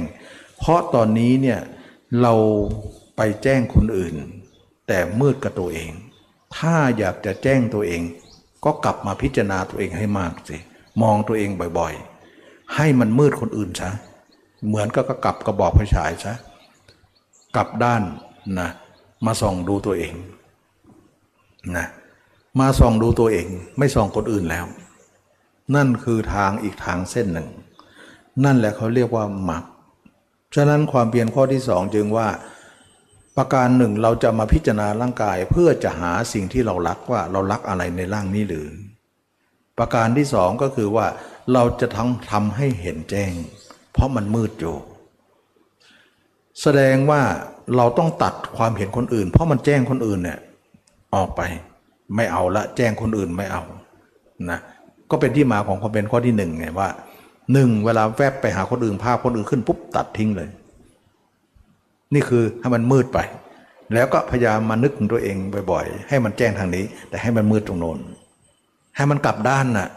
[0.59, 1.61] เพราะตอนนี้เนี่ย
[2.23, 2.35] เรา
[3.17, 4.15] ไปแจ้งคนอื่น
[4.89, 5.91] แต่มืดกับตัวเอง
[6.57, 8.03] ถ้าอยากจะแจ้งตัวเอง
[8.65, 10.57] ก็กลับมาพิจารณาตัวเองให้มากสิ
[11.03, 13.91] มองตัวเองบ่อยๆ ให้มันมืดคนอื่นซะ
[14.67, 16.35] เหมือนก็กลับกระบอกไฟฉายซะ
[17.57, 18.03] กลับด้าน
[18.61, 18.71] นะ
[19.27, 20.15] มาส่องดูตัวเอง
[21.77, 21.87] นะ
[22.59, 23.47] มาส่องดูตัวเอง
[23.79, 24.67] ไม่ส่องคนอื่นแล้ว
[25.75, 27.49] นั่นคือทางอีกทางเส้นหนึ่ง
[28.45, 29.65] นั่นแหละเขาเรียกว่าหมัก
[30.55, 32.29] ฉะนั้นความเพียรข้อที่สองจึงว่า
[33.37, 38.67] ประการหนึ่งเราจะมาพิจารณาร่างกายเพื่อจะหาสิ่งที่เรารักว่าเรารักอะไรในร่างนี้หรือ
[39.79, 41.07] ประการที่สองก็คือว่า
[41.53, 43.33] เราจะทั้งทำให้เห็นแจ้ง
[43.93, 44.77] เพราะมันมืดอยู่
[46.63, 47.23] แสดงว่า
[47.77, 50.39] เราต้องตัดความเห็นคนอื่น เพราะมันแจ้งคนอื่นเนี่ย
[51.15, 51.41] ออกไป
[52.17, 53.63] ไม่เอาละแจ้งคนอื่นไม่เอา
[54.51, 54.59] นะ
[55.11, 56.89] ก็เป็นที่มาของความเป็นข้อที่หนึ่งไงว่า
[57.53, 60.49] หนึ่งเวลาแวบไปหาคนอื่นภาพคนอื่นขึ้นปุ๊บตัดทิ้งเลย
[62.15, 63.19] นี่คือให้มันมืดไป
[63.95, 65.37] แล้วก็พยายามมานึกถึงตัวเอง
[65.71, 67.99] บ่อยๆ ให้มันแจ้งทางนี้ แต่ให้มันมืดตรงโน้น
[68.97, 69.89] ให้มันกลับด้านน่ะ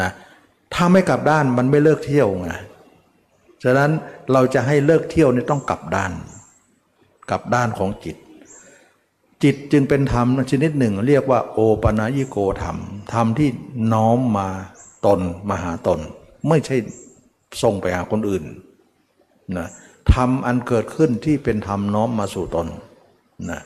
[0.00, 0.10] นะ
[0.74, 2.50] ถ้าไม่กลับด้านมันไม่เลิกเที่ยวไง
[3.62, 3.90] ฉะนั้น
[4.32, 6.12] เราจะให้เลิกเที่ยวนี่ต้องกลับด้าน
[7.30, 8.16] กลับด้านของจิต
[9.44, 12.76] จิตจึงเป็นธรรมชนิดหนึ่ง เรียกว่าโอปนายิโกธรรม
[13.12, 13.48] ธรรมที่
[13.92, 14.48] น้อมมา
[15.06, 15.98] ตนมาหาตน
[16.48, 16.76] ไม่ใช่
[17.62, 18.44] ส่งไปหาคนอื่น
[19.56, 19.68] นะ
[20.14, 22.66] ธรรมอันเกิดขึ้นที่เป็นธรรมน้อมมาสู่ตน
[23.50, 23.60] นะ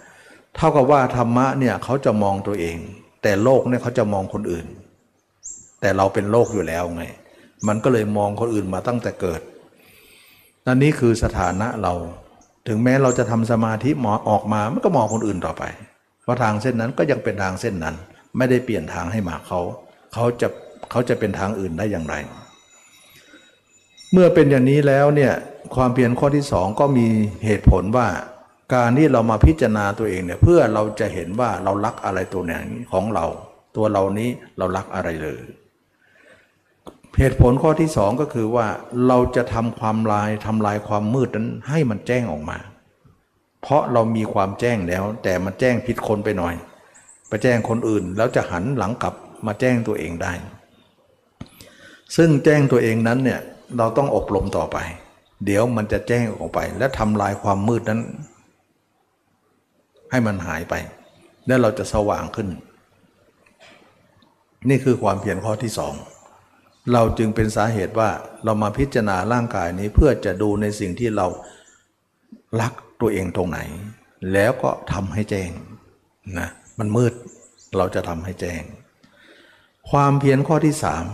[0.54, 2.76] เท่ากับว่าธรรมะเนี่ยเขาจะมองตัวเอง
[3.22, 4.66] แต่โลกเนี่ยเขาจะมองคนอื่น
[5.80, 7.04] แต่เราเป็นโลกอยู่แล้วไง
[7.68, 9.40] มันก็เลยมองคนอื่นมาตั้งแต่เกิด
[10.66, 11.94] นั่นนี้คือสถานะเรา
[12.68, 15.62] ถึงแม้เราจะทำสมาธิหมอออกมามันก็มองคนอื่นต่อไป
[16.22, 17.96] เพราะทางเส้นนั้นก็ยังเป็นทางเส้นนั้น
[18.36, 19.60] ไม่ได้เปลี่ยนทางให้มาเขา
[20.14, 20.48] เขาจะ
[20.90, 22.14] เขาจะเป็นทางอื่นได้อย่างไร
[24.12, 25.32] เมื่อเป็นอย่างนี้แล้วเนี่ย
[25.74, 27.06] ความเพียรข้อที่สองก็มี
[27.44, 28.08] เหตุผลว่า
[28.74, 32.54] การที่เรามาพิจารณาตัวเองเนี่ยเพื่อเราจะเห็นว่าเรารักอะไรตัวไหน
[32.92, 33.26] ของเรา
[33.76, 35.40] ตัวเรานี้เรารักอะไรเลย
[37.20, 38.66] เหตุผลข้อที่สองก็คือว่า
[39.06, 42.58] เราจะทำความลายทำลายความมืดนั้นให้มันแจ้งออกมา
[43.62, 46.54] เพราะเรามีความแจ้งแล้ว แต่มันแจ้งผิดคนไปหน่อย
[47.28, 49.14] ไปแจ้งคนอื่น แล้วจะหันหลังกลับ
[49.46, 50.32] มาแจ้งตัวเองได้
[52.16, 53.40] ซึ่งแจ้งตัวเองนั้นเนี่ย
[53.78, 54.78] เราต้องอบรมต่อไป
[55.44, 58.00] เดี๋ยวมันจะแจ้งออกไป และทำลายความมืดนั้น
[60.10, 60.74] ให้มันหายไป
[61.46, 62.48] แล้วเราจะสว่างขึ้น
[64.68, 65.94] นี่คือความเพียรข้อที่สอง
[66.92, 68.10] เราจึงเป็นสาเหตุว่า
[68.44, 71.26] เรามาพิจารณาร่างกายนี้เพื่อจะดูในสิ่งที่เรา
[72.60, 73.58] รักตัวเองตรงไหน
[74.32, 75.50] แล้วก็ทำให้แจ้ง
[76.38, 77.12] นะมันมืด
[77.76, 78.62] เราจะทำให้แจ้ง
[79.90, 81.06] ความเพียรข้อที่สาม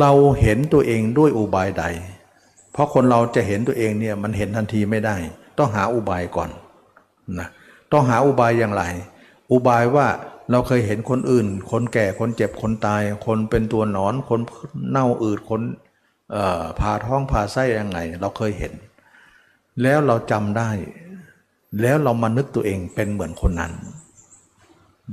[0.00, 1.84] เราเห็นตัวเองด้วยอุบายใด
[2.72, 5.16] เพราะคนเราจะเห็นตัวเองเนี่ยมันเห็นทันทีไม่ได้
[5.58, 6.50] ต้องหาอุบายก่อน
[7.38, 7.48] นะ
[7.92, 8.82] ต้องหาอุบายอย่างไร
[9.52, 10.06] อุบายว่า
[10.50, 14.40] เราเคยเห็นคนอื่น คนแก่คนเจ็บคนตาย คนเป็นตัวหนอนคน
[14.90, 15.62] เน่าอืดคน
[16.78, 18.72] ผ่าท้องผ่าไส้ยังไง เราเคยเห็น
[19.82, 20.70] แล้วเราจำได้
[21.80, 23.72] แล้วเรามานึกตัวเองเป็นเหมือนคนนั้น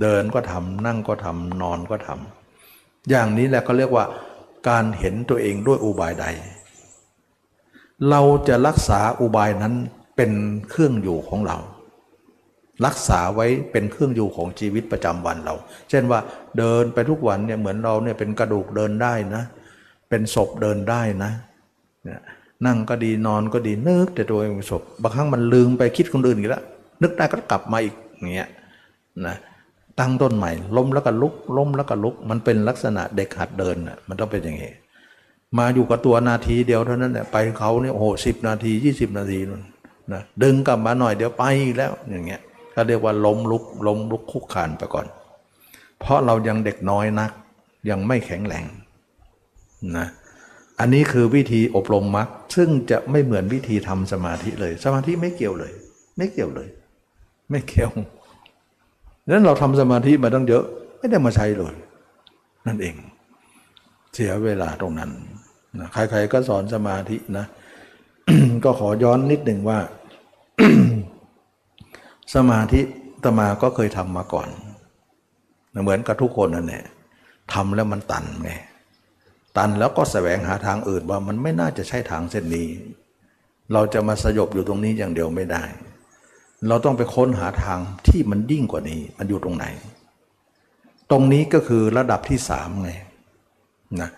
[0.01, 4.05] เดินก็ทำนั่งก็ทำนอนก็ทำอย่างนี้แหละก็เรียกว่า
[4.69, 6.25] การเห็นตัวเองด้วยอุบายใด
[8.09, 9.73] เราจะรักษาอุบายนั้น
[10.15, 10.31] เป็น
[10.69, 11.57] เครื่องอยู่ของเรา
[12.85, 15.55] รักษาไว้เป็นเครื่องอยู่ของชีวิตประจำวันเรา
[15.89, 16.19] เช่นว่า
[16.57, 19.43] เดินไปทุกวันเนี่ยเหมือนเราเนี่ยเป็นกระดูกเดินได้นะ
[20.09, 21.31] เป็นศพเดินได้นะ
[22.65, 26.63] นั่งก็ดีนอนก็ดีนึกแต่ตัวเองเป็นศพบางครั้งมันลืมไปคิดคนอื่นอีกแล้ว
[27.01, 28.49] นึกได้ก็กลับมาอีกอย่างเงี้ย
[29.27, 29.35] นะ
[29.99, 34.71] ตั้งต้นใหม่ล้มแล้วก็ลุกล้มแล้วก็ลุก มันเป็นลักษณะเด็กหัดเดินนะมันต้องเป็นอย่างงี้
[35.57, 39.63] มาอยู่กับตัวนาทีเดียวเท่านั้นแหละไปเขาเนี่ยโอ้โหสิบนาทียี่สิบนาทีนั่น
[40.13, 42.41] นะดึงกลับมาหน่อยเดี๋ยวไปอีกแล้วอย่างเงี้ย
[42.75, 45.07] ก็เรียกว่าล้มลุกล้มลุกคุกคานไปก่อน
[45.99, 47.31] เพราะเรายังเด็กน้อยนัก
[47.89, 48.65] ยังไม่แข็งแรง
[49.97, 50.07] นะ
[50.79, 55.73] อันนี้คือวิธีอบรมมรรคซึ่งจะไม่เหมือนวิธีทำสมาธิเลย สมาธิไม่เกี่ยวเลย
[56.17, 56.67] ไม่เกี่ยวเลย
[57.49, 57.91] ไม่เกี่ยว
[59.29, 60.63] นั้นเราทำสมาธิมาตั้งเยอะ
[60.97, 61.73] ไม่ได้มาใช้เลย
[62.67, 62.95] นั่นเอง
[64.13, 65.11] เสียเวลาตรงนั้น
[65.79, 67.45] นะใครๆก็สอนสมาธินะ
[68.63, 69.79] ก็ขอย้อนนิดหนึ่งว่า
[72.33, 72.81] สมาธิ
[73.23, 74.49] ตมาก็เคยทำมาก่อน
[75.81, 76.83] เหมือนกับทุกคนนั่นแหละ
[77.53, 78.51] ทำแล้วมันตันไง
[79.57, 82.67] ตันแล้วก็แสวงหาทางอื่นว่ามันไม่น่าจะใช่ทางเส้นนี้
[83.73, 85.63] เราจะมาสยบอยู่ตรงนี้อย่างเดียวไม่ได้
[86.67, 89.65] เราต้องไปค้นหาทางที่มันยิ่งกว่านี้ มันอยู่ตรงไหน
[91.11, 92.91] ตรงนี้ก็คือระดับที่สามไง
[94.01, 94.09] นะ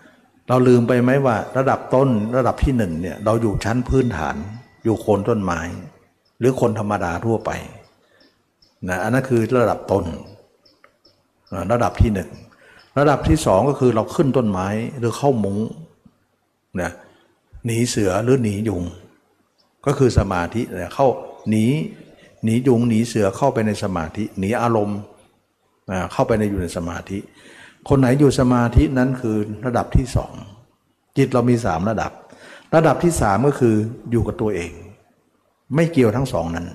[0.48, 4.36] เราลืมไปไหมว่า ระดับต้นระดับที่หนึ่งเนี่ยเราอยู่ชั้นพื้นฐาน
[4.84, 5.60] อยู่โคนต้นไม้
[6.38, 7.50] หรือคนธรรมดาทั่วไป
[8.88, 10.04] นะอันนั้นคือระดับต้น
[11.72, 12.30] ระดับที่หนึ่ง
[12.98, 14.68] ระดับที่สองก็คือเราขึ้นต้นไม้
[14.98, 15.58] หรือเข้ามุ้ง
[16.80, 16.90] นะ
[17.66, 18.82] หนีเสือหรือหนียุง
[19.86, 21.08] ก็คือสมาธินี่ยเข้า
[21.50, 21.64] หนี
[22.44, 24.98] หนียุงหนีเสือเข้าไปในสมาธิหนีอารมณ์
[26.12, 27.18] เข้าไปในอยู่ในสมาธิ
[27.88, 30.32] คนไหนอยู่สมาธินั้นคือระดับที่สอง
[31.16, 32.12] จิตเรามีสามระดับ
[32.74, 33.74] ระดับที่สามก็คือ
[34.10, 34.72] อยู่กับตัวเอง
[35.74, 36.66] ไม่เกี่ยวทั้งสองนั้น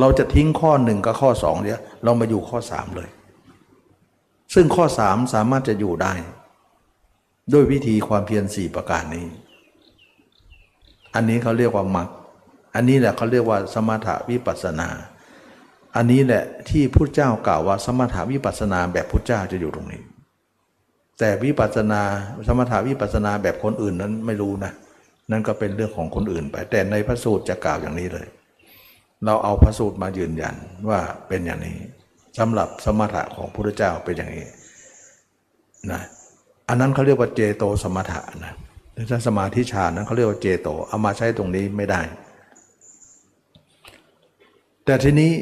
[0.00, 3.08] เราจะทิ้งข้อหนึ่งกับข้อสองเนี่ยเรามาอยู่ข้อสามเลย
[4.54, 6.14] ซึ่งข้อสามสามารถจะอยู่ได้
[7.52, 9.26] ด้วยวิธีความเพียรสี่ประการนี้
[11.14, 12.08] อันนี้เขาเรียกว่ามรรค
[12.74, 14.88] อันนี้แหละเขาเรียกว่าสมถวิปัสนา
[15.96, 20.02] อันนี้แหละที่พุทธเจ้ากล่าวว่าสมถวิปัสนาแบบพุทธเจ้าจะอยู่ตรงนี้
[21.18, 22.02] แต่วิปัสสนา
[22.46, 24.72] สมถวิปัสสนาแบบคนอื่นนั้นไม่รู้นะ
[25.30, 28.26] นั่นก็เป็นเรื่องของคนอื่นไป แต่ในพระสูตรจะกล่าวอย่างนี้เลย
[29.26, 30.54] เราเอาพระสูตรมายืนยัน
[30.88, 31.78] ว่าเป็นอย่างนี้
[32.38, 34.46] สำหรับสมถะของพระพุทธเจ้าเป็นอย่างนี้
[35.92, 36.00] นะ
[36.68, 38.54] อันนั้นเขาเรียกว่าเจโตสมถะนะ
[39.10, 42.00] ถ้าสมาธิฌานนั้นเขาเรียกว่าเจโตเอามาใช้ตรงนี้ไม่ได้
[44.84, 45.32] แต่ทีนี้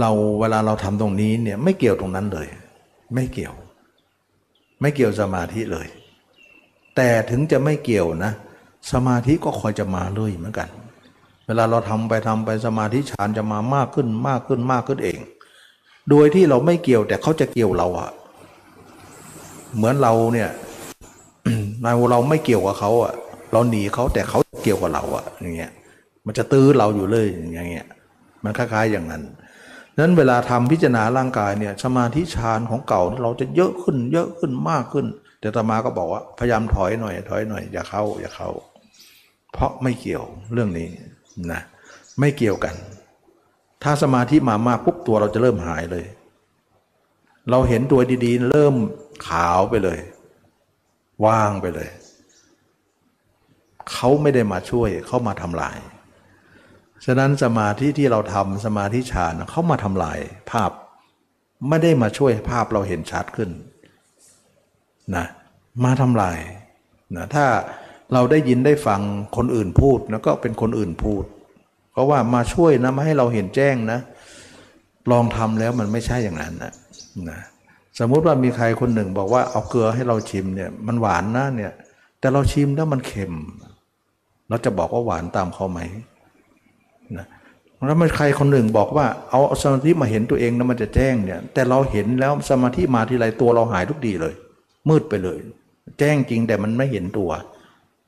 [0.00, 0.10] เรา
[0.40, 2.48] เวลาเราทำตรงนี้เนี่ยไม่เกี่ยวตรงนั้นเลย
[3.14, 3.54] ไม่เกี่ยว
[4.80, 5.86] ไม่เกี่ยวสมาธิเลย
[6.96, 8.32] แต่ถึงจะไม่เกี่ยวนะ
[8.92, 10.68] สมาธิก็คอยจะมาเลยเหมือนกัน
[11.50, 15.18] เวลาเราทำไปทำไปสมาธิฌานจะมามากขึ้นมากขึ้นมากขึ้นเอง
[16.10, 18.10] โดยที่เราไม่เกี่ยวแต่เขาจะเกี่ยวเราอะ
[19.76, 20.50] เหมือนเราเนี่ย
[21.82, 23.12] เราเราไม่เกี่ยวกับเขาอะ
[23.52, 25.72] เราหนีเขาแต่เขาเกี่ยวกับเราอะอย่างเงี้ย
[26.26, 27.86] มันจะตื้อเราอยู่เลยอย่างเงี้ย
[28.44, 29.22] มันคล้ายๆอย่างนั้น
[29.98, 35.06] นั้นเวลาทำพิจารณาร่างกายเนี่ยสมาธิฌานของเก่าเราจะเยอะขึ้น เยอะขึ้นมากขึ้น
[35.40, 38.50] แต่ตมาก็บอกว่าพยายามถอยหน่อย ถอยหน่อยอย่าเข้าอย่าเข้า
[39.52, 40.88] เพราะไม่เกี่ยวเรื่องนี้
[41.52, 41.62] นะ
[42.20, 42.74] ไม่เกี่ยวกัน
[43.82, 46.04] ถ้าสมาธิมามากปุ๊บตัวเราจะเริ่มหายเลย
[47.50, 48.74] เราเห็นตัวดีๆ เริ่ม
[49.26, 49.98] ขาวไปเลย
[51.26, 51.88] ว่างไปเลย
[53.90, 55.78] เขาไม่ได้มาช่วยเขามาทำลาย
[57.04, 60.18] ฉะนั้นสมาธิที่เราทำสมาธิฌานเขามาทำลาย
[60.50, 60.70] ภาพ
[61.68, 63.50] ไม่ได้มาช่วยภาพเราเห็นชัดขึ้น
[65.16, 65.26] นะ
[65.84, 66.38] มาทำลาย
[67.16, 67.46] นะถ้า
[68.14, 69.00] เราได้ยินได้ฟัง
[69.36, 71.24] คนอื่นพูดแล้วก็เป็นคนอื่นพูด
[71.92, 73.98] เพราะว่ามาช่วยนะมาให้เราเห็นแจ้งนะ
[75.10, 76.72] ลองทำแล้วมันไม่ใช่อย่างนั้นนะ
[77.28, 77.38] นะ
[77.98, 81.72] สมมุติว่ามีใครคนหนึ่งบอกว่าเอาเกลือให้เราชิมเนี่ยมันหวานนะเนี่ย
[82.20, 83.34] แต่เราชิมแล้วมันเค็ม
[84.48, 85.80] เราจะบอกว่าหวานตามเขาไหม
[87.16, 87.26] นะ
[87.86, 94.34] แล้วมันใครคนหนึ่งบอกว่าเอาสมาธิมาเห็นตัวเองนะมันจะแจ้งเนี่ย แต่เราเห็นแล้วสมาธิมาทีไรตัวเราหายทุกดีเลย
[94.88, 95.38] มืดไปเลย
[95.98, 97.30] แจ้งจริงแต่มันไม่เห็นตัว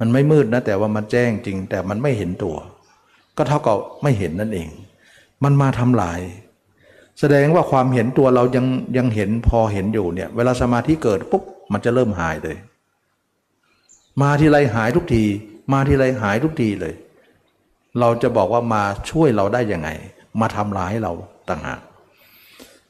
[0.04, 2.56] มันไม่มืดนะ แต่ว่ามันแจ้งจริง แต่มันไม่เห็นตัว
[3.36, 4.68] ก็เท่ากับไม่เห็นนั่นเอง
[5.44, 6.20] มันมาทำลาย
[7.20, 11.42] แสดงว่าความเห็นตัวเรายังยังเห็นพอเห็นอยู่เนี่ย เวลาสมาธิเกิดปุ๊บ
[11.72, 12.56] มันจะเริ่มหายเลย
[14.22, 15.24] มาทีไรหายทุกที
[15.72, 16.94] มาทีไรหายทุกทีเลย
[18.00, 19.88] เราจะบอกว่ามาช่วยเราได้ยังไง
[20.40, 21.12] มาทำร้ายเรา
[21.48, 21.80] ต่างหาก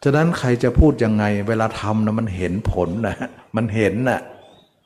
[0.03, 3.17] ฉะนั้นใครจะพูดยังไง เวลาทำนะมันเห็นผลนะ
[3.57, 4.21] มันเห็นนะ่ะ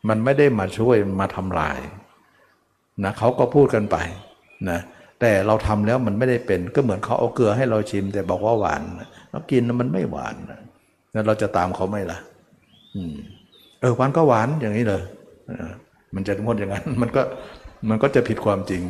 [0.08, 1.78] มันไม่ได้มาช่วยมาทำลาย
[3.04, 3.96] นะเขาก็พูดกันไป
[4.70, 4.78] นะ
[5.20, 8.82] แต่เราทำแล้วมันไม่ได้เป็นก็เหมือนเขาเอาเกลือให้เราชิม แต่บอกว่าหวาน
[9.30, 10.60] เรากินมันไม่หวานนะ
[11.26, 12.18] เราจะตามเขาไหมล่ะ
[12.96, 13.14] อืม
[13.80, 15.02] เออหวานก็หวานอย่างนี้เลย
[16.14, 17.22] มันจะงดอย่างนั้นมันก็
[17.88, 18.82] มันก็จะผิดความจริง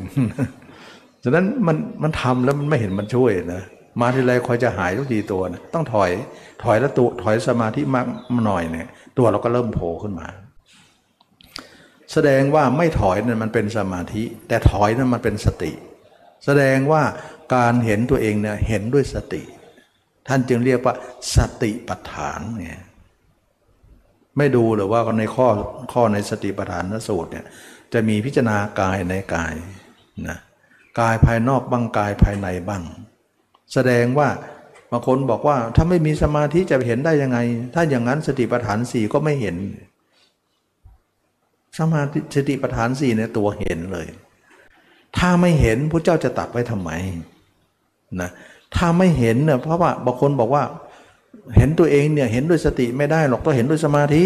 [1.25, 3.63] ฉะนั้นมันมันทำแล้วมันไม่เห็นมันช่วยนะ
[4.01, 6.11] มาทีไรคอยจะหายทุกทีตัวนะต้องถอย
[6.63, 8.07] ถอยแล้วตัวถอยสมาธิมาก
[8.47, 8.89] หน่อยเนี่ย
[9.19, 10.27] ตัวเราก็เริ่มโผล่ขึ้นมา
[12.19, 15.73] แสดงว่าไม่ถอยนั้นมันเป็นสมาธิ แต่ถอยนั้นมันเป็นสติ
[16.45, 17.03] แสดงว่า
[17.55, 19.43] การเห็นตัวเองเนี่ยเห็นด้วยสติ
[20.29, 20.95] ท่านจึงเรียกว่า
[21.37, 22.79] สติปัฏฐานเนี่ย
[24.39, 25.49] ไม่ดูหรือว่าในข้อ
[25.93, 27.45] ข้อในสติปัฏฐานสูตรเนี่ย
[27.93, 29.55] จะมีพิจารณากายในกาย
[30.29, 30.39] นะ
[31.01, 32.83] กายภายนอกบ้างกายภายในบ้าง
[33.73, 34.29] แสดงว่า
[34.91, 37.39] บางคนบอกว่าถ้าไม่มีสมาธิจะเห็นได้ยังไง
[37.75, 39.57] ถ้าอย่างนั้นสติปัฏฐานสี่ก็ไม่เห็น
[41.79, 44.07] สมาธิสติปัฏฐานสี่ในตัวเห็นเลย
[45.19, 46.91] ถ้าไม่เห็นพระเจ้าจะตัดไว้ทำไม
[48.21, 48.31] นะ
[48.77, 50.65] ถ้าไม่เห็นเนี่ยเพราะว่าบางคนบอกว่า
[51.57, 54.25] เห็นตัวเองเนี่ยเห็นด้วยสติไม่ได้หรอกต้องเห็นด้วยสมาธิ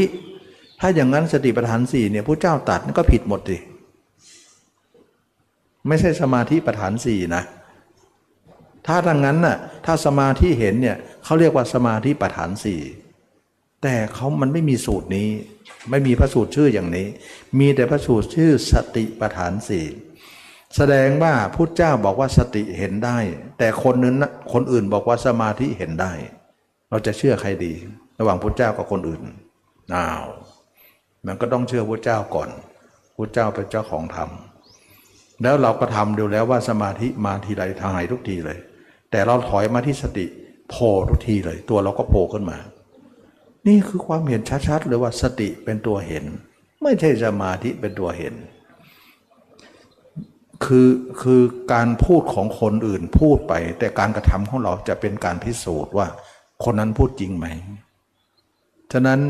[0.80, 3.58] ถ้าอย่างนั้นสติปัฏฐานสี่เนี่ยพระเจ้าตัดก็ผิดหมดสิ
[5.88, 7.42] ไม่ใช่สมาธิประฐานสี่นะ
[8.86, 12.80] ถ้าดังนั้นน่ะถ้าสมาธิเห็นเนี่ยเขาเรียกว่าสมาธิประฐานสี่
[13.82, 15.28] แต่เขามันไม่มีสูตรนี้
[15.90, 17.06] ไม่มีพระสูตรชื่ออย่างนี้
[17.58, 19.86] มีแต่พระสูตรชื่อสติประฐานสี่
[20.76, 23.18] แสดงว่าพุทธเจ้าบอกว่าสติเห็นได้
[23.58, 24.14] แต่คนนึง
[24.52, 26.12] คนอื่นบอกว่าสมาธิเห็นได้
[26.90, 27.72] เราจะเชื่อใครดี
[28.18, 29.22] ระหว่างพุทธเจ้ากับคนอื่น
[29.94, 30.24] อ้าว
[31.26, 32.50] มันก็ต้องเชื่อพุทธเจ้าก่อน
[33.16, 34.30] พุทธเจ้าเป็นเจ้าของธรรม
[35.42, 38.58] แล้วเราก็ทำดูแล้วว่าสมาธิมาทีไรทางไหนทุกทีเลย
[39.10, 40.26] แต่เราถอยมาที่สติ
[40.70, 42.58] โผล่ทุกทีเลย ตัวเราก็โผล่ขึ้นมา
[43.66, 46.24] นี่คือความเห็นชัดๆเลยว่าสติเป็นตัวเห็น
[46.82, 48.34] ไม่ใช่สมาธิเป็นตัวเห็น
[50.64, 50.88] คือ
[51.22, 51.42] คือ
[51.72, 56.06] การพูดของคนอื่นพูดไป แต่การกระทำของเราจะเป็นการพิสูจน์ว่า
[56.64, 57.46] คนนั้นพูดจริงไหม
[58.92, 59.20] ฉะนั้น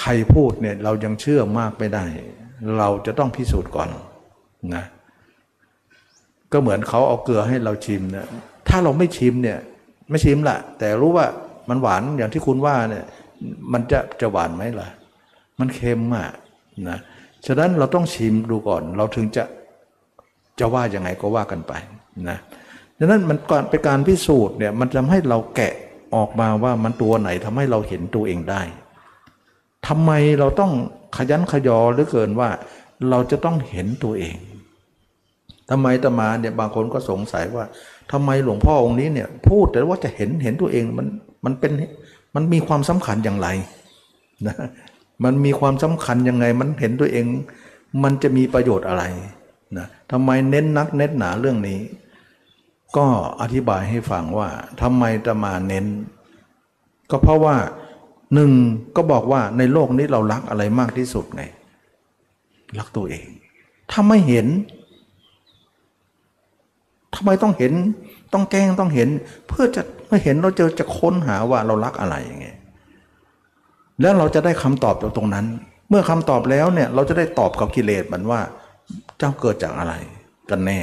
[0.00, 2.04] ใครพูดเนี่ยเรายังเชื่อมากไม่ได้
[2.78, 3.88] เราจะต้องพิสูจน์ก่อน
[4.74, 4.84] นะ
[6.52, 8.28] ก็เหมือนเขาเอาเกลือให้เราชิมเนะ
[8.68, 9.58] ถ้าเราไม่ชิมเนี่ย
[10.10, 11.26] ไม่ชิมละแต่รู้ว่า
[11.68, 13.04] มันหวานอย่างที่คุณว่าเนี่ย
[13.72, 14.88] มันจะจะหวานไหมล่ะ
[15.58, 16.28] มันเค็มอะ
[16.88, 16.98] นะ
[17.46, 19.44] ฉะนั้นเราต้องชิมดูก่อน เราถึงจะ
[20.58, 21.72] จะว่ายังไงก็ว่ากันไป
[22.28, 22.38] นะ
[22.98, 25.72] ฉะนั้นมันก่อนเป็นการพิสูจน์เนี่ยมันทำให้เราแกะ
[26.14, 28.62] ออกมาว่ามันตัวไหนทำให้เราเห็นตัวเองได้
[29.86, 30.72] ทำไมเราต้อง
[31.16, 32.50] ขยันขยอหลือเกินว่า
[33.10, 34.36] เราจะต้องเห็นตัวเอง
[35.70, 37.64] ทำไมตมาเนี่ยบางคนก็สงสัยว่า
[38.12, 41.06] ทำไมหลวงพ่อองค์นี้เนี่ยพูดแต่ว่าจะเห็นเห็นตัวเองมัน
[41.44, 41.72] มันเป็น
[42.40, 43.48] มันมีความสำคัญอย่างไร
[44.46, 44.56] นะ
[45.24, 47.26] มันมีความสำคัญยังไง มันเห็นตัวเอง
[48.02, 49.04] มันจะมีประโยชน์อะไร
[49.78, 51.78] นะทำไมเน้นนักเน้นหนาเรื่องนี้
[52.96, 53.06] ก็
[53.40, 54.48] อธิบายให้ฟังว่า
[54.82, 55.86] ทำไมตมาเน้น
[57.10, 57.56] ก็เพราะว่า
[58.34, 58.50] หนึ่ง
[58.96, 61.42] ก็บอกว่าในโลกนี้เรารักอะไรมากที่สุดไง
[62.78, 63.26] รักตัวเอง
[63.90, 64.46] ถ้าไม่เห็น
[67.14, 67.72] ทำไมต้องเห็น
[68.32, 69.08] ต้องแกล้งต้องเห็น
[69.48, 72.56] เพื่อจะ เมื่อเห็นเราจะจะค้นหาว่าเรารักอะไรอย่างเงี้ย
[74.00, 75.46] แล้วเราจะได้คำตอบจากตรงนั้น
[75.88, 78.40] เมื่อคำตอบแล้วเนี่ยเราจะได้ตอบกับกิเลสมันว่า
[79.18, 79.94] เจ้าเกิดจากอะไร
[80.50, 80.80] กันแน่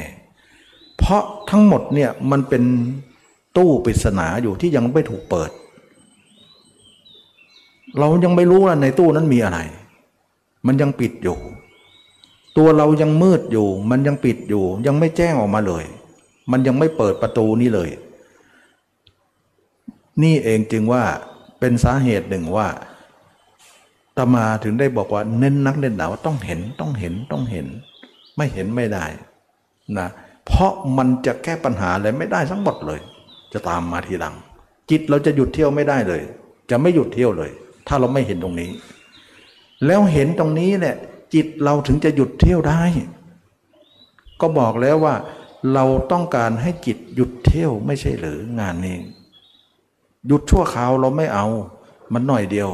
[0.97, 2.63] เพราะทั้งหมดเนี่ยมันเป็น
[3.57, 5.51] ตู้ปริศนาอยู่ที่ยังไม่ถูกเปิด
[7.99, 9.59] เรายังไม่รู้ว่าในตู้นั้นมีอะไร
[10.67, 11.37] มันยังปิดอยู่
[12.57, 15.83] ตัวเรายังมืดอยู่ มันยังปิดอยู่ ยังไม่แจ้งออกมาเลย
[16.51, 17.89] มันยังไม่เปิดประตูนี้เลย
[20.23, 21.03] นี่เองจึงว่า
[21.59, 22.67] เป็นสาเหตุหนึ่งว่า
[24.17, 27.67] ตมาถึงได้บอกว่าเน้นนักเน้นหนาว่าต้องเห็นต้องเห็นต้องเห็น
[28.37, 29.05] ไม่เห็นไม่ได้
[29.97, 30.07] นะ
[30.45, 32.99] เพราะมันจะแก้ปัญหาอะไรไม่ได้ทั้งหมดเลย
[33.53, 34.35] จะตามมาทีหลัง
[34.89, 36.21] จิตเราจะหยุดเที่ยวไม่ได้เลย
[36.69, 37.51] จะไม่หยุดเที่ยวเลย
[37.87, 38.69] ถ้าเราไม่เห็นตรงนี้
[39.85, 40.95] แล้วเห็นตรงนี้เนี่ย
[41.33, 42.81] จิตเราถึงจะหยุดเที่ยวได้
[44.41, 45.15] ก็บอกแล้วว่า
[45.73, 48.97] เราต้องการให้จิตหยุดเที่ยวไม่ใช่หรืองานนี้
[50.27, 51.45] หยุดชั่วคราวเราไม่เอา
[52.13, 52.69] มันหน่อยเดียว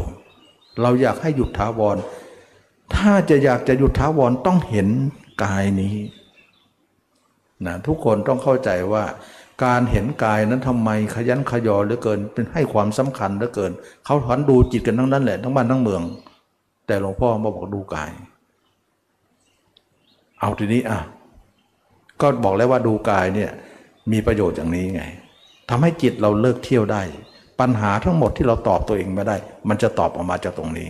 [0.81, 1.97] เราอยากให้หยุดถาวร
[2.95, 4.87] ถ้าจะอยากจะหยุดถาวรต้องเห็น
[5.43, 5.95] กายนี้
[7.65, 9.03] นะทุกคนต้องเข้าใจว่า
[9.63, 13.71] การเห็นกายนั้นทำไมขยันขยอเหลือเกิน เป็นให้ความสำคัญเหลือเกิน
[14.05, 16.01] เขาถอนดูจิตกันทั้งนั้นแหละทั้งบ้านทั้งเมือง
[16.87, 18.11] แต่หลวงพ่อมาบอกดูกาย
[20.39, 20.99] เอาทีนี้อะ
[22.21, 23.51] ก็บอกแล้วว่าดูกายเนี่ย
[24.11, 25.03] มีประโยชน์อย่างนี้ไง
[25.69, 27.01] ทำให้จิตเราเลิกเที่ยวได้
[27.61, 29.35] ปัญหาทั้งหมดที่เราตอบตัวเองไม่ได้
[29.69, 30.89] มันจะตอบออกมาจากตรงนี้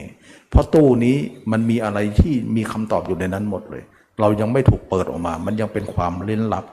[0.49, 1.17] เพราะตู้นี้
[1.51, 3.84] มันมีอะไรที่มีคำตอบอยู่ในนั้นหมดเลย
[4.19, 6.65] เรายังไม่ถูกเปิดออกมา มันยังเป็นความลิ้นลับ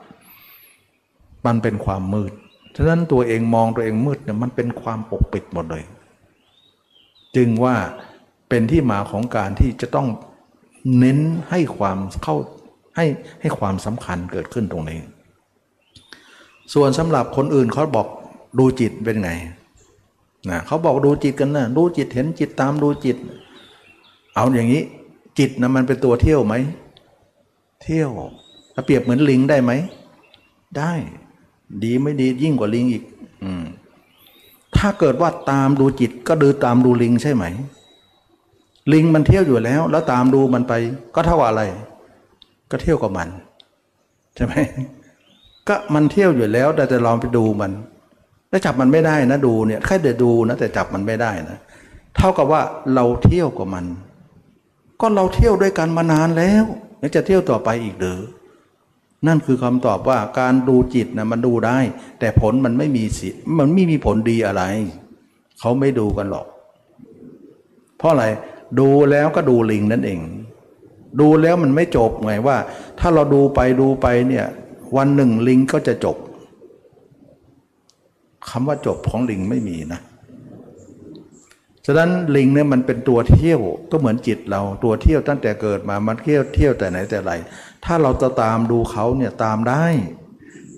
[1.47, 2.33] มันเป็นความมืด
[2.77, 5.85] ฉะนั้นตัวเองมองตัวเองมืดเนี่ยมันเป็นความปกปิดหมดเลย
[7.37, 7.75] จึงว่า
[8.49, 10.09] เป็นที่มาของการที่จะต้อง
[10.99, 11.19] เน้น
[11.51, 12.37] ให้ความเข้า
[12.97, 13.07] ให้
[13.41, 14.99] ให้ความสำคัญเกิดขึ้นตรงนี้
[16.75, 18.07] ส่วนสำหรับคนอื่นเขาบอก
[18.59, 19.31] ดูจิตเป็นไง
[20.49, 23.17] นะเขาบอกดูจิตกันนะดูจิตเห็นจิตตามดูจิต
[24.35, 24.83] เอาอย่างนี้
[25.39, 26.55] จิตนะมันเป็นตัวเที่ยวไหม
[27.83, 28.11] เที่ยว
[28.75, 29.73] ถ้าเปรียบเหมือนลิงได้ไหม
[30.79, 30.93] ได้
[31.83, 33.05] ดีไม่ดียิ่งกว่าลิงอีก
[33.45, 33.65] อืม
[34.77, 37.45] ถ้าเกิดว่าตามดูจิตก็ดูตามดูลิงใช่ไหม
[38.93, 40.73] ลิงมันเที่ยวอยู่แล้ว แล้วตามดูมันไป
[41.15, 41.63] ก็เท่าอะไร
[42.71, 43.29] ก็เที่ยวกับมัน
[44.35, 44.55] ใช่ไหม
[45.69, 47.73] ก็มันเที่ยวอยู่แล้วแต่จะลองไปดูมัน
[48.51, 51.59] แล้วจับมันไม่ได้นะดูเนี่ยแค่เดี๋ยวดูนะแต่จับมันไม่ได้นะ
[52.17, 52.63] เท่ากับว่า
[52.95, 53.85] เราเที่ยวกับมัน
[55.01, 56.65] ก็เราเที่ยวด้วยกันมานานแล้ว
[56.99, 58.21] แล้วจะเที่ยวต่อไปอีกหรือ
[59.27, 61.79] นั่นคือคำตอบว่าการดูจิตนะมันดูได้
[62.21, 63.29] แต่ผลมันไม่มีสิ
[63.59, 64.63] มันไม่มีผลดีอะไร
[65.61, 66.47] เขาไม่ดูกันหรอก
[67.99, 68.25] เพราะอะไร
[68.79, 70.21] ดูแล้วก็ดูลิงนั่นเอง
[71.21, 72.57] ดูแล้วมันไม่จบไงว่า
[72.99, 74.47] ถ้าเราดูไปดูไปเนี่ย
[74.97, 76.17] วันหนึ่งลิงก็จะจบ
[78.51, 80.01] คำว่าจบของลิงไม่มีนะ
[81.87, 87.33] ฉะนั้นลิงเนี่ยมันเป็นตัวเที่ยวก็เหมือนจิตเราตัวเที่ยวตั้งแต่เกิดมามันเที่ยวเที่ยวแต่ไหนแต่ไร
[87.85, 89.85] ถ้าเราจะตามดูเขาเนี่ยตามได้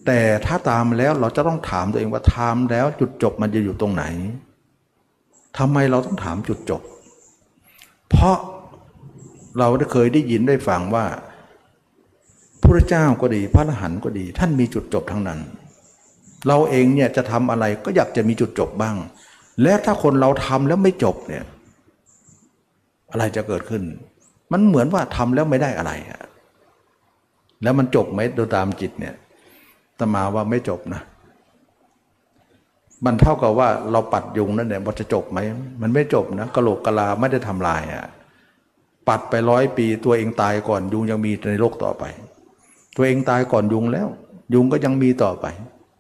[0.07, 4.05] แต่ถ้าตามแล้วเราจะต้องถามตัวเองว่าทามแล้วจุดจบมันจะอยู่ตรงไหน
[5.59, 6.83] ทำไมเราต้องถามจุดจบ
[8.11, 8.37] เพราะ
[9.59, 11.07] เราได้เคยได้ยินได้ฟังว่า
[12.63, 15.41] พระเจ้าก็ดีพระอรหันต์ก็ดี ท่านมีจุดจบทั้งนั้น
[16.49, 18.97] เราเองเนี่ยจะทำอะไรก็อยากจะมีจุดจบบ้าง
[19.63, 21.45] และถ้าคนเราทำแล้วไม่จบเนี่ย
[23.11, 23.83] อะไรจะเกิดขึ้น
[24.53, 25.93] มันเหมือนว่าทำแล้วไม่ได้อะไร
[27.63, 29.15] แล้วมันจบไหมโดยตามจิตเนี่ย
[29.99, 31.03] ตมาว่าไม่จบนะ
[33.05, 35.39] มันเท่ากับว่าเราปัดยุงนั่นเนี่ยมันจะจบไหม
[35.83, 38.05] มันไม่จบนะกะโหลกกะลาไม่ได้ทำลายอะ
[39.09, 42.05] ปัดไปร้อยปีตัวเองตายก่อนยุงยังมีในโลกต่อไป
[42.97, 44.09] ตัวเองตายก่อนยุงแล้ว
[44.55, 45.47] ยุงก็ยังมีต่อไป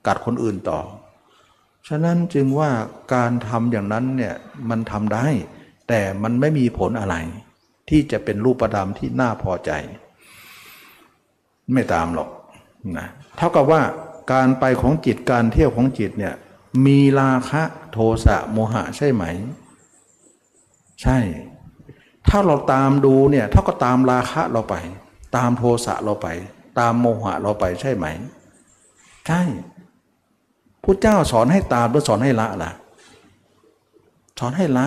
[0.06, 0.80] กัดคนอื่นต่อ
[1.88, 2.70] ฉะนั้นจึงว่า
[3.14, 4.34] การทำอย่างนั้นเนี่ย
[4.70, 5.26] มันทำได้
[5.88, 7.16] แต่มันไม่มีผลอะไร
[7.88, 9.70] ที่จะเป็นรูปธรรมที่น่าพอใจ
[11.72, 12.30] ไม่ตามหรอก
[12.98, 13.82] นะเท่ากับว่า
[14.32, 16.34] การไปของจิตการเที่ยวของจิตเนี่ย
[16.86, 19.24] มีราคะโทสะโมหะใช่ไหม
[21.02, 21.18] ใช่
[22.28, 24.74] ถ้าเราตามดูเนี่ยเท่าก็ตามราคะเราไป
[25.36, 26.28] ตามโทสะเราไป
[26.78, 28.06] ตามโมหะเราไปใช่ไหม
[29.26, 29.40] ใช่
[30.84, 32.70] พุทธเจ้าสอนให้ตามหรือสอนให้ละล่ะ
[34.38, 34.86] สอนให้ละ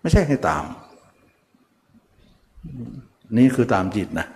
[0.00, 0.64] ไม่ใช่ให้ตาม
[3.36, 4.26] นี่คือตามจิตนะ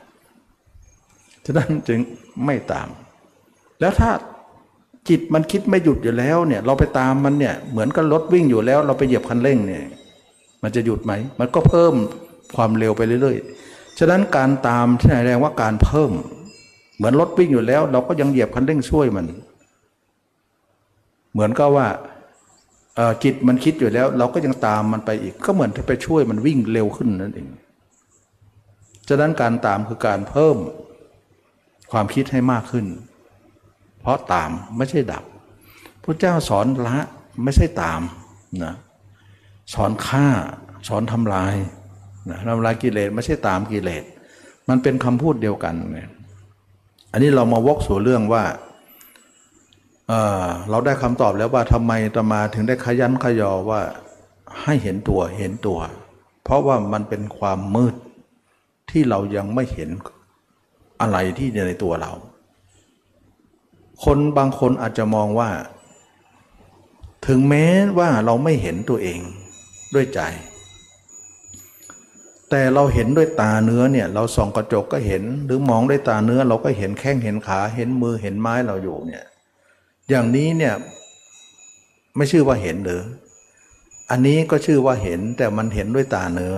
[1.45, 1.99] ฉะนั้นจึง
[2.45, 2.89] ไม่ตาม
[3.81, 4.11] แล้วถ้า
[5.09, 9.85] จิตมันคิดไม่หยุดอยู่แล้วเนี่ย เราไปตามมันเนี่ย เหมือนกับรถวิ่งอยู่แล้ว เราไปเหยียบคันเร่งเนี่ย
[10.63, 11.95] มันจะหยุดไหม มันก็เพิ่ม
[12.57, 16.11] ความเร็วไปเรื่อยๆ ฉะนั้นการตามที่ไหนแรงว่าการเพิ่ม
[16.97, 19.27] เหมือนรถวิ่งอยู่แล้ว เราก็ยังเหยียบคันเร่งช่วยมัน
[21.35, 21.89] เหมือนกับว่า
[23.23, 27.49] จิตมันคิดอยู่แล้ว เราก็ยังตามมันไปอีก ก็เหมือนที่ไปช่วยมันวิ่งเร็วขึ้นนั่นเอง
[29.09, 30.57] ฉะนั้นการตามคือการเพิ่ม
[31.93, 32.87] ความคิดให้มากขึ้น
[34.01, 35.25] เพราะตามไม่ใช่ดับ
[36.03, 36.99] พระเจ้าสอนละ
[37.45, 38.01] ไม่ใช่ตาม
[38.63, 38.75] นะ
[39.75, 40.27] สอนฆ่า
[40.89, 41.55] สอนทำลาย
[42.31, 44.05] นะทำลายกิเลสไม่ใช่ตามกิเลส
[44.69, 46.11] มันเป็นคำพูดเดียวกันเนี่ย
[47.13, 48.45] อันนี้เรามาวกสู่เรื่องว่า
[50.71, 53.81] เราได้คำตอบแล้วว่าทำไมตมาถึงได้ขยันขยอว่า
[54.63, 55.79] ให้เห็นตัวเห็นตัว
[56.45, 57.95] เพราะว่ามันเป็นความมืด
[58.91, 59.91] ที่เรายังไม่เห็น
[61.01, 62.13] อะไรที่ในตัวเรา
[64.05, 65.51] คนบางคนอาจจะมองว่า
[67.27, 67.67] ถึงแม้
[67.99, 69.21] ว่าเราไม่เห็นตัวเอง
[69.95, 70.21] ด้วยใจ
[72.51, 79.25] แต่เราเห็นด้วยตาเนื้อเนี่ยเราส่องกระจกก็เห็น หรือมองด้วยตาเนื้อเราก็เห็นแข้งเห็นขาเห็นมือเห็นไม้เราอยู่เนี่ย
[80.09, 80.75] อย่างนี้เนี่ย
[82.17, 83.03] ไม่ชื่อว่าเห็นหรือ
[84.11, 86.57] อันนี้ก็ชื่อว่าเห็นแต่มันเห็นด้วยตาเนื้อ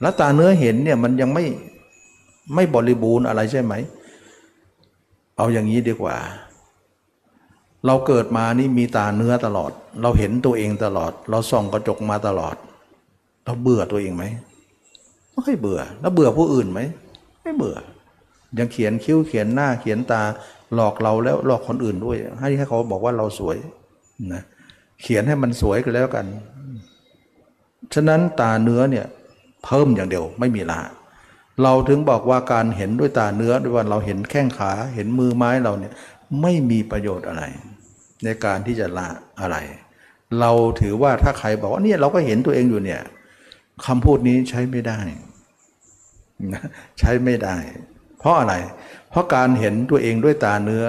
[0.00, 1.44] แล้วตาเนื้อเห็นเนี่ยมันยังไม่
[2.54, 3.74] ไม่บริบูรณ์อะไรใช่ไหม
[5.36, 6.16] เอาอย่างนี้ดีกว่า
[7.86, 9.72] เราเกิดมานี่มีตาเนื้อตลอด
[10.02, 12.56] เราเห็นตัวเองตลอด เราส่องกระจกมาตลอด
[13.44, 14.24] เราเบื่อตัวเองไหม
[15.44, 16.80] ไม่เบื่อ แล้วเบื่อผู้อื่นไหม
[17.42, 17.76] ไม่เบื่อ
[18.58, 20.22] ยังเขียนคิ้วเขียนหน้าเขียนตา
[20.74, 23.56] หลอกเราแล้วหลอกคนอื่นด้วย ให้ให้เขาบอกว่าเราสวย
[24.32, 24.42] นะ
[25.02, 26.26] เขียนให้มันสวยกันแล้วกัน
[27.94, 29.06] ฉะนั้นตาเนื้อเนี่ย
[29.64, 30.80] เพิ่มอย่างเดียวไม่มีละ
[31.62, 35.92] เราถึงบอกว่าการเห็นด้วยตาเนื้อด้วยว่าเราเห็นแข้งขาเห็นมือไม้เราเนี่ย
[36.42, 37.42] ไม่มีประโยชน์อะไร
[38.24, 39.08] ในการที่จะละ
[39.40, 39.56] อะไร
[40.40, 40.50] เรา
[40.80, 43.00] ถือว่าถ้าใครบอกว่าเนี่ยเราก็เห็นตัวเองอยู่เนี่ย
[43.86, 44.98] คำพูดนี้ใช้ไม่ได้
[46.98, 47.56] ใช้ไม่ได้
[48.18, 48.54] เพราะอะไร
[49.16, 50.84] ราะการเห็นตัวเองด้วยตาเนื้อ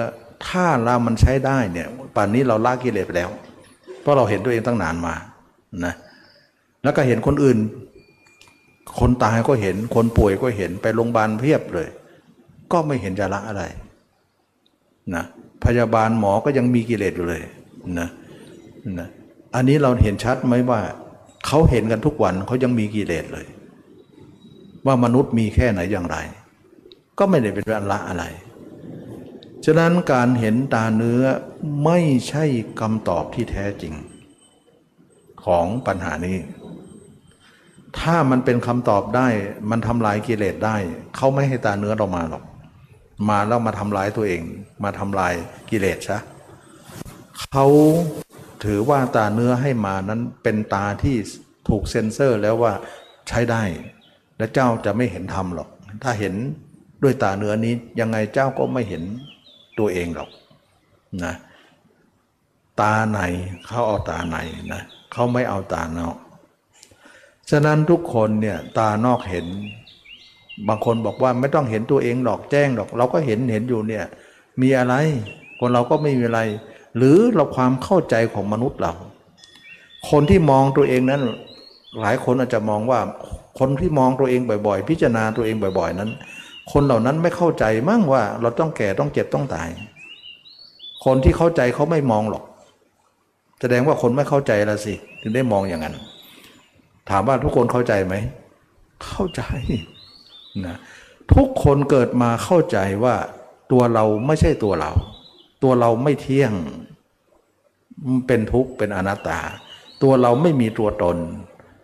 [0.46, 3.30] ถ้าเรามันใช้ได้เนี่ยป่านนี้เราละกิเลสไปแล้ว
[4.00, 5.14] เพราะเราเห็นตัวเองตั้งนานมา
[5.84, 5.94] นะ
[6.82, 7.58] แล้วก็เห็นคนอื่น
[9.00, 11.88] คนตายก็เห็นคนป่วยก็เห็นไปโรงพยาบาลเพียบเลย
[12.72, 13.62] ก็ไม่เห็นจะละอะไร
[15.14, 15.24] นะ
[15.64, 17.42] พยาบาลหมอก็ยังมีกิเลสอยู่เลย
[17.98, 18.08] นะ
[18.98, 19.08] นะ
[19.54, 20.80] อันนี้เราเห็นชัดไหมว่า
[21.46, 23.46] เขาเห็นกันทุกวันเขายังมีกิเลสเลย
[24.86, 26.16] ว่ามนุษย์มีแค่ไหนอย่างไร
[27.18, 28.24] ก็ไม่ได้เป็นอันละอะไร
[29.64, 31.22] ฉะนั้นการเห็นตาเนื้อ
[31.84, 31.98] ไม่
[32.28, 32.44] ใช่
[32.80, 33.94] คำตอบที่แท้จริง
[35.44, 36.38] ของปัญหานี้
[38.00, 39.28] ถ้ามันเป็นคำตอบได้
[39.70, 40.76] มันทำลายกิเลสได้
[41.16, 42.44] เขาไม่ให้ตาเนื้อเรามาหรอก
[43.28, 44.42] มาแล้วมาทำลายตัวเอง
[44.84, 45.34] มาทำลาย
[45.70, 46.18] กิเลสซะ
[47.50, 47.66] เขา
[48.64, 51.16] ถือว่าตาเนื้อให้มานั้นเป็นตาที่
[51.68, 52.72] ถูกเซ็นเซอร์แล้วว่า
[53.28, 53.62] ใช้ได้
[54.38, 55.68] และเจ้าจะไม่เห็นธรรมหรอก
[56.02, 56.34] ถ้าเห็น
[57.02, 59.02] ด้วยตาเนื้อนี้ยังไงเจ้าก็ไม่เห็น
[59.78, 60.30] ตัวเองหรอก
[61.24, 61.34] นะ
[62.80, 63.20] ตาไหน
[63.66, 64.38] เขาเอาตาไหน
[64.72, 64.82] นะ
[65.12, 66.16] เขาไม่เอาตานอก
[67.50, 69.46] ฉะนั้นทุกคนเนี่ยตานอกเห็น
[70.68, 74.04] บางคนบอกว่าไม่ต้องเห็นตัวเองหรอกแจ้งหรอก เราก็เห็นเห็นอยู่เนี่ย
[74.60, 74.94] มีอะไร
[75.58, 76.40] คนเราก็ไม่มีอะไร
[76.96, 78.92] หรือเราความเข้าใจของมนุษย์เรา
[80.10, 81.22] คนที่มองตัวเองนั้น
[82.00, 83.00] หลายคนอาจจะมองว่า
[83.58, 86.10] คนที่มองตัวเองบ่อย ๆ พิจารณาตัวเองบ่อย ๆ นั้น
[86.72, 89.68] คนเหล่านั้นไม่เข้าใจมั่งว่าเราต้องแก่ต้องเจ็บต้องตาย
[91.04, 92.44] คนที่เข้าใจเขาไม่มองหรอก
[93.60, 95.96] แสดงว่าคนไม่เข้าใจละสิ ถึงได้มองอย่างนั้น
[97.10, 98.14] ถามว่าทุกคนเข้าใจไหม
[99.06, 99.42] เข้าใจ
[100.66, 100.76] นะ
[101.34, 103.14] ทุกคนเกิดมาเข้าใจว่า
[103.72, 104.92] ตัวเราไม่ใช่ตัวเรา
[105.62, 106.52] ตัวเราไม่เที่ยง
[108.26, 109.40] เป็นทุกข์เป็นอนัตตา
[110.02, 111.18] ตัวเราไม่มีตัวตน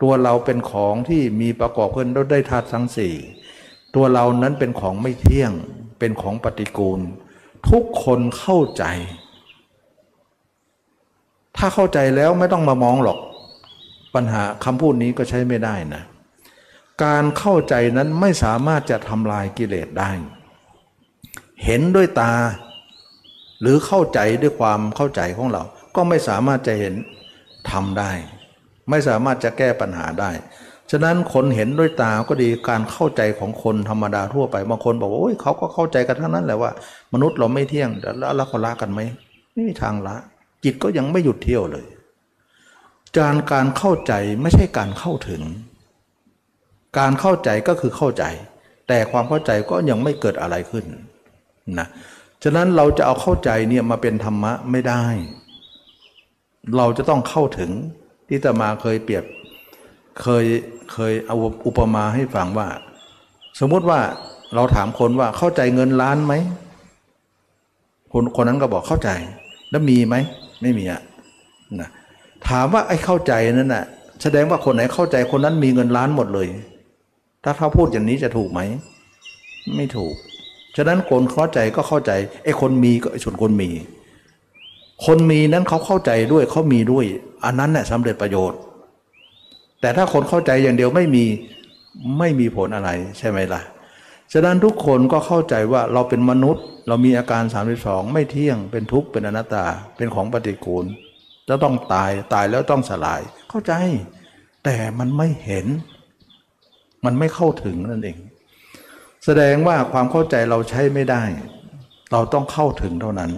[0.03, 3.15] ตัวเราเป็นของที่มีประกอบเพื่อนได้ธาตุทั้งสี่
[3.95, 5.53] ตัวเรานั้นเป็นของไม่เที่ยง
[5.99, 7.01] เป็นของปฏิกูล
[7.69, 8.85] ทุกคนเข้าใจ
[11.57, 13.19] ถ้าเข้าใจแล้วไม่ต้องมามองหรอก
[14.15, 16.03] ปัญหาคำพูดนี้ก็ใช้ไม่ได้นะ
[17.05, 20.11] การเข้าใจนั้นไม่สามารถจะทำลายกิเลสได้
[21.65, 22.33] เห็นด้วยตา
[23.61, 25.63] หรือเข้าใจด้วยความเข้าใจของเรา
[25.97, 26.95] ก็ไม่สามารถจะเห็น
[27.71, 28.13] ทำได้
[28.91, 30.31] ไม่สามารถจะแก้ปัญหาได้
[30.91, 36.71] ฉะนั้นคนเห็นด้วยตาก็ดีการเข้าใจของคนธรรมดาทั่วไปบางคนบอกว่าโอ้ยเขาก็เข้าใจกันทั้งนั้นแหละว่า
[37.15, 37.91] มนุษย์เราไม่เที่ยง
[38.37, 39.01] แล้วเขาละกันไหม
[39.53, 40.17] ไม่มีทางละ
[40.65, 41.85] จิตก็ยังไม่หยุดเที่ยวเลย
[43.19, 44.13] การการเข้าใจ
[44.43, 45.43] ไม่ใช่การเข้าถึง
[46.99, 48.25] การเข้าใจก็คือเข้าใจ
[48.89, 50.85] แต่ความเข้าใจก็ยังไม่เกิดอะไรขึ้น
[51.79, 51.87] นะ
[52.43, 55.05] ฉะนั้นเราจะเอาเข้าใจเนี่ยมาเป็นธรรมะไม่ได้
[56.77, 57.71] เราจะต้องเข้าถึง
[58.29, 59.25] ที่ตมาเคยเปรียบ
[60.23, 60.45] เคย
[60.93, 61.37] เคยเอา
[61.67, 62.69] อุปมาให้ฟังว่า
[63.61, 64.01] สมมุติว่า
[64.55, 66.35] เราถามคนว่าเข้าใจเงินล้านไหม
[68.13, 69.11] คนคนนั้นก็บอกเข้าใจ
[69.71, 70.15] แล้วมีไหม
[70.63, 71.01] ไม่มีอะ
[71.81, 71.89] นะ
[72.49, 73.85] ถามว่าไอ้เข้าใจนั้นน่ะ
[74.23, 76.49] แสดงว่าคนไหนเข้าใจคนนั้นมีเงินล้านหมดเลย
[77.45, 78.61] ถ้าเขาพูดอย่างนี้จะถูกไหม
[79.77, 80.15] ไม่ถูก
[80.77, 82.13] ฉะนั้นคนเข้าใจก็เข้าใจ
[82.45, 83.71] ไอ้คนมีก็ส่วนคนมี
[85.07, 87.05] คนมีนั้นเขาเข้าใจด้วยเขามีด้วย
[87.45, 88.61] อันนั้นแหละสำเร็จประโยชน์
[89.85, 91.25] แต่ถ้าคนเข้าใจอย่างเดียวไม่มี
[92.19, 93.63] ไม่มีผลอะไรใช่ไหมล่ะ
[94.33, 97.43] ฉะนั้นทุกคนก็เข้าใจว่าเราเป็นมนุษย์ เรามีอาการ
[97.79, 99.67] 32 ไม่เที่ยงเป็นทุกข์เป็นอนัตตา
[99.97, 100.85] เป็นของปฏิกูล
[101.49, 103.21] จะต้องตายตายแล้วต้องสลาย
[103.51, 103.73] เข้าใจ
[104.65, 105.67] แต่มันไม่เห็น
[107.05, 108.19] มันไม่เข้าถึงนั่นเอง
[109.25, 111.23] แสดงว่าความเข้าใจเราใช้ไม่ได้
[112.13, 113.33] เราต้องเข้าถึงเท่านั้น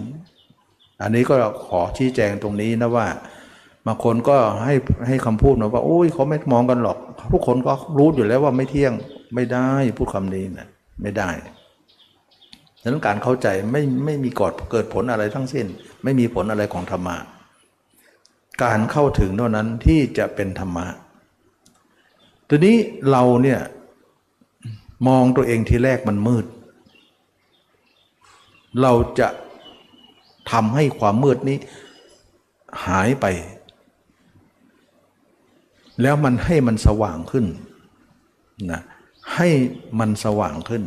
[1.01, 1.35] อันนี้ก็
[1.67, 3.07] ขอชี้แจงตรงนี้นะว่า
[3.87, 4.75] บางคนก็ให้
[5.07, 6.97] ให้คำพูดมาว่าโอ้ยเขาไม่มองกันหรอก
[7.31, 8.93] ทุกคนก็รู้อยู่แล้วว่าไม่เที่ยง
[9.35, 9.67] ไม่ได้
[9.97, 10.67] พูดคำนี้นะ
[11.01, 11.29] ไม่ได้
[12.81, 15.65] ฉะนั้นการเข้าใจไม่ไม่มีกอดเกิดผลอะไรทั้งสิ้น
[16.03, 17.17] ไม่มีผลอะไรของธรรมะ
[18.63, 20.87] การเข้าถึงเท่านั้นที่จะเป็นธรรมะ
[22.49, 22.77] ทีนี้
[23.11, 23.59] เราเนี่ย
[25.07, 26.45] มองตัวเองทีแรกมันมืด
[28.81, 29.27] เราจะ
[30.51, 31.57] ทำให้ความมืดนี้
[32.85, 33.25] หายไป
[36.01, 37.45] แล้วมันให้มันสว่างขึ้น
[38.71, 38.81] นะ
[39.35, 39.49] ให้
[39.99, 40.83] มันสว่างขึ้น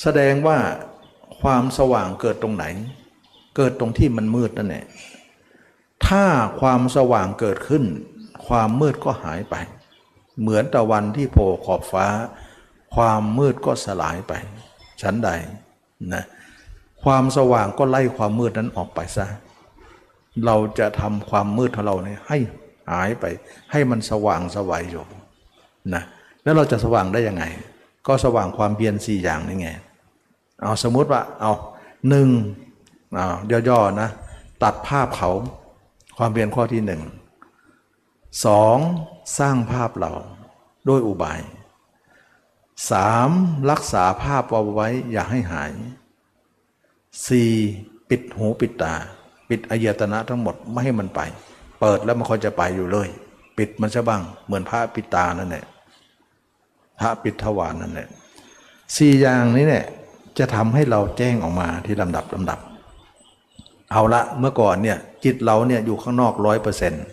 [0.00, 0.58] แสดงว่า
[1.40, 2.64] ความสว่างเกิดตรงไหน
[3.56, 4.84] เกิดตรงที่มันมืดนั่นแหละ
[6.06, 6.24] ถ้า
[6.60, 7.84] ความสว่างเกิดขึ้น
[8.46, 9.54] ความมืดก็หายไป
[10.40, 12.06] เหมือนตะวันที่โผล่ขอบฟ้า
[12.94, 14.32] ความมืดก็สลายไป
[15.02, 15.30] ชั้นใด
[16.14, 16.24] นะ
[17.02, 19.26] ความสว่างก็ไล่ความมืดนั้นออกไปซะ
[20.44, 22.38] เราจะทำความมืดของเราเนี่ยให้
[22.92, 23.24] หายไป
[23.72, 25.04] ให้มันสว่างสวัยอยู่
[25.94, 26.02] นะ
[26.42, 27.44] แล้วเราจะสว่างได้ยังไง
[28.06, 29.68] ก็สว่างความเพียรสี่อย่างนี่ไง
[30.62, 31.52] เอาสมมุติว่าเอา
[32.08, 32.28] หนึ่ง
[33.14, 33.26] เอา
[33.68, 34.08] ย่อๆนะ
[34.62, 35.30] ตัดภาพเขา
[36.16, 37.02] ความเพียรข้อที่หนึ่ง
[38.44, 38.78] สอง
[39.38, 40.12] สร้างภาพเรา
[40.88, 41.40] ด้วยอุบาย
[42.90, 43.30] สาม
[43.70, 45.72] รักษาภาพเอาไว้อย่าให้หาย
[47.26, 47.50] สี่
[48.08, 48.94] ปิดหูปิดตา
[49.48, 51.20] ปิดอายตนะทั้งหมดไม่ให้มันไป
[51.86, 53.08] เปิดแล้วมันคอยจะไปอยู่เลย
[53.58, 55.64] ปิดมันซะบ้าง เหมือนพระปิดตานั่นแหละ
[57.00, 58.08] พระปิดทวารนั่นแหละ
[58.96, 59.84] สี่อย่างนี้เนี่ย
[60.38, 62.58] จะทำให้เราแจ้งออกมาที่ลำดับลำดับ
[63.92, 67.04] เอาละเมื่อก่อนเนี่ยจิตเราเนี่ยอยู่ข้างนอกร้อยเปอร์เซ็นต์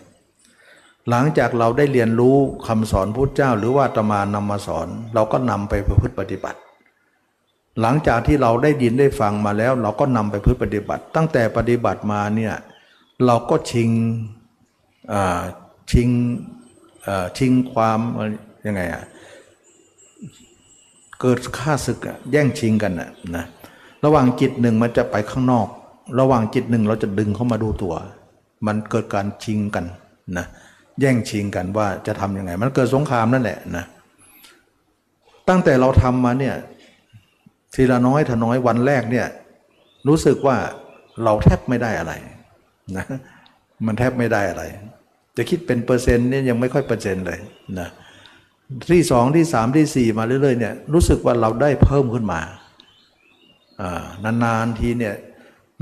[1.09, 2.35] หลังจากเราได้เรียนรู้
[2.67, 6.59] คำสอนพุทธเจ้า หรือว่าตมานำมาสอน เราก็นำไปประพฤติปฏิบัติ
[7.81, 12.53] หลังจากที่เราได้ยินได้ฟังมาแล้ว เราก็นำไปพึ่ปฏิบัติ ตั้งแต่ปฏิบัติมาเนี่ย
[13.25, 13.91] เราก็ชิง
[15.91, 16.09] ชิง
[17.37, 17.99] ชิงความ
[18.67, 19.03] ยังไงอะ
[21.21, 21.99] เกิดค่าศึก
[22.31, 22.93] แย่งชิงกัน
[23.37, 23.45] นะ
[24.05, 25.67] ระหว่างจิตหนึ่งมันจะไปข้างนอก
[26.19, 27.93] ระหว่างจิตหนึ่งเราจะดึงเข้ามาดูตัว
[28.67, 29.85] มันเกิดการชิงกัน
[30.37, 30.45] นะ
[30.99, 33.85] แย่งชิงกันว่าจะทำยังไง มันเกิดสงครามนั่นแหละนะ
[35.49, 36.55] ตั้งแต่เราทำมาเนี่ย
[37.73, 39.27] ทีละน้อยทีน้อยวันแรกเนี่ย
[40.07, 40.57] รู้สึกว่า
[41.23, 42.13] เราแทบไม่ได้อะไร
[42.97, 43.05] นะ
[43.85, 44.63] มันแทบไม่ได้อะไร
[45.37, 47.39] จะคิดเป็นเปอร์เซ็นต์เนี่ยยังไม่ค่อยเปอร์เซ็นต์เลย
[47.79, 47.89] นะ
[48.91, 52.39] ที่สองที่สามที่สี่มาเรื่อยๆเนี่ยรู้สึกว่าเราได้เพิ่มขึ้นมา
[53.81, 54.03] อ่า
[54.43, 55.13] นานๆทีเนี่ย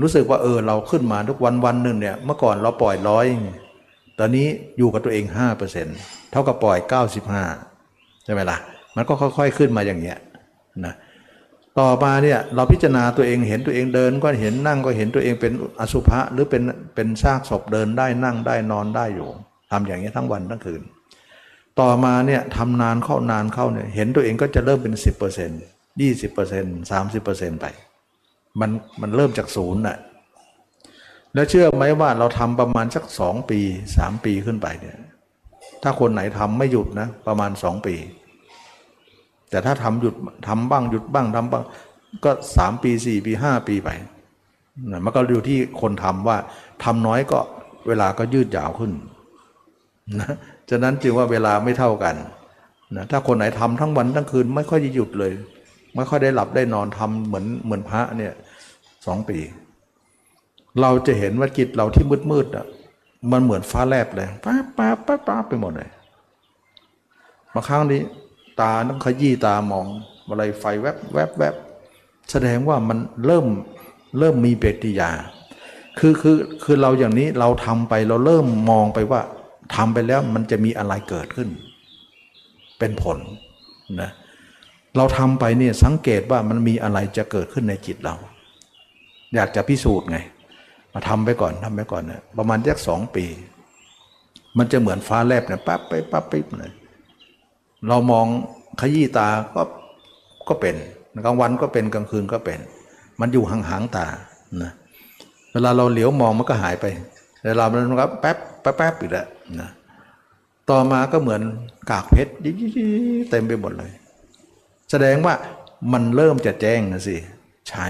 [0.02, 3.26] รู้สึกว่าเออเราขึ้นมาทุกวันวันหนึ่งเนี่ยเมื่อก่อนเราปล่อยร้อย
[4.18, 4.46] ตอนนี้
[4.78, 5.24] อยู่กับตัวเอง
[5.78, 6.78] 5%เท่ากับปล่อย
[7.52, 8.58] 95ใช่ไหมล่ะ
[8.96, 10.18] มันก็ค่อย ๆขึ้นมาอย่างเงี้ย
[10.84, 10.94] นะ
[11.78, 16.62] ต่อมาเนี่ยเราพิจารณาตัวเองเห็นตัวเองเดินก็เห็นนั่งก็เห็นตัวเองเป็นอสุภะหรือเป็น
[16.94, 19.28] เป็นซากศพเดินได้นั่งได้นอนได้อยู่
[19.70, 20.82] ทำอย่างนี้ทั้งวันทั้งคืน
[21.80, 27.66] ต่อมาเนี่ยทำนานเข้านานเข้าเนี่ยเห็นตัวเองก็จะเริ่มเป็น 10% 20% 30%ไป
[28.60, 28.70] มัน
[29.00, 29.98] มันเริ่มจากศูนย์น่ะ
[31.34, 33.60] แล้วเชื่อไหมว่าเราทำประมาณสักสองปี
[33.96, 34.96] สามปีขึ้นไปเนี่ย
[35.82, 37.94] ถ้าคนไหนทำไม่หยุดนะประมาณสองปี
[39.50, 40.14] แต่ถ้าทำหยุด
[40.48, 41.64] ทำบ้างหยุดบ้างทำบ้าง
[42.24, 43.88] ก็สามปีสี่ปีห้าปีไป
[44.90, 46.36] นะมันก็อยู่ที่คนทำว่า
[46.84, 47.38] ทำน้อยก็
[47.88, 48.92] เวลาก็ยืดยาวขึ้น
[50.20, 50.34] นะ
[50.70, 52.14] ฉะนั้นจึงว่าเวลาไม่เท่ากัน
[52.96, 55.32] นะถ้าคนไหนทำทั้งวันทั้งคืน ไม่ค่อยจะหยุดเลย
[55.96, 58.32] ไม่ค่อยได้หลับได้นอนทำเหมือนเหมือนพระเนี่ย
[59.06, 59.38] สองปี
[60.80, 62.66] เราจะเห็นว่าจิตเราที่มืดมืดอะ
[63.32, 65.90] มันเหมือนฟ้าแลบเลยป้าป้าป้าป้าไปหมดเลย
[67.54, 68.00] บางครั้งนี้
[68.60, 69.86] ตาต้องขยี้ตามอง
[70.28, 71.54] อะไรไฟแวบแวบแวบ
[72.30, 73.46] แสดงว่ามันเริ่ม
[74.18, 75.10] เริ่มมีปฏิกิยา
[75.98, 79.20] คือคือคือเราอย่างนี้เราทำไปเราเริ่มมองไปว่า
[79.76, 81.48] ทำไปแล้วมันจะมีอะไรเกิดขึ้น
[82.78, 83.18] เป็นผล
[84.00, 84.10] นะ
[84.96, 88.14] เราทำไปเนี่ยสังเกตว่ามันมีอะไรจะเกิดขึ้นในจิตเรา
[89.34, 90.18] อยากจะพิสูจน์ไง
[90.92, 93.24] มาทำไปก่อนทำไปก่อนเนี่ยประมาณสักสองปี
[94.58, 96.72] มันจะเหมือนฟ้าแลบเนี่ยปั๊บไปปั๊บไปเลย
[97.88, 98.26] เรามอง
[98.80, 99.62] ขยี้ตาก็
[100.48, 100.76] ก็เป็น
[101.24, 102.58] กลางวันก็เป็นกลางคืนก็เป็น
[103.20, 104.06] มันอยู่ห่างๆตา
[104.62, 104.72] นะ
[105.52, 106.86] เวลาเราเหลียวมองมันก็หายไป
[107.46, 109.26] เวลามันก็แป๊บแป๊บแป๊บอีกแล้ว
[109.60, 109.70] นะ
[110.70, 111.42] ต่อมาก็เหมือน
[111.90, 112.32] กากเพชร
[113.30, 113.90] เต็มไปหมดเลย
[114.90, 115.34] แสดงว่า
[115.92, 117.16] มันเริ่มจะแจ้งนะสิ
[117.68, 117.86] ใช่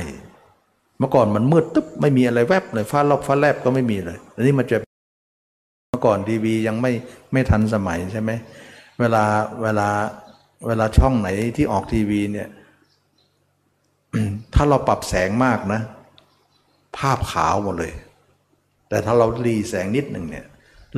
[0.99, 4.77] เมื่อก่อนมันมืดตึ๊บไม่มีอะไรแวบเลยฟ้าลอบฟ้าแลบก็ไม่มีเลยอันนี้มันจะ
[5.91, 6.93] เมื่อก่อนทีวียังไม่
[7.33, 8.31] ไม่ทันสมัยใช่ไหม
[9.01, 9.25] เวลา
[9.63, 9.89] เวลา
[10.67, 12.49] เวลาช่องไหนที่ออกทีวีเนี่ย
[14.55, 15.81] ถ้าเราปรับแสงมากนะ
[16.99, 17.93] ภาพขาวหมดเลย
[18.89, 20.47] แต่ถ้าเรารีแสงนิดหนึ่งเนี่ย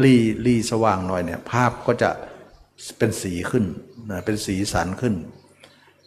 [0.03, 0.15] รี
[0.47, 2.11] รีสว่างหน่อยเนี่ย ภาพก็จะ
[2.99, 3.65] เป็นสีขึ้น
[4.11, 5.15] นะเป็นสีสันขึ้น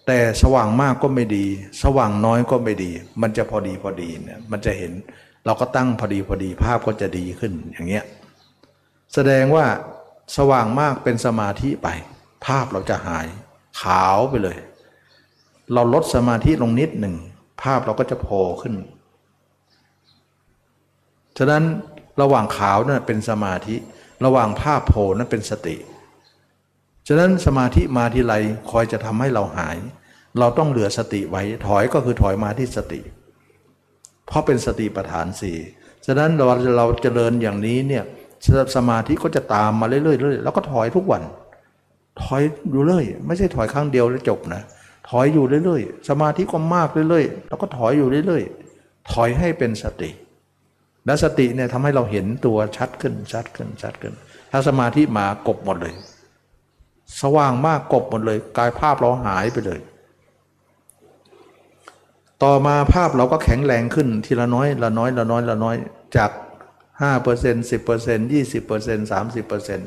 [0.06, 1.46] แต่สว่างมากก็ไม่ดี
[1.84, 2.92] สว่างน้อยก็ไม่ดี
[3.22, 4.94] มันจะพอดีพอดีเนี่ยมันจะเห็น
[5.46, 8.04] เราก็ตั้งพอดีพอดีภาพก็จะดีขึ้นอย่างเงี้ย
[9.14, 9.66] แสดงว่า
[10.38, 11.88] สว่างมากเป็นสมาธิไป
[12.46, 13.28] ภาพเราจะหาย
[13.82, 14.58] ขาวไปเลย
[15.74, 17.16] เราลดสมาธิลงนิดหนึ่ง
[17.62, 18.76] ภาพเราก็จะโผล่ขึ้น
[21.38, 21.64] ฉะนั้น
[22.22, 23.76] ระหว่างขาวนั่นเป็นสมาธิ
[24.26, 25.78] ระหว่างภาพโผล่นั้นเป็นสติ
[27.08, 28.34] ฉะนั้นสมาธิมาทีไร
[28.72, 29.78] คอยจะทำให้เราหาย
[30.40, 33.02] เราต้องเหลือสติไว้ถอยก็คือถอยมาที่สติ
[34.28, 35.58] เพราะเป็นสติปัฏฐานสี่
[36.06, 36.46] ฉะนั้นเรา
[36.78, 38.04] เราเจริญอย่างนี้เนี่ย
[38.76, 41.24] สมาธิก็จะตามมาเรื่อยๆแล้วก็ถอยทุกวัน
[42.24, 42.42] ถอย
[42.72, 44.62] อยู่เรื่อยไม่ใช่ถอยครั้งเดียวแล้วจบนะ
[45.10, 50.10] ถอยอยู่เรื่อยๆ สมาธิก็มากเรื่อยๆ แล้วก็ถอยอยู่เรื่อยๆ ถอยให้เป็นสติ
[51.06, 54.14] และสติเนี่ยทำให้เราเห็นตัวชัดขึ้นชัดขึ้นชัดขึ้น
[54.52, 55.94] ถ้าสมาธิมากบหมดเลย
[57.22, 59.80] สว่างมากกบหมดเลยกายภาพเราหายไปเลย
[62.44, 65.76] ต่อมาภาพเราก็แข็งแรงขึ้นทีละน้อยละน้อยละน้อยละน้อย
[66.16, 66.32] จาก
[67.02, 69.80] ห้าเปอร์เซ็นสิบเปอร์เซ็นยี่สิบเปอร์เซ็นสามสิบเปอร์เซ็น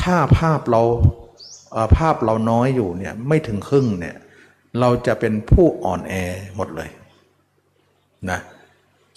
[0.00, 0.82] ถ้าภาพเรา
[1.96, 4.16] ภาพเราน้อยอยู่เนี่ยไม่ถึงครึ่งเนี่ย
[4.80, 6.14] เราจะเป็นผู้อ่อนแอ
[6.56, 6.90] หมดเลย
[8.30, 8.40] นะ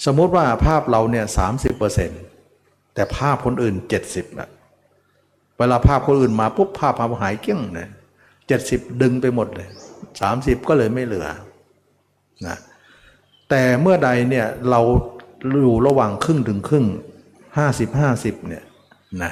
[0.05, 2.11] สมมติว่าภาพเราเนี่ยสามสิบเปอร์เซ็น
[2.93, 4.49] แต่ภาพคนอื่นเจ็ดสิบอะ
[5.57, 7.89] เวลาภาพคนอื่นมาปุ๊บภาพภาพหายเกี้ยงเนี่ย
[8.47, 9.67] เจ็ดสิบดึงไปหมดเลย
[10.21, 11.27] สามสิบก็เลยไม่เหลือ
[12.47, 12.57] นะ
[13.49, 14.81] แต่เมื่อใดเนี่ยเรา
[15.61, 16.85] อยู่ระหว่างครึ่งถึงครึ่ง
[17.57, 18.63] ห้าสิบห้าสิบเนี่ย
[19.23, 19.31] นะ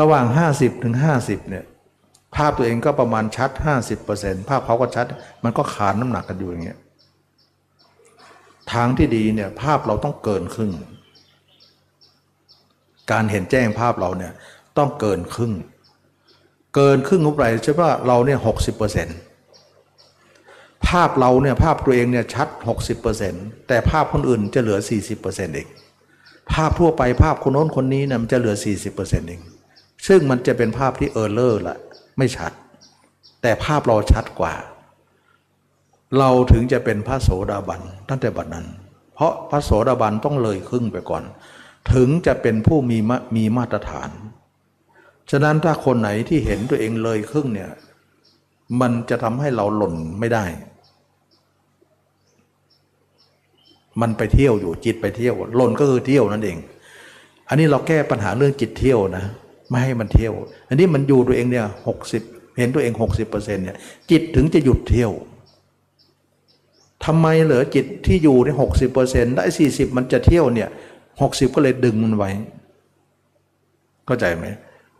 [0.00, 1.64] ระหว่างห้าสิบถึงห้าสิบเนี่ย
[2.34, 5.06] ภาพตัวเองก็ประมาณชัดห้าสิบเปอร์เซ็นภาพเขาก็ชัด
[5.44, 6.78] มันก็ขานน้ำหนักกันอยู่อย่างเงี้ย
[8.72, 10.72] ทางที่ดีเนี่ยภาพเราต้องเกินครึ่ง
[13.12, 14.32] การเห็นแจ้งภาพเราเนี่ย
[14.78, 15.52] ต้องเกินครึ่ง
[16.74, 19.16] เกินครึ่งอุปไรใช่ป่ะเราเนี่ยหกสิบเปอร์เซ็นต์
[20.88, 22.48] ภาพเราเนี่ยภาพตัวเองเนี่ยชัด
[23.08, 24.78] 60%แต่ภาพคนอื่นจะเหลือ
[25.16, 25.68] 40%เอง
[26.52, 28.54] ภาพทั่วไปภาพคนโน้นคนนี้เนี่ยมันจะเหลือ
[28.92, 29.40] 40%เอง
[30.06, 31.76] ซึ่งมันจะเป็นภาพที่เออร์เลอร์ละ
[32.18, 32.52] ไม่ชัด
[33.42, 34.54] แต่ภาพเราชัดกว่า
[36.18, 38.66] เราถึงจะเป็นพระโสดาบันตั้งแต่บัดนั้น
[39.14, 41.22] เพราะพระโสดาบันต้องเลยครึ่งไปก่อน
[41.92, 42.98] ถึงจะเป็นผู้มี
[43.36, 44.10] มีมาตรฐาน
[45.30, 47.70] ฉะนั้นถ้าคนไหนที่เห็นตัวเองเลยครึ่งเนี่ย
[48.80, 50.44] มันจะทำให้เราหล่นไม่ได้
[54.00, 56.58] มันไปเที่ยวอยู่จิตไปเที่ยวหล่นก็คือเที่ยวนั่นเอง
[57.48, 59.24] อันนี้เราแก้ปัญหาเรื่องจิตเที่ยวนะ
[59.68, 60.32] ไม่ให้มันเที่ยว
[60.68, 62.22] อันนี้มันอยู่ตัวเองเนี่ยหกสิบ
[62.58, 63.76] เห็นตัวเองหกสิบเปอร์เซ็นต์เนี่ย
[64.10, 65.12] จิตถึงจะหยุดเที่ยว
[67.04, 70.68] ทำไมเหลือจิตที่อยู่ในหกสิบเปอร์เซ็นต์ได้สี่สิบมันจะเที่ยวเนี่ย
[71.22, 72.30] หกสิบก็เลยดึงมันไว้
[74.06, 74.46] เข้าใจไหม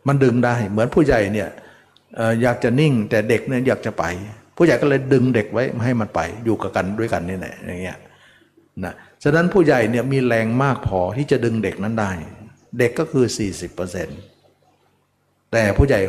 [0.07, 1.49] มันดึงได้เหมือนผู้ใหญ่เนี่ย
[2.41, 4.03] อยากจะนิ่งแต่เด็กเนี่ยอยากจะไป
[4.57, 7.97] ผู้ใหญ่ก็เลยดึงเด็กไว้ไม่ให้มันไปอยู่กับกันด้วยกันนี่แหละอย่างเงี้ย
[8.83, 8.93] นะ
[9.23, 12.11] ฉะนั้นผู้ใหญ่เนี่ยมีแรงมากพอที่จะดึงเด็กนั้นได้
[12.79, 13.25] เด็กก็คือ
[13.67, 15.99] 40%เแต่ผู้ใหญ่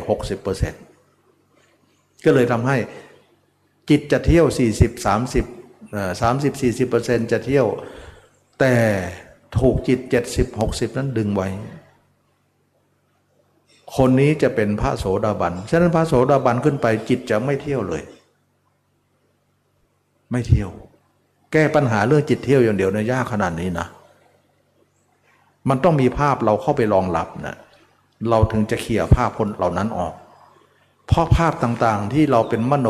[1.29, 2.77] 60%ก็เลยทำให้
[3.89, 4.45] จิตจะเที่ยว
[4.77, 5.07] 40
[5.37, 6.53] 30เอ่อ30
[6.91, 7.67] 40%จะเที่ยว
[8.59, 8.73] แต่
[9.59, 9.99] ถูกจิต
[10.29, 11.49] 70 60 นั้นดึงไว้
[13.95, 18.03] คนนี้จะเป็นพระโสดาบัน ฉะนั้นพระโสดาบันขึ้นไปจิตจะไม่เที่ยวเลย
[20.31, 20.71] ไม่เที่ยว
[21.51, 23.87] แก้ปัญหาเรื่องจิตเที่ยวอย่างเดียวในยยากขนาดนี้นะ
[25.69, 27.55] มันต้องมีภาพเราเข้าไปรองรับนะ
[28.29, 30.13] เราถึงจะเขี่ยภาพคนเหล่านั้นออก
[31.07, 32.89] เพราะภาพต่างๆที่เราเป็นมโน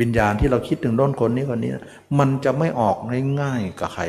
[0.00, 1.72] วิญญาณที่เราคิดถึงโน้นคนนี้คนนี้
[2.18, 2.96] มันจะไม่ออก
[3.40, 4.04] ง่ายๆกับใคร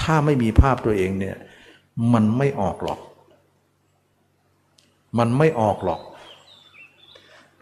[0.00, 1.36] ถ้าไม่มีภาพตัวเองเนี่ย
[2.12, 3.00] มันไม่ออกหรอก
[5.18, 6.00] มันไม่ออกหรอก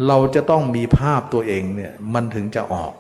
[0.07, 2.93] เราจะต้องมีภาพตัวเองเนี่ย มันถึงจะออก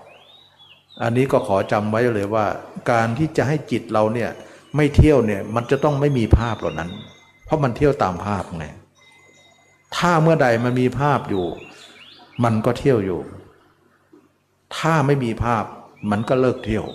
[1.02, 2.46] อันนี้ก็ขอจำไว้เลยว่า
[2.90, 4.30] การที่จะให้จิตเราเนี่ย
[4.76, 6.90] ไม่เที่ยวเนี่ยมันจะต้องไม่มีภาพเหล่านั้น
[7.44, 8.66] เพราะมันเที่ยวตามภาพไง
[9.96, 11.46] ถ้าเมื่อใดมันมีภาพอยู่
[12.44, 13.20] มันก็เที่ยวอยู่
[14.76, 15.64] ถ้าไม่มีภาพ
[16.10, 16.86] มันก็เลิกเที่ยว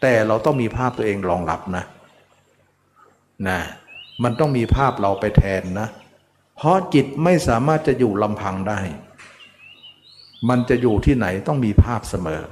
[0.00, 1.84] แต่เราต้องมีภาพตัวเองรองรับนะ
[3.48, 3.60] นะ
[4.22, 5.88] มันต้องมีภาพเราไปแทนนะ
[6.56, 8.80] เพราะจิตไม่สามารถจะอยู่ลำพังได้
[10.48, 12.42] มันจะอยู่ที่ไหนต้องมีภาพเสมอ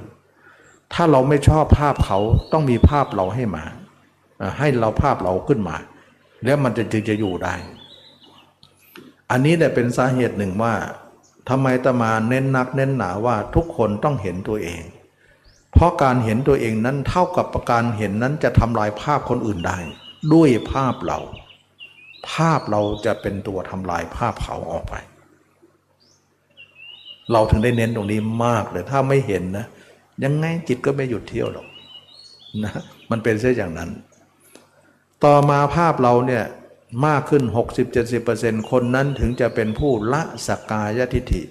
[0.93, 2.19] ถ้าเราไม่ชอบภาพเขา
[2.51, 3.63] ต้องมีภาพเราให้มา
[4.59, 5.77] ให้เราภาพเราขึ้นมา
[6.45, 7.55] แล้วมันจะจึงจะอยู่ได้
[9.31, 10.73] อันนี้เนี่ยเป็นสาเหตุหนึ่งว่า
[11.49, 14.83] ทำไมตมาเน้นนักเน้นหนาว่าทุกคนต้องเห็นตัวเอง
[15.73, 19.77] เพราะการเห็นตัวเองนั้นเท่ากับการเห็นนั้นจะทำลายภาพคนอื่นได้
[20.33, 21.19] ด้วยภาพเรา
[22.31, 24.95] ภาพเราจะเป็นตัวทำลายภาพเขาออกไป
[27.31, 29.65] เราถึงได้เน้นตรงนี้มากเลยถ้าไม่เห็นนะ
[30.23, 31.67] ยังไงจิตก็ไม่หยุดเที่ยวหรอก
[32.63, 32.73] นะ
[33.11, 33.89] มันเป็นเช่นอย่างนั้น
[35.23, 36.43] ต่อมาภาพเราเนี่ย
[37.05, 37.43] มากขึ้น
[38.07, 41.43] 60-70%คนนั้นถึงจะเป็นผู้ละสกกายทิฏฐิ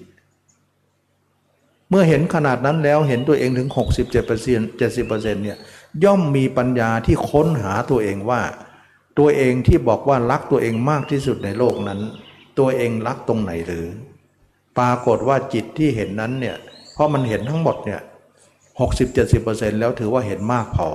[1.89, 5.57] เมื่อเห็นขนาดนั้นแล้วเห็นตัวเองถึง67% 70%เนี่ย
[6.03, 8.41] ย่อมมีปัญญาที่ค้นหาตัวเองว่า
[9.19, 11.99] ตัวเองที่บอกว่ารักตัวเองมากที่สุดในโลกนั้น
[12.59, 13.85] ตัวเองรักตรงไหนหรือ
[14.77, 16.55] ปรากฏว่าจิตที่เห็นนั้นเนี่ย
[16.93, 18.01] เพราะมันเห็นทั้งหมดเนี่ย
[18.79, 20.89] 60-70%แล้วถือว่าเห็นมากพอ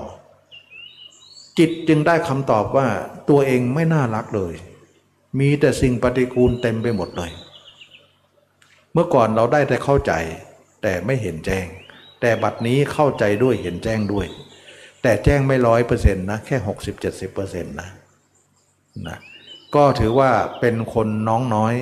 [1.58, 2.86] จิตจึงได้คำตอบว่า
[3.30, 4.54] ตัวเองไม่น่ารักเลย
[5.40, 7.30] มีแต่สิ่งปฏิกูลเต็มไปหมดเลย
[8.92, 10.12] เมื่อก่อนเราได้แต่เข้าใจ
[10.82, 11.66] แต่ไม่เห็นแจ้ง
[12.20, 14.26] แต่บัดนี้เข้าใจด้วยเห็นแจ้งด้วย
[15.02, 17.88] แต่แจ้งไม่ร้อยเปอร์เซ็นต์นะแค่หกสิบเจ็ดสิบเปอร์เซ็นต์นะ
[19.08, 19.18] นะ
[19.74, 20.30] ก็ถือว่า
[20.60, 21.74] เป็นคนน้องน้อย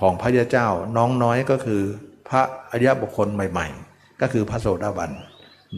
[0.00, 1.82] ของพระยาเจ้าน้องน้อยก็คือ
[2.28, 5.10] พระอริยบุคคลใหม่ ๆ ก็คือพระโสดาบัน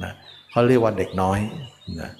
[0.02, 0.12] นะ
[0.50, 1.38] เขาเรียกว่าเด็กน้อย
[2.00, 2.10] นะ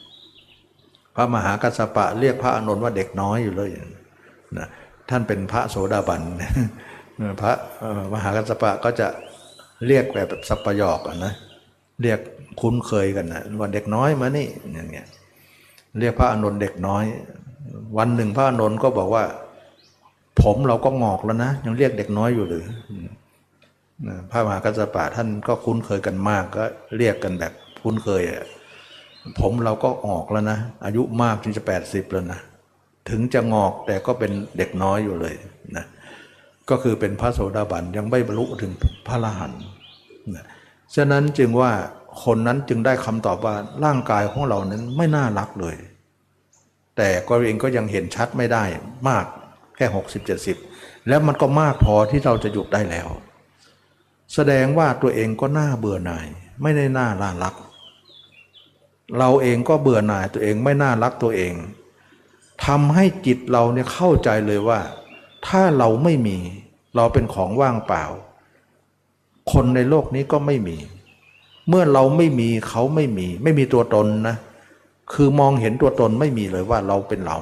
[1.14, 3.70] พระมหากัสสปะเรียกพระอนุนว่าเด็กน้อยอยู่เลย
[4.58, 4.66] นะ
[5.10, 6.22] ท่านเป็นพระโสดาบัน
[7.40, 7.52] พระ
[8.14, 9.06] มหากัสสปะก็จะ
[9.86, 11.34] เรียกแบบสัพยอกนะ
[12.02, 12.18] เรียก
[12.60, 15.06] คุ้นเคยกันนะว่าเด็กน้อยมานี่อย่างเงี้ย
[16.00, 17.04] เรียกพระอนุนเด็กน้อย
[17.98, 19.24] วันหนึ่งพระอนุนก็บอกว่า
[20.42, 22.64] ผมเราก็งอกแล้วนะยังเรียกเด็กน้อยอยู่หรือ
[24.30, 26.64] พระมหากัสสปะท่านก็คุ้นเคยกันมากก็
[26.96, 27.52] เรียกกันแบบ
[27.84, 28.44] คุ้นเคยอะ
[29.40, 32.40] ผมเราก็ออกแล้วนะ อายุมากถึงจะ80แล้วนะ
[33.10, 35.34] ถึงจะงอกแต่ก็เป็นเด็กน้อยอยู่เลย
[35.76, 35.84] นะ
[36.70, 38.72] ก็คือเป็นพระโสดาบันยังไม่บรรลุถึง
[39.06, 39.62] พระอรหันต์
[40.34, 40.44] นะ
[40.94, 41.72] ฉะนั้นจึงว่า
[42.24, 43.54] คนนั้นจึงได้คำตอบว่า
[43.84, 45.76] ร่างกายของเรานั้นไม่น่ารักเลย
[46.96, 48.64] แต่ก็เองก็ยังเห็นชัดไม่ได้
[49.08, 49.24] มาก
[49.76, 53.08] แค่60 70 แล้วมันก็มากพอที่เราจะหยุดได้แล้ว
[54.34, 56.26] แสดงว่าตัวเองก็น่าเบื่อหน่าย
[56.62, 57.54] ไม่ได้น่าล่ารัก
[59.18, 61.54] เราเองก็เบื่อหน่ายตัวเองไม่น่ารักตัวเอง
[62.66, 64.80] ทำให้จิตเราเนี่ยเข้าใจเลยว่า
[65.46, 66.38] ถ้าเราไม่มี
[66.96, 68.04] เราเป็นของว่างเปล่า
[69.52, 70.76] คนในโลกนี้ก็ไม่มี
[71.68, 74.36] เมื่อเราไม่มีเขาไม่มี ไม่มีตัวตนนะ
[75.12, 77.38] คือมองเห็นตัวตนไม่มีเลยว่าเราเป็นเรา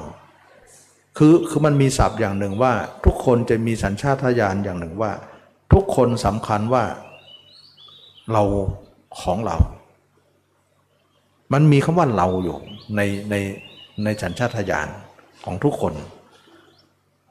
[1.17, 2.73] คือคือมันมีศัพท์อย่างหนึ่งว่า
[3.05, 5.11] ทุกคนจะมีสัญชาตญาณอย่างหนึ่งว่า
[5.73, 6.83] ทุกคนสำคัญว่า
[8.31, 8.43] เรา
[9.19, 9.57] ของเรา
[11.53, 12.57] มันมีคำว่าเราอยู่
[12.95, 13.35] ในใน
[14.03, 14.87] ในสัญชาตญาณ
[15.45, 15.93] ของทุกคน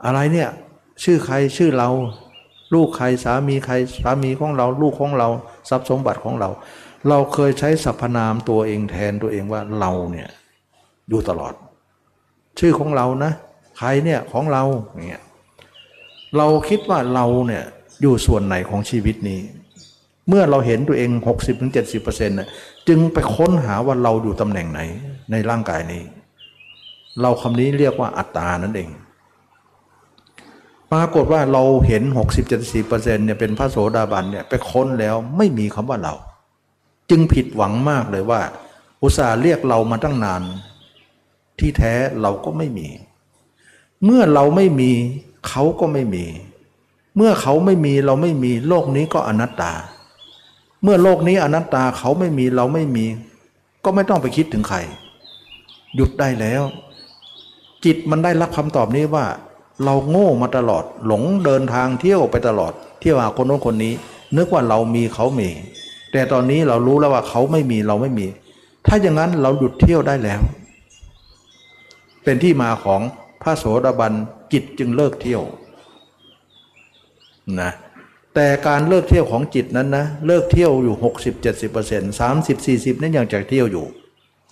[0.04, 0.48] อะไรเนี่ย
[1.02, 1.88] ชื่อใครชื่อเรา
[2.74, 5.28] ลูกใครสามีใครสามีของเรา ลูกของเรา
[5.68, 6.50] ทรัพย์สมบัติของเรา
[7.08, 10.28] เราเคยใช้สรรพนามตัวเองแทนตัวเองว่าเราเนี่ย
[11.08, 11.54] อยู่ตลอด
[12.58, 13.32] ชื่อของเรานะ
[13.78, 14.64] ใครเนี่ยของเรา
[15.06, 15.22] เนี่ย
[16.36, 17.64] เราคิดว่าเราเนี่ย
[18.02, 19.40] อยู่ส่วนไหนของชีวิตนี้
[20.28, 21.10] เมื่อเราเห็นตัวเอง
[21.70, 22.48] 60-70%นะ
[22.88, 24.80] จึงไปค้นหาว่าเราอยู่ตำแหน่งไหน
[25.30, 26.02] ในร่างกายนี้
[27.22, 28.90] เราคำนี้เรียกว่าอัตตานั่นเอง
[30.92, 32.02] ปรากฏว่าเราเห็น
[32.60, 36.14] 60-70%เนี่ยเป็นพระโสดาบันเนี่ยไปค้นแล้วไม่มีคำว่าเรา
[37.10, 38.40] จึงผิดหวังมากเลยว่า
[39.02, 40.42] อุตส่าห์เรียกเรามาตั้งนาน
[41.58, 42.88] ที่แท้เราก็ไม่มี
[44.04, 44.90] เมื่อเราไม่มี
[45.48, 46.24] เขาก็ไม่มี
[47.16, 49.72] เมื่อเขาไม่มีเราไม่มีโลกนี้ก็อนัตตา
[50.82, 53.06] เมื่อโลกนี้อนัตตาเขาไม่มีเราไม่มี
[53.84, 54.78] ก็ไม่ต้องไปคิดถึงใคร
[55.96, 56.62] หยุดได้แล้ว
[57.84, 59.26] จิตมันได้รับคำตอบนี้ว่า
[59.84, 63.94] เราโง่มาตลอด หลงเดินทางเที่ยวไปตลอด เที่ยวหาคนโน้นคนนี้
[64.36, 65.48] นึกว่าเรามีเขามี
[66.12, 68.26] แต่ตอนนี้เรารู้แล้วว่าเขาไม่มีเราไม่มี
[68.86, 70.40] ถ้าอย่างนั้นเราหยุดเที่ยวได้แล้ว
[72.24, 73.00] เป็นที่มาของ
[73.42, 74.12] พระโสดาบัน
[74.52, 75.42] จิตจึงเลิกเที่ยว
[77.60, 77.70] นะ
[78.34, 83.86] แต่การเลิกเที่ยวของจิตนั้นนะเลิกเที่ยวอยู่ 60 70 30 40 นั่นยังจะเที่ยวอยู่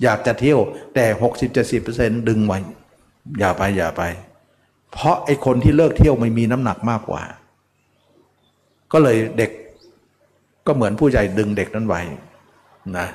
[0.02, 0.58] อยากจะเที่ยว
[0.94, 1.06] แต่
[1.38, 2.58] 60 70 ดึงไว้
[3.38, 4.02] อย่าไปอย่าไป
[4.92, 7.22] เพราะไอ้คนที่เลิกเที่ยวไม่มีน้ำหนักมากกว่า
[8.92, 9.50] ก็เลยเด็ก
[10.66, 12.00] ก็เหมือนผู้ใหญ่ดึงเด็กนั้นไว้
[12.96, 13.06] นะ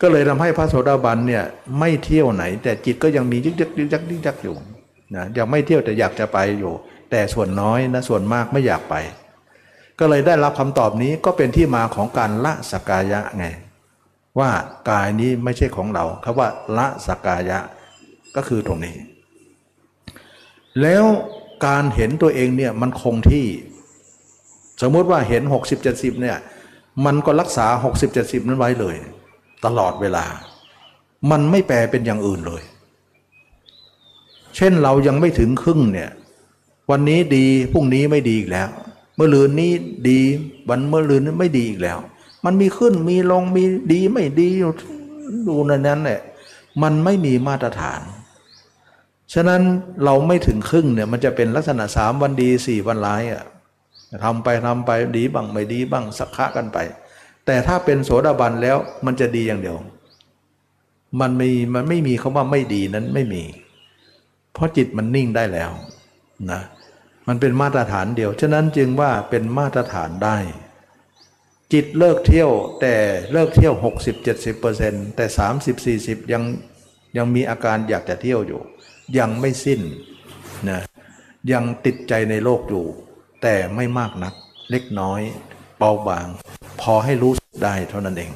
[0.00, 1.44] ก็เลยทำให้พระโสดาบันเนี่ย
[1.78, 4.56] ไม่เที่ยวไหน แต่จิตก็ยังมียึกยักยึกยักยึกยักอยู่
[5.14, 6.72] นะยังไม่เที่ยวแต่อยากจะไปอยู่
[7.10, 8.94] แต่ส่วนน้อยนะส่วนมากไม่อยากไป
[10.00, 13.46] ก็เลยได้รับคำตอบนี้ก็เป็นที่มาของการละสกายะไง
[14.38, 14.50] ว่า
[14.90, 17.58] กายนี้ไม่ใช่ของเราคำว่าละสกายะ
[18.36, 18.96] ก็คือตรงนี้
[20.82, 21.04] แล้ว
[21.66, 23.46] การเห็นตัวเองเนี่ยมันคงที่
[24.82, 26.38] สมมติว่าเห็น 60 70เนี่ย
[27.04, 28.96] มันก็รักษา 60 70 นั้นไว้เลย
[29.64, 30.24] ตลอดเวลา
[31.30, 32.62] มันไม่แปลเป็นอย่างอื่นเลย
[34.56, 36.10] เช่นเรายังไม่ถึงครึ่งเนี่ย
[36.90, 38.68] วันนี้ดีพรุ่งนี้ไม่ดีอีกแล้ว
[39.22, 39.72] มื่อลืนนี้
[40.08, 40.20] ดี
[40.68, 41.98] วันเมื่อลืนนี้ไม่ดีอีกแล้ว
[42.44, 44.48] มันมีขึ้นมีลงมีดีไม่ดี
[45.48, 46.20] ดูในนั้นเนี่ย
[46.82, 48.00] มันไม่มีมาตรฐาน
[49.32, 49.62] ฉะนั้น
[50.04, 53.44] เราไม่ถึงครึ่งเนี่ยมันจะเป็นลักษณะสามวันดีสี่วันร้ายอะ
[54.24, 56.78] ทำไปทำไปดีบ้างไม่ดีบ้างสักขะกันไป
[57.46, 58.76] แต่ถ้าเป็นโสดาบันแล้ว
[59.06, 59.76] มันจะดีอย่างเดียว
[61.20, 63.42] มันมีมันไม่มีคาว่าไม่ดีนั้นไม่มี
[64.52, 65.70] เพราะจิตมันนิ่งได้แล้ว
[66.50, 66.60] นะ
[67.32, 70.38] มันเป็นมาตรฐานเดียว ฉะนั้นจึงว่าเป็นมาตรฐานได้
[71.72, 72.50] จิตเลิกเที่ยว
[72.80, 72.94] แต่
[73.32, 73.74] เลิกเที่ยว
[74.44, 75.26] 60-70%แต่
[76.18, 76.42] 30-40 ยัง
[77.16, 78.60] ยังมีอาการอยากจะเที่ยวอยู่
[79.18, 79.80] ยังไม่สิ้น
[80.68, 80.80] นะ
[81.52, 82.84] ยังติดใจในโลกอยู่
[83.42, 84.34] แต่ไม่มากนัก
[84.70, 85.20] เล็กน้อย
[85.78, 86.26] เบาบาง
[86.80, 87.32] พอให้รู้
[87.64, 88.32] ได้เท่านั้นเอง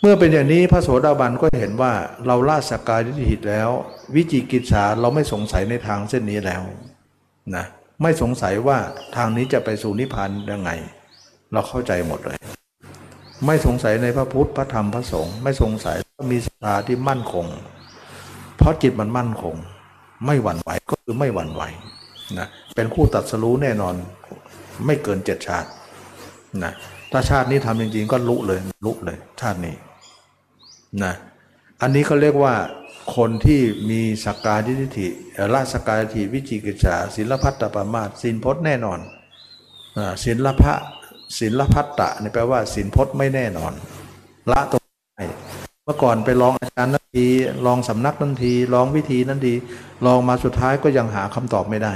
[0.00, 1.92] เมื่อเป็นอย่างนี้พระโสดาบันก็เห็นว่า
[2.26, 3.70] เราละสกกายทิฏฐิแล้ว
[4.14, 6.62] วิจิกิจฉาเราไม่สงสัยในทางเส้นนี้แล้ว
[7.56, 7.64] นะ
[8.02, 8.78] ไม่สงสัยว่า
[9.16, 10.70] ทางนี้จะไปสู่นิพพานยังไง
[11.52, 12.38] เราเข้าใจหมดเลย
[13.46, 15.96] ไม่สงสัยในพระพุทธพระธรรมพระสงฆ์ไม่สงสัย
[16.32, 17.46] มีศรัทธาที่มั่นคง
[18.56, 19.54] เพราะจิตมันมั่นคง
[20.26, 21.62] ไม่หวั่นไหวก็คือไม่หวั่นไหว
[22.38, 23.94] นะเป็นคู่ตัดสรู้แน่นอน
[24.86, 25.68] ไม่เกินเจ็ดชาติ
[26.64, 26.72] นะ
[27.12, 29.74] ถ้าชาตินี้ทำจริงๆ ก็ลุเลยลุเลย ชาตินี้
[31.04, 31.12] นะ
[31.82, 32.54] อันนี้เขาเรียกว่า
[33.16, 33.60] คนที่
[33.90, 35.08] มีสักการทิฏฐิ
[35.54, 39.00] ละสักการทิฏฐิวิจิกิจฉาศิลพัตตปรามาสสินพจน์แน่นอน
[40.24, 40.74] ศิลพะ
[41.38, 43.72] ศิลพัตตะนี่แปลว่าสินพจน์ไม่แน่นอน
[44.50, 44.82] ละตรง
[45.16, 45.22] ไหน
[45.84, 47.26] เมื่อก่อนไปลองอาจารย์นันที
[47.66, 49.54] ลองสำนักนันทีลองวิธีนันที
[50.06, 51.94] ลองมาสุดท้ายก็ยังหาคำตอบไม่ได้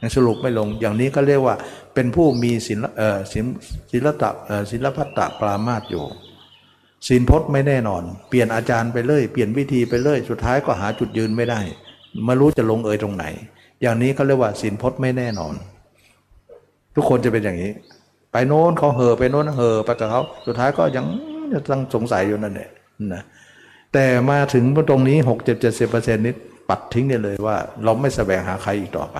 [0.00, 1.54] ยังสรุปไม่ลงอย่างนี้ก็เรียกว่า
[1.94, 3.46] เป็นผู้มีศิลเอ่อศิล
[3.92, 6.04] ศิลตะเอ่อศิลพัตตะปรามาสอยู่
[7.08, 11.60] สินพจน์ไม่แน่นอน เปลี่ยนอาจารย์ไปเลยเปลี่ยนวิธีไปเลยสุดท้ายก็หาจุดยืนไม่ได้
[12.24, 13.24] ไม่รู้จะลงเอยตรงไหน
[13.82, 15.54] อย่างนี้เขาเรียกว่าสินพจน์ไม่แน่นอน
[16.94, 17.72] ทุกคนจะเป็นอย่างนี้
[18.32, 21.04] ไปโน้นเขาเห่อไปโน้นเห่อไปกับเขาสุดท้ายก็ยัง
[21.70, 22.70] ต้องสงสัยอยู่นั่นแหละ
[23.14, 23.22] นะ
[23.92, 26.34] แต่มาถึงตรงนี้หกเจ็ดเจ็ดสิบเปอร์เซ็นต์นี้
[26.68, 29.18] ปัดทิ้งได้เลยว่า เราไม่แสวงหาใครอีกต่อไป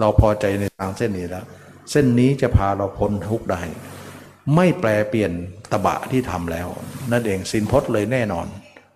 [0.00, 1.44] เราพอใจในทางเส้นนี้แล้ว
[1.90, 3.60] เส้นนี้จะพาเราพ้นทุกได้
[4.54, 5.32] ไม่แปลเปลี่ยน
[5.72, 6.68] ตบะที่ทำแล้ว
[7.12, 8.46] นั่นเองสินพจน์เลยแน่นอน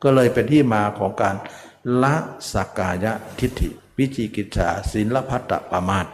[0.03, 1.35] ก็เลยเป็นที่มาของการ
[2.03, 2.15] ละ
[2.53, 6.07] สักกายะทิฏฐิ วิจิกิจฉาศินละพัตตปามาต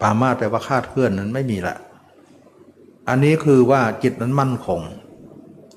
[0.00, 1.76] ปามาตแปลว่าคาดเคลื่อนนั้นไม่มีละ
[3.08, 4.80] อันนี้คือว่าจิตนั้นมั่นคง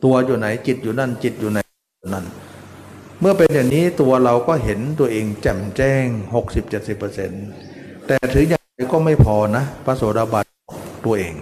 [0.04, 1.60] ตัวอยู่ไหนจิตอยู่นั่นจิตอยู่ไหน
[2.14, 2.26] นั่น
[3.20, 6.06] เมื่อเป็นอย่างนี้ตัวเราก็เห็นตัวเองแจ่มแจ้ง
[7.28, 10.46] 60-70%แต่ถืออย่างไรก็ไม่พอนะพระโสดาบัน
[11.06, 11.36] ตัวเอง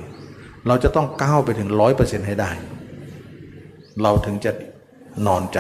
[0.68, 2.52] เราจะต้องก้าวไปถึงร้อยเปอร์เซ็นต์ให้ได้
[4.02, 4.52] เราถึงจะ
[5.28, 5.60] นอนใจ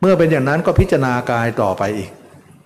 [0.00, 2.10] เมื่อเป็นอย่างนั้นก็พิจารณากายต่อไปอีก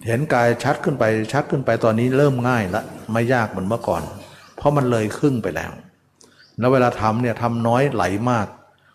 [0.06, 4.02] เห็นกายชัดขึ้นไปชัดขึ้นไปตอนนี้เริ่มง่ายละไม่ยากเหมือนเมื่อก่อน
[4.56, 5.72] เพราะมันเลยครึ่งไปแล้ว
[6.58, 8.46] แล้วเวลาทำเนี่ยทำน้อยไหลมาก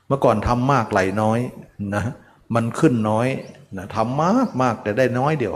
[0.07, 1.39] เมื่อก่อนทำมากไหลน้อย
[1.95, 2.03] นะ
[2.55, 3.27] มันขึ้นน้อย
[3.77, 5.55] นะทำมากมากแต่ได้น้อยเดียว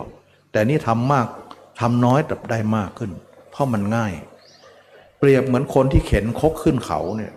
[0.52, 1.28] แต่นี่ทำมาก
[1.80, 3.11] ทำน้อยแต่ได้มากขึ้น
[3.52, 4.14] เพราะมันง่าย
[5.24, 7.34] เปรียบเหมือนคนที่เข็นคกขึ้นเขาเนี่ย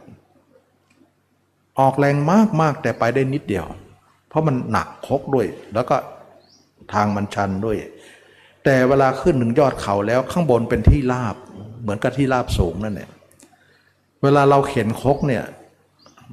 [1.81, 3.67] ออกแรงมากมากแต่ไปได้นิดเดียว
[4.29, 5.97] เพราะมันหนักคกด้วย แล้วก็
[6.93, 7.77] ทางมันชันด้วย
[8.65, 11.37] แต่เวลาขึ้นถึงยอดเขาแล้วข้างบนเป็นที่ราบ
[11.83, 13.09] เหมือนกับที่ราบสูงนั่นแหละ
[14.23, 15.45] เวลาเราเข็นคกเนี่ย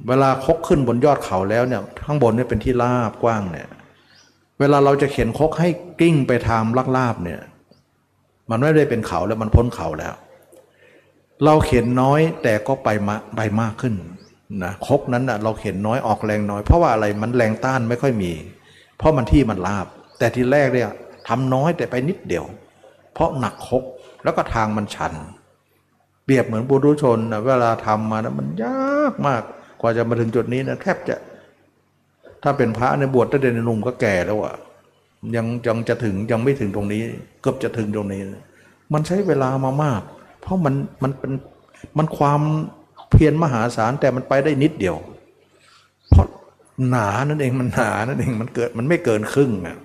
[0.08, 3.68] เวลาคกขึ้นบนยอดเขาแล้วเนี่ยข้างบนเนี่ยเป็นที่ราบกว้างเนี่ย
[4.60, 5.68] เวลาเราจะเข็นคกให้
[6.00, 6.62] กิ้งไปทาง
[6.96, 7.40] ลาบๆเนี่ย
[8.50, 10.14] มันไม่ได้เป็นเขาแล้วมันพ้นเขาแล้ว
[11.44, 13.94] เราเข็นน้อยแต่ก็ไปมาไปมากขึ้น
[14.64, 18.32] นะคกนั้นนะเราเข็นน้อยออกแรงน้อย เพราะว่าอะไรมันแรงต้านไม่ค่อยมี
[18.98, 19.86] เพราะมันที่มันลาบ
[20.18, 20.90] แต่ทีแรกเนี่ย
[21.28, 22.44] ทำน้อยแต่ไปนิดเดียว
[23.12, 23.84] เพราะหนักคก
[24.24, 25.12] แล้วก็ทางมันชัน
[26.24, 29.42] เปรียบเหมือนบุรุชนนะเวลาทำมานะมันยากมาก
[29.80, 31.16] กว่าจะมาถึงจุดนี้นะแทบจะ
[32.42, 34.54] ถ้าเป็นพระในบวชตั้งแต่ในหนุ่มก็แก่แล้วอะ
[35.36, 37.02] ยังยังจะถึงยังไม่ถึงตรงนี้
[37.42, 38.20] เกือบจะถึงตรงนี้
[38.92, 40.02] มันใช้เวลามามาก
[40.44, 41.32] เพราะมันมันเป็น
[41.98, 42.40] มันความ
[43.10, 44.96] เพียรมหาศาลแต่มันไปได้นิดเดียว
[46.10, 46.26] เพราะ
[46.90, 49.76] หนานั่นเองมันหนานั่นเองมันเกิดมันไม่เกินครึ่งอะ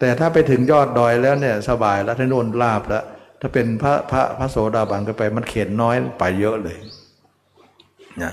[0.00, 3.04] แต่ถ้าไปถึงยอดดอยแล้วเนี่ยสบายแล้วท่านโนนลาบแล้ว
[3.40, 6.78] ถ้าเป็นพระพระพระโสดาบันก็ไปมันเข็นน้อยไปเยอะเลย
[8.22, 8.32] นะ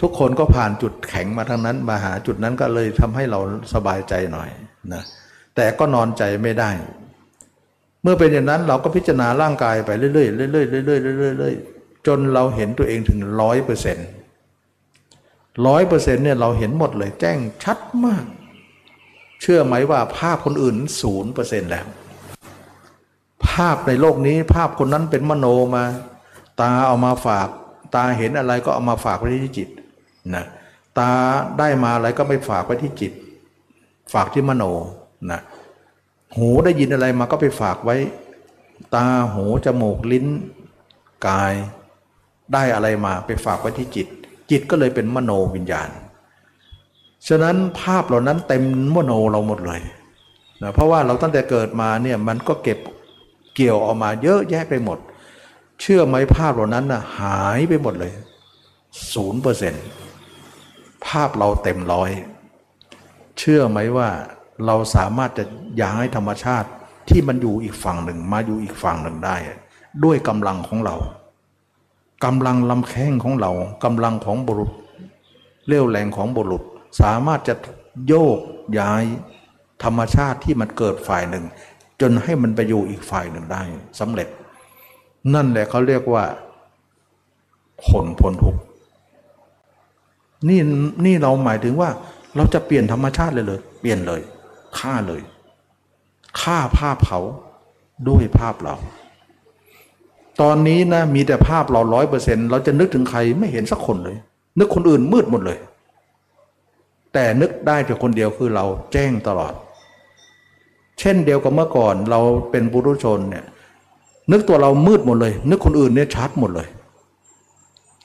[0.00, 3.40] ทุกคนก็ผ่านจุดแข็งมาทั้งนั้น มาหาจุดนั้นก็เลยทำให้เรา
[3.74, 4.48] สบายใจหน่อย
[4.94, 5.02] นะ
[5.56, 6.70] แต่ก็นอนใจไม่ได้
[8.02, 10.28] เมื่อเป็นอย่างนั้นเราก็พิจารณาร่างกายไปเรื่อยๆเรื่อ
[10.82, 14.06] ยๆเรื่อยๆเรื่อยๆเรื่อยๆจนเราเห็นตัวเองถึงร้อยเปอร์เซ็นต์
[15.66, 18.24] ร้อยเปอร์เซ็นต์เนี่ยเราเห็นหมดเลยแจ้งชัดมาก
[19.40, 21.86] เชื่อไหมว่าภาพคนอื่นศูนย์เปอร์เซ็นต์แล้ว
[23.46, 25.46] ภาพในโลกนี้ภาพคนนั้นเป็นมโน
[25.76, 25.84] มา
[26.60, 27.48] ตาเอามาฝาก
[27.94, 29.68] ตาเห็นอะไรก็เอามาฝากไว้ที่จิต
[30.34, 30.44] นะ
[30.98, 31.10] ตา
[31.58, 33.12] ได้มาอะไรก็ไม่ฝากไว้ที่จิต
[34.12, 34.64] ฝากที่มโน
[35.30, 35.40] นะ
[36.36, 37.96] หูได้ยินอะไรมาก็ไปฝากไว้
[38.94, 40.26] ตาหูจมูกลิ้น
[41.26, 41.54] กาย
[42.52, 44.06] ได้อะไรมาไปฝากไว้ที่จิต
[44.50, 45.90] จิตก็เลยเป็นมโนวิญญาณ
[47.28, 48.62] ฉะนั้นภาพเหล่านั้นเต็ม
[48.94, 49.82] มโนเราหมดเลย
[50.62, 52.78] นะเพราะว่าเราตั้งแต่เกิดมาเนี่ยมันก็เก็บ
[53.54, 54.98] เกี่ยวออกมาเยอะแยะไปหมด
[55.80, 58.12] เชื่อไหมภาพเหล่านั้นนะหายไปหมดเลย
[59.12, 59.84] ศูนย์เปอร์เซ็นต์
[61.06, 62.10] ภาพเราเต็มร้อย
[63.38, 64.08] เชื่อไหมว่า
[64.66, 65.44] เราสามารถจะ
[65.82, 66.68] ย้ายธรรมชาติ
[67.08, 69.36] ที่มันอยู่อีกฝั่งหนึ่งมาอยู่อีกฝั่งหนึ่งได้
[70.04, 70.96] ด้วยกำลังของเรา
[72.24, 73.52] กำลังลำแข้งของเรา
[73.84, 74.70] กำลังของบุรุษ
[75.66, 76.62] เรี่ยวแรงของบุรุษ
[77.00, 77.54] สามารถจะ
[78.06, 78.38] โยก
[78.78, 79.04] ย้าย
[79.84, 81.44] ธรรมชาติที่มันเกิดฝ่ายหนึ่ง
[82.00, 83.62] จนให้มันไปอยู่อีกฝ่ายหนึ่งได้
[84.00, 84.28] สำเร็จ
[85.34, 86.24] นั่นแหละเขาเรียกว่า
[87.86, 88.56] ผลพ้นทุก
[90.48, 90.60] นี่
[91.04, 91.90] นี่เราหมายถึงว่า
[92.36, 94.20] เราจะเปลี่ยนธรรมชาติเลยเลยเปลี่ยนเลย
[94.78, 95.22] ฆ่าเลย
[96.42, 97.20] ฆ่าภาพเขา
[98.08, 98.76] ด้วยภาพเรา
[100.40, 104.16] ตอนนี้นะมีแต่ภาพเราร้อยเปอร์เซ็นเราจะนึกถึงใครไม่เห็นสักคนเลย
[104.58, 105.58] นึกคนอื่นมืดหมดเลย
[107.12, 109.54] แต่นึกได้แต่คนเดียวคือเราแจ้งตลอด
[110.98, 112.20] เช่นเดียวกับเมื่อก่อนเรา
[112.50, 113.44] เป็นบุรุษชนเนี่ย
[114.32, 116.68] นึกตัวเรามืดหมดเลย นึกคนอื่นเนี่ยชัดหมดเลย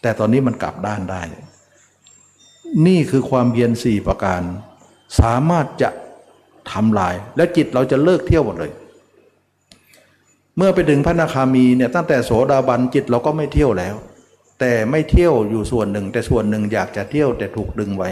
[0.02, 1.22] แต่ตอนนี้มันกลับด้านได้
[2.88, 4.42] นี่คือความเบียนสี่ประการ
[5.20, 5.90] สามารถจะ
[6.72, 8.72] ทำลาย และจิตเราจะเลิกเที่ยวหมดเลย
[10.58, 13.96] เมื่อไปถึงพระนาคามีเนี่ยตั้งแต่โสดาบันจิตเราก็ไม่เที่ยวแล้ว
[14.60, 18.12] แต่ไม่เที่ยวอยู่ส่วนหนึ่ง แต่ส่วนหนึ่งอยากจะเที่ยวแต่ถูกดึงไว้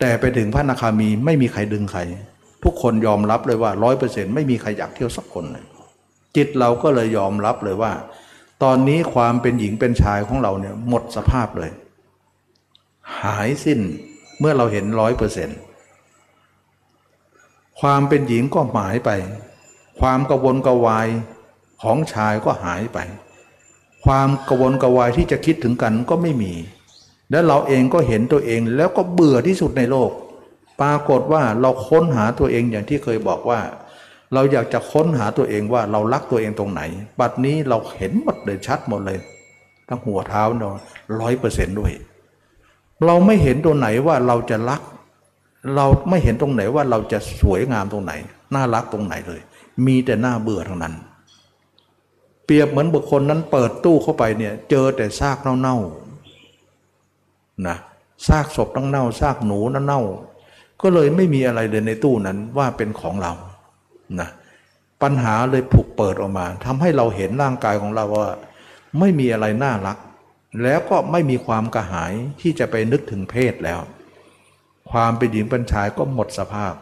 [0.00, 2.00] แต่ไปถึงพระนาคามีไม่มีใครดึงใคร
[2.64, 5.64] ทุกคนยอมรับเลยว่าร้อยเปอร์เซ็นต์ไม่มีใครอยากเที่ยวสักคนเลย
[6.36, 7.92] จิตเราก็เลยยอมรับเลยว่า
[8.62, 11.70] ตอนนี้ความเป็นหญิงเป็นชายของเราเนี่ยหมดสภาพเลย
[13.20, 13.80] หายสิ้น
[14.40, 15.58] เมื่อเราเห็นร้อยเปอร์เซ็นต์
[17.80, 19.10] ความเป็นหญิงก็หายไป
[20.00, 21.08] ความกระวนกระวาย
[21.82, 22.98] ของชายก็หายไป
[24.04, 26.52] ความกระวนกระวายที่จะคิดถึงกันก็ไม่มี
[27.30, 30.10] และเราเองก็เห็นตัวเองแล้วก็เบื่อที่สุดในโลก
[30.80, 33.60] ปรากฏว่าเราค้นหาตัวเองอย่างที่เคยบอกว่า
[34.34, 36.82] เราอยากจะค้นหาตัวเองว่าเรารักตัวเองตรงไหน
[37.20, 39.18] บัดนี้เราเห็นหมดเลยชัดหมดเลย
[39.88, 40.74] ทั้งหัวเท้าเนาะ
[41.20, 41.92] ร้อยเปอร์เซนต์ด้วย
[43.06, 44.80] เราไม่เห็นตัวไหนว่าเราจะรัก
[45.74, 48.12] เราไม่เห็นตรงไหนว่าเราจะสวยงามตรงไหน
[48.54, 49.40] น่ารักตรงไหนเลย
[49.86, 50.94] มีแต่หน้าเบื่อทั้งนั้น
[52.44, 57.76] เปรียบเหมือนบุคคลนั้นเปิดตู้เข้าไปเนี่ย เจอแต่ซากเน่าๆนะ
[58.26, 60.02] ซากศพตั้งเน่าซากหนูเน่า
[60.82, 63.32] ก็เลยไม่มีอะไรเลยในตู้นั้นว่าเป็นของเรา
[64.20, 64.28] นะ
[65.02, 68.30] ปัญหาเลยผูกเปิดออกมาทำให้เราเห็นร่างกายของเราว่า
[68.98, 69.98] ไม่มีอะไรน่ารัก
[70.62, 73.80] แล้วก็ไม่มีความกระหายที่จะไปนึกถึงเพศแล้ว
[74.90, 76.74] ความเป็นหญิงเป็นชายก็หมดสภาพ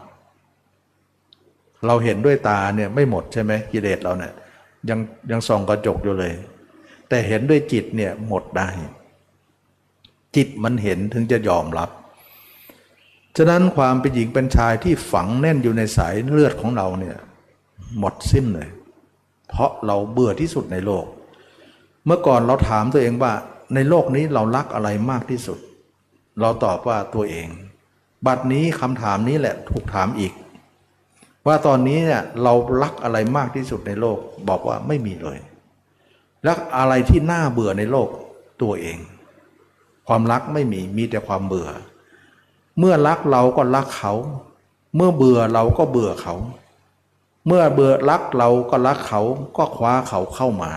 [1.86, 4.32] เราเห็นด้วยตาเนี่ยไม่หมดใช่ไหมกิเลสเราเนี่ย
[4.88, 4.98] ยัง
[5.30, 6.32] ยังส่องกระจกอยู่เลย
[7.08, 8.68] แต่เห็นด้วยจิตเนี่ยหมดได้
[10.36, 11.90] จิตมันเห็นถึงจะยอมรับ
[13.36, 17.16] ฉะนั้นความเป็นหญิงเป็นชายที่ฝังแน่นอยู่ในสายเลือดของเราเนี่ย
[17.98, 18.68] หมดสิ้นเลย
[19.48, 21.04] เพราะเราเบื่อที่สุดในโลก
[22.06, 23.32] เมื่อก่อนเราถามตัวเองว่า
[23.74, 25.58] ในโลกนี้เรารักอะไรมากที่สุด
[26.40, 27.48] เราตอบว่าตัวเอง
[28.26, 30.32] บัดนี้คำถามนี้แหละถูกถามอีก
[31.46, 34.18] ว่าตอนนี้เนี่ยเรารักอะไรมากที่สุดในโลก
[34.48, 35.38] บอกว่าไม่มีเลย
[36.48, 38.08] รักอะไรที่น่าเบื่อในโลก
[38.62, 38.98] ตัวเอง
[40.06, 41.68] ความรักไม่มีมีแต่ความเบื่อ
[42.78, 44.14] เมื่อรักเราก็รักเขา
[44.96, 46.34] เมื่อเบื่อเราก็เบื่อเขา
[47.46, 49.20] เมื่อเบื่อรักเราก็รักเขา
[49.56, 50.72] ก็คว้าเขาเข้ามา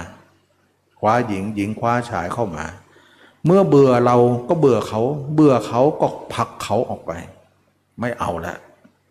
[1.00, 2.66] คว้าหญิงหญิงคว้าชายเข้ามา
[3.46, 4.18] เมื่อเบื่อเรา
[4.50, 5.02] ก็เบื่อเขา
[5.34, 7.12] เบื่อเขาก็ผลักเขาออกไป
[8.00, 8.56] ไม่เอาละ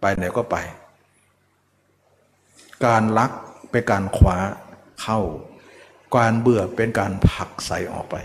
[0.01, 0.57] ไปไหนก็ไป
[2.87, 3.31] การรัก
[3.71, 4.37] เป็นการคว้า
[5.01, 5.21] เข้า
[6.17, 8.17] การเบื่อเป็นการผลักใส่ออกไป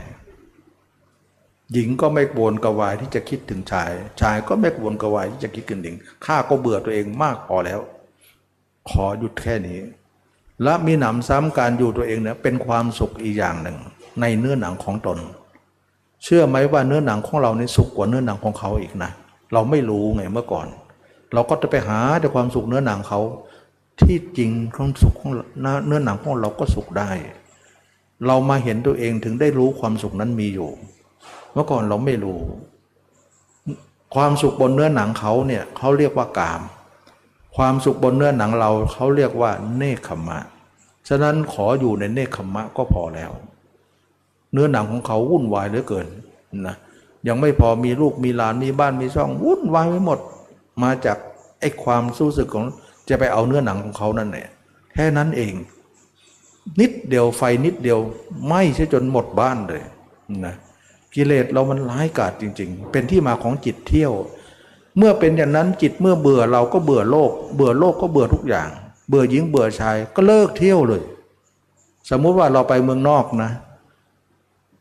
[1.73, 7.79] หญิงก็ไม่กวนกระวายที่จะคิดถึงชาย ชายก็ไม่กวนกระวายที่จะคิดถึงหญิงข้าก็เบื่อตัวเองมากพอแล้ว
[8.89, 9.79] ขอหยุดแค่นี้
[10.63, 13.77] และมีหนำซ้ำการอยู่ตัวเองเนี่ยเป็นความสุขอีกอย่างหนึ่ง
[14.21, 15.17] ในเนื้อหนังของตน
[16.23, 20.67] เชื่อไหมว่าเนื้อหนังของเราในสุขกว่าเนื้อหนังของเขาอีกนะเเราไม่รู้ไงเมื่อก่อน
[21.33, 23.19] เราก็จะไปหาแต่ความสุขเนื้อหนังเขา
[24.01, 25.31] ที่จริงความสุขของ
[25.87, 27.11] เนื้อหนังของเราก็สุขได้
[28.27, 30.69] เรามาเห็นตัวเองถึงได้รู้ความสุขนั้นมีอยู่
[31.53, 32.39] เมื่อก่อนเราไม่รู้
[34.15, 36.61] ความสุขบนเนื้อหนังเขาเนี่ยเขาเรียกว่ากาม
[37.55, 40.39] ความสุขบนเนื้อหนังเราเขาเรียกว่าเนคขมะ
[41.07, 43.31] ฉะนั้นขออยู่ในเนคขมะก็พอแล้ว
[44.51, 46.07] เนื้อหนังของเขาวุ่นวายเหลือเกิน
[46.67, 46.75] นะ
[47.27, 50.19] ยังไม่พอมีลูกมีหลานมีบ้านมีช่องวุ่นวายไปหมด
[50.83, 51.17] มาจาก
[51.59, 52.65] ไอ้ความรู้สึกของ
[53.09, 54.47] จะไปเอาเนื้อหนังของเขานั่นแหละ
[54.93, 55.53] แค่นั้นเอง
[56.79, 57.99] นิดเดียวไฟนิดเดียว
[58.45, 59.81] ไหม้ใช่จนหมดบ้านเลย
[60.45, 60.55] นะ
[61.13, 64.13] กิเลสเรามันร้ายกาจจริง ๆ เป็นที่มาของจิตเที่ยว
[64.97, 68.69] เมื่อเป็นอย่างนั้นจิตเมื่อเบื่อเราก็เบื่อโลก เบื่อโลกก็เบื่อทุกอย่าง
[69.09, 71.03] เบื่อหญิงเบื่อชายก็เลิกเที่ยวเลย
[72.09, 73.51] สมมุติว่าเราไปเมืองนอกนะ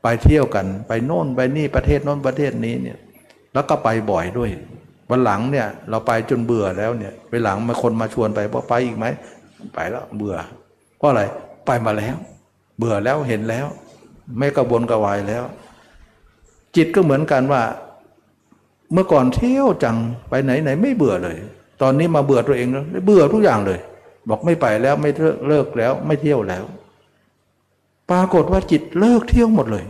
[0.03, 2.99] ไปเที่ยวกัน ไปโน่นไปนี่ประเทศโน้นประเทศนี้เนี่ย
[3.53, 4.51] แล้วก็ไปบ่อยด้วย
[5.11, 9.07] วันหลังเนี่ย เราไปจนเบื่อแล้วเนี่ยไปหลังมาคนมาชวนไปบอกไปอีกไหม
[9.75, 10.37] ไปแล้วเบื่อ
[10.99, 11.23] เพราะอะไร
[11.67, 12.17] ไปมาแล้ว
[12.79, 13.67] เบื่อแล้วเห็นแล้ว
[14.39, 15.45] ไม่กระวนกระวายแล้ว
[16.77, 17.63] จิตก็เหมือนกันว่า
[18.93, 19.97] เมื่อก่อนเที่ยวจัง
[20.29, 21.37] ไปไหนไหนไม่เบื่อเลย
[21.83, 23.81] ตอนนี้มาเบื่อตัวเองแล้วเบื่อทุกอย่างเลย
[24.29, 25.11] บอกไม่ไปแล้วไม่
[25.49, 26.65] เลิกแล้วไม่เที่ยวแล้ว
[28.11, 29.85] ปรากฏว่าจิตเลิกเที่ยวหมดเลย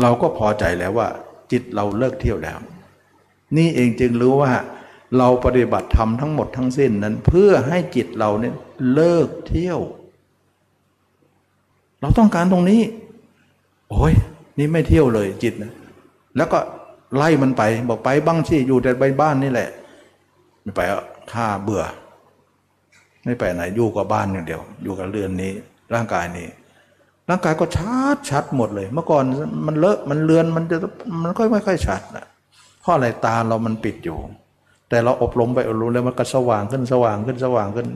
[0.00, 1.08] เราก็พอใจแล้วว่า
[1.52, 2.58] จิตเราเลิกเที่ยวแล้ว
[3.56, 4.52] นี่เองจึงรู้ว่า
[5.18, 8.54] เราปฏิบัติธรรมทั้งหมดทั้งสิ้นนั้น เพื่อให้จิตเราเนี่ย
[8.94, 9.80] เลิกเที่ยว
[12.00, 12.80] เราต้องการตรงนี้
[13.90, 14.14] โอ้ย
[14.58, 15.72] นี่ไม่เที่ยวเลยจิตนะ
[16.36, 16.58] แล้วก็
[17.16, 19.68] ไล่มันไปบอกไปบ้างสิอยู่แต่ใบบ้านนี่แหละ
[20.62, 21.02] ไม่ไปอะ
[21.32, 21.84] ข้าเบื่อ
[23.24, 25.52] ไม่ไปไหนอยู่กับบ้านอย่างเดียว อยู่กับเรือนนี้
[25.94, 26.48] ร่างกายนี้
[27.28, 29.24] ร่างกายก็ชัดชัดหมดเลย เมื่อก่อน
[29.66, 30.76] มันเลอะมันเลือนมันจะ
[31.22, 32.26] มันก็ไม่ค่อยชัดนะ
[32.80, 34.18] เพราะอะไรตาเรามันปิดอยู่
[34.88, 37.88] แต่เราอบรมไปอบรมแล้วมันก็สว่างขึ้นสว่างขึ้นสว่างขึ้น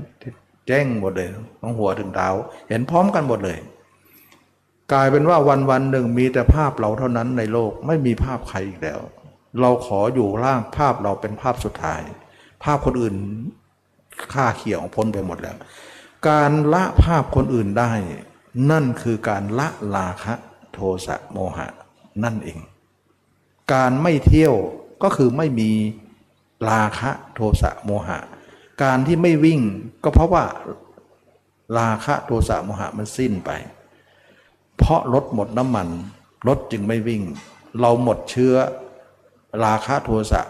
[0.66, 1.28] แจ้งหมดเลย
[1.62, 2.28] ทั้งหัวถึงเท้า
[2.69, 3.59] เห็นพร้อมกันหมดเลย
[4.93, 9.01] กลายเป็นว่าวันวันหนึ่งมีแต่ภาพเราเท่านั้นในโลกไม่มีภาพใครอีกแล้ว
[9.61, 12.03] เราขออยู่ร่างภาพเราเป็นภาพสุดท้าย
[12.65, 13.15] ภาพคนอื่น
[14.32, 15.56] ค่าเขี่ยวพ้นไปหมดแล้ว
[16.28, 17.93] การละภาพคนอื่นได้
[18.70, 20.34] นั่นคือการละลาคะ
[20.72, 21.68] โทสะโมหะ
[22.24, 22.59] นั่นเอง
[23.72, 24.55] การไม่เที่ยว
[25.02, 25.70] ก็คือไม่มี
[26.70, 28.18] ราคะโทสะโมหะ
[28.82, 29.60] การที่ไม่วิ่ง
[30.05, 30.44] ก็เพราะว่า
[31.78, 33.51] ราคะโทสะโมหะมันสิ้นไป
[34.76, 35.88] เพราะรถหมดน้ำมัน
[36.48, 37.22] รถจึงไม่วิ่ง
[37.80, 38.55] เราหมดเชื้อ
[39.64, 40.43] ราคะโทสะ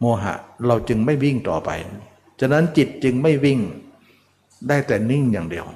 [0.00, 0.34] โมหะ
[0.66, 1.70] เราจึงไม่วิ่งต่อไป
[2.40, 3.60] ฉะนั้นจิตจึงไม่วิ่ง
[4.68, 5.66] ได้แต่นิ่งอย่างเดียว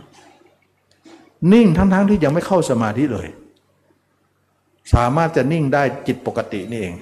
[1.52, 3.28] นิ่งทั้งๆทที่ยังไม่เข้าสมาธิเลย
[4.94, 6.94] สามารถจะนิ่งได้จิตปกตินี่เอง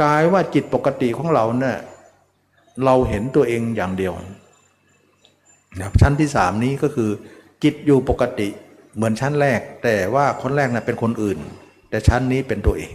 [0.00, 1.78] กลายว่าจิตปกติของเราเนี่ย
[2.84, 4.14] เราเห็นตัวเองอย่างเดียว
[5.80, 7.10] นะชั้นที่สามนี้ก็คือ
[7.62, 8.48] จิตอยู่ปกติ
[8.94, 11.38] เหมือนชั้นแรก แต่ว่าคนแรกนะ่ะเป็นคนอื่น
[11.90, 12.94] แต่ชั้นนี้เป็นตัวเอง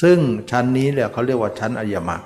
[0.00, 0.18] ซึ่ง
[0.50, 2.22] ชั้นนี้เนี่ยเขาเรียกว่าชั้นอายมรรค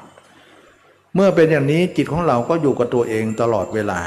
[1.16, 4.00] เมื่อเป็นอย่างนี้จิตของเราก็อยู่กับตัวเองตลอดเวลา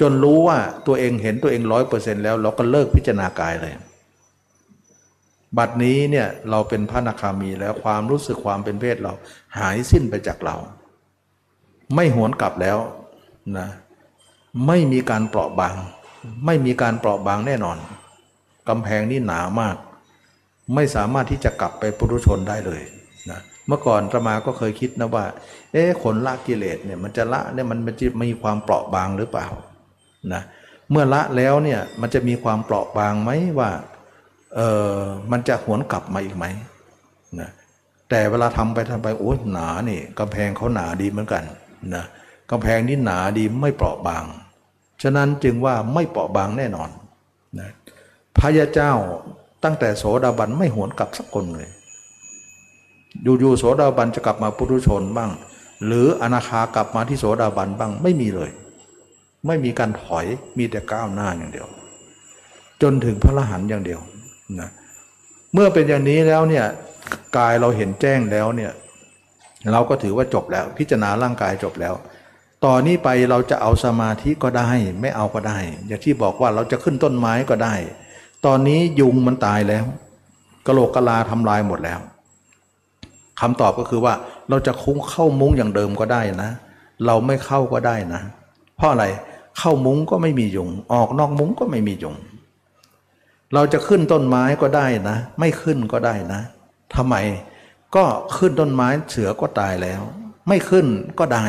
[0.00, 3.74] จนรู้ว่าตัวเองเห็นตัวเองร้อยเปอร์เซ็นต์แล้วเราก็เลิกพิจารณากายเลย
[5.58, 9.12] บัดนี้เนี่ยเราเป็นพระนาคามีแล้วความรู้สึกความเป็นเพศเรา
[9.58, 10.56] หายสิ้นไปจากเรา
[11.94, 12.78] ไม่หวนกลับแล้ว
[13.58, 13.68] นะ
[14.66, 15.74] ไม่มีการเปราะบาง
[16.46, 17.78] ไม่มีการเปราะบางแน่นอน
[18.68, 19.76] กำแพงนี่หนามาก
[20.74, 22.82] ไม่สามารถที่จะกลับไปปุถุชนได้เลย
[23.30, 25.24] นะเเมื่อก่อนตมาก็เคยคิดนะว่า
[25.72, 29.46] เอ๊ะคนละกิเลสเนี่ยมันจะละเนี่ยมันจะมีความเปราะบางหรือเปล่า
[30.32, 30.42] นะ
[30.90, 33.70] เมื่อละแล้วเนี่ยมันจะมีความเปราะบางไหมว่า
[34.56, 34.60] เอ
[34.92, 34.96] อ
[35.30, 36.44] มันจะหวนกลับมาอีกไหม
[37.40, 37.50] นะ
[38.10, 41.44] แต่เวลาทำไปทำไปโอ้ยหนานี่กำแพงเขาหนาดีเหมือนกัน
[41.94, 42.04] นะ
[42.50, 44.24] กำแพงนี่หนาดีไม่เปราะบาง
[45.02, 46.90] ฉะนั้นจึงว่าไม่เปราะบางแน่นอน
[47.60, 47.70] นะ
[48.38, 48.92] พระยาเจ้า
[49.64, 51.68] ตั้งแต่โสดาบันไม่หวนกลับสักคนเลย
[53.22, 55.30] อยู่ๆโสดาบันจะกลับมาปุถุชนบ้าง
[55.86, 58.50] หรืออนาคากลับมาที่โสดาบันบ้างไม่มีเลย
[59.46, 60.26] ไม่มีการถอย
[60.58, 61.68] มีแต่ก้าวหน้าอย่างเดียว
[62.82, 64.00] จนถึงพระรหันต์อย่างเดียว
[64.60, 64.70] นะ
[65.52, 66.64] เมื่อเป็นอย่างนี้แล้วเนี่ย
[67.36, 68.72] กายเราเห็นแจ้งแล้วเนี่ย
[69.72, 71.94] เราก็ถือว่าจบแล้ว พิจารณาร่างกายจบแล้ว
[72.64, 74.68] ต่อนนี้ไปเราจะเอาสมาธิก็ได้
[75.00, 77.74] ไม่เอาก็ได้ อย่างที่บอกว่าเราจะขึ้นต้นไม้ก็ได้
[78.46, 79.84] ตอนนี้ยุงมันตายแล้ว
[80.66, 82.00] กระโหลกกะลาทำลายหมดแล้ว
[83.38, 84.14] คำตอบก็คือว่า
[84.50, 86.50] เราจะคุ้งเข้ามุ้งอย่างเดิมก็ได้นะ
[87.06, 88.22] เราไม่เข้าก็ได้นะ
[88.76, 89.04] เพราะอะไร
[89.58, 92.16] เข้ามุ้งก็ไม่มียุง ออกนอกมุ้งก็ไม่มียุง
[93.54, 96.40] เราจะขึ้นต้นไม้ก็ได้นะ ไม่ขึ้นก็ได้นะ
[96.94, 97.14] ทำไม
[97.96, 98.04] ก็
[98.36, 100.00] ขึ้นต้นไม้เสือก็ตายแล้ว
[100.48, 100.86] ไม่ขึ้น
[101.18, 101.46] ก็ได้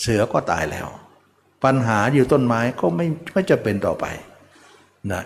[0.00, 0.88] เสือก็ตายแล้ว
[1.64, 4.04] ปัญหาอยู่ต้นไม้ก็ไม่ไม่จะเป็นต่อไป
[5.12, 5.22] นะ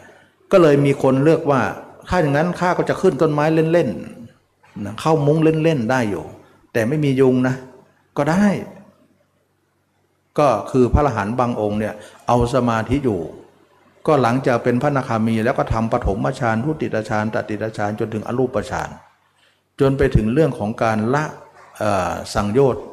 [0.53, 1.61] ก็เลยมีคนเลือกว่า
[2.09, 4.20] ถ้าอย่างนั้นข้าก็จะขึ้นต้นไม้เล่นๆ
[4.85, 6.25] นะเข้ามุ้งเล่นๆได้อยู่
[6.73, 7.55] แต่ไม่มียุงนะ
[8.17, 8.47] ก็ได้
[10.39, 11.95] ก็คือพระอรหันต์บางองค์เนี่ย
[12.27, 13.21] เอาสมาธิอยู่
[14.07, 18.89] ก็หลังจากเป็นพระนาคามีแล้วก็ทำปฐมฌานทุติยฌานตติยฌานจนถึงอรูปฌาน
[19.81, 21.25] จนไปถึงเรื่องของการละ
[22.35, 22.85] สังโยชน์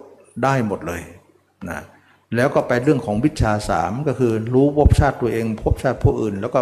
[0.43, 1.01] ได้หมดเลย
[1.69, 1.79] นะ
[2.35, 6.61] แล้วก็ไปเรื่องของวิชาสามก็คือรู้ภพชาติตัวเองภพชาติผู้อื่น แล้วก็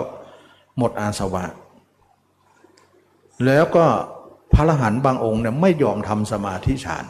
[0.77, 1.45] หมดอาสวะ
[3.45, 3.85] แล้วก็
[4.55, 7.05] พระอรหันต์บางองค์เนี่ยไม่ยอมทำสมาธิฌาน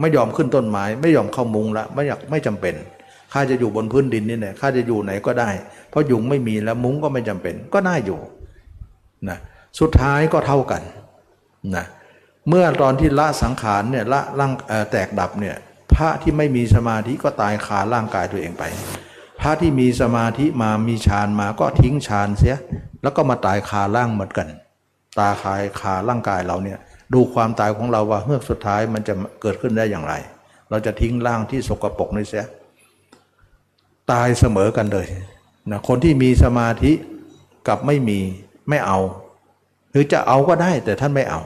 [0.00, 2.74] ไม่ยอมขึ้นต้นไม้ ไม่ยอมเข้ามุงละไม่อยากไม่จำเป็น
[3.32, 5.50] ข้าจะอยู่บนพื้นดินนี่แหละข้าจะอยู่ไหนก็ได้
[5.90, 8.18] เพราะยุงไม่มีแล้วมุ้งก็ไม่จำเป็น ก็น่าอยู่
[9.28, 9.38] นะ
[9.80, 10.82] สุดท้ายก็เท่ากัน
[11.76, 11.84] นะ
[12.48, 14.52] เมื่อตอนที่ละสังขารเนี่ยละร่าง
[14.90, 15.56] แตกดับเนี่ย
[15.94, 18.64] พระที่ไม่มีสมาธิก็ตายคาร่างกายตัวเองไป
[19.40, 22.56] พระที่มีสมาธิมามีฌานมาก็ทิ้งฌานเสีย
[23.02, 24.48] แล้วก็มาตายคาร่างเหมือนกัน
[25.18, 26.78] ตาคายคาร่างกายเราเนี่ย
[27.14, 30.14] ดูความตายของเราว่าเฮือกสุดท้ายมันจะเกิดขึ้นได้อย่างไร
[30.70, 32.46] เราจะทิ้งร่างที่สกรปรกนี่เสีย
[34.12, 35.08] ตายเสมอกันเลย
[35.70, 36.92] นะคนที่มีสมาธิ
[37.68, 38.18] กับไม่มี
[38.68, 38.98] ไม่เอา
[39.90, 41.42] หรือจะเอาก็ได้แต่ท่านไม่เอา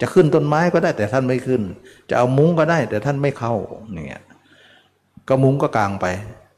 [0.00, 1.62] จะขึ้นต้นไม้ก็ได้แต่ท่านไม่ขึ้น
[2.10, 3.54] จะเอามุ้งก็ได้แต่ท่านไม่เข้า
[3.92, 4.22] เนี่ย
[5.28, 6.06] ก็มุ้งก็กลางไป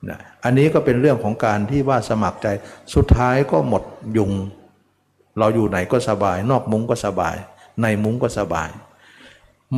[0.09, 2.49] นะอันนี้ก็เป็นเรื่องของการที่ว่าสมัครใจ
[2.95, 3.83] สุดท้ายก็หมด
[4.17, 4.33] ยุง
[5.39, 7.37] เราอยู่ไหนก็สบาย นอกมุ้งก็สบาย
[7.83, 8.71] ในมุ้งก็สบาย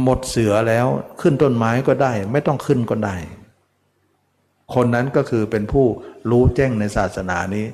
[0.02, 0.86] หมดเสือแล้ว
[1.20, 3.16] ขึ้นต้นไม้ก็ได้ ไม่ต้องขึ้นก็ได้
[4.74, 5.86] คนนั้นก็คือเป็นผู้
[6.30, 7.66] รู้แจ้งในศาสนานี้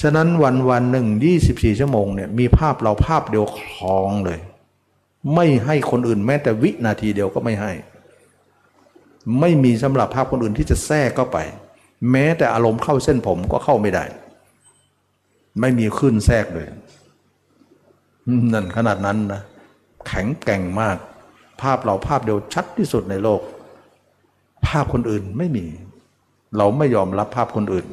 [0.00, 4.38] ฉะนั้นวันวันหนึ่งยี่สิบสี่ชั่วโมงเนี่ยมีภาพเราภาพเดียวคลองเลย
[5.34, 7.72] ไม่ให้คนอื่นแม้แต่วินาทีเดียวก็ไม่ให้
[9.40, 11.38] ไม่มีสำหรับภาพคนอื่นที่จะแทรกเข้าไป
[12.10, 14.04] แม้แต่อารมณ์เข้าเส้นผมก็เข้าไม่ได้
[15.60, 16.68] ไม่มีขึ้นแทรกเลย
[18.52, 19.42] นั่นขนาดนั้นนะ
[20.06, 20.96] แข็งแกร่งมาก
[21.62, 23.40] ภาพเราภาพเดียวชัดที่สุดในโลก
[24.66, 25.66] ภาพคนอื่นไม่มี
[26.56, 27.86] เราไม่ยอมรับภาพคนอื่น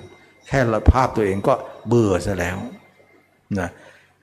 [0.47, 1.53] แค่ละภาพตัวเองก็
[1.88, 2.57] เบื่อซะแล้ว
[3.60, 3.69] นะ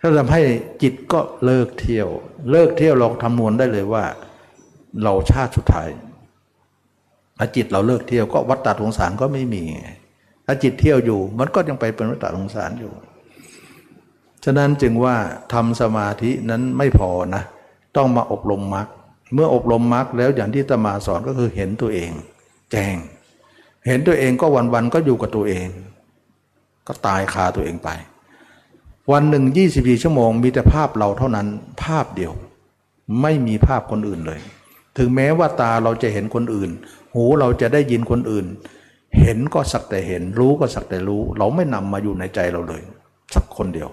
[0.01, 0.43] ถ้าทำให้
[0.83, 2.09] จิตก็เลิกเที่ยว
[2.51, 4.05] เลิกเที่ยวลองคำนวณได้เลยว่า
[5.03, 5.89] เราชาติสุดท้าย
[7.39, 9.65] ถ้าจิตเราเลิกเที่ยวก็วัฏฏะสงสารก็ไม่มี
[10.47, 12.93] ถ้าจิตเที่ยวอยู่ มันก็ยังไปเป็นวัฏฏะสงสารอยู่
[14.49, 15.17] ฉะนั้นจึงว่า
[15.53, 17.43] ทำสมาธินั้นไม่พอนะ
[17.97, 18.87] ต้องมาอบรมมรรค
[19.35, 22.11] เมื่ออบรมมรรคแล้วอย่างที่ตมาสอนก็คือเห็นตัวเอง
[22.73, 22.97] แจ้ง
[23.87, 25.67] เห็นตัวเองก็วันๆก็อยู่กับตัวเอง
[26.87, 27.89] ก็ตายคาตัวเองไป
[29.13, 31.47] วันหนึ่งยี่สิบสี่ชั่วโมง มีแต่ภาพเราเท่านั้น
[31.85, 32.33] ภาพเดียว
[33.23, 34.41] ไม่มีภาพคนอื่นเลย
[34.99, 36.71] ถึงแม้ว่าตาเราจะเห็นคนอื่น
[37.15, 38.47] หูเราจะได้ยินคนอื่น
[39.21, 42.83] เห็นก็สักแต่เห็น รู้ก็สักแต่รู้ เราไม่นำมาอยู่ในใจเราเลย
[43.35, 43.89] สักคนเดียว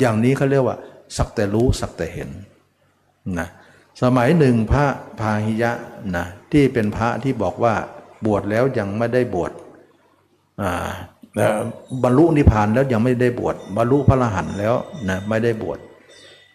[0.00, 0.76] อย่างนี้เขาเรียกว่า
[1.16, 2.30] สักแต่รู้สักแต่เห็น
[3.38, 3.48] นะ
[4.02, 4.86] สมัยหนึ่งพระ
[5.20, 5.72] พาหิยะ
[6.16, 7.74] นะที่เป็นพระที่บอกว่า
[8.26, 9.52] บวชแล้วยังไม่ได้บวช
[10.62, 10.88] อ่า
[12.02, 14.74] บรรลุนิพพานแล้วยังไม่ได้บวชบรรลุพระอรหันต์แล้ว
[15.08, 15.78] นะไม่ได้บวช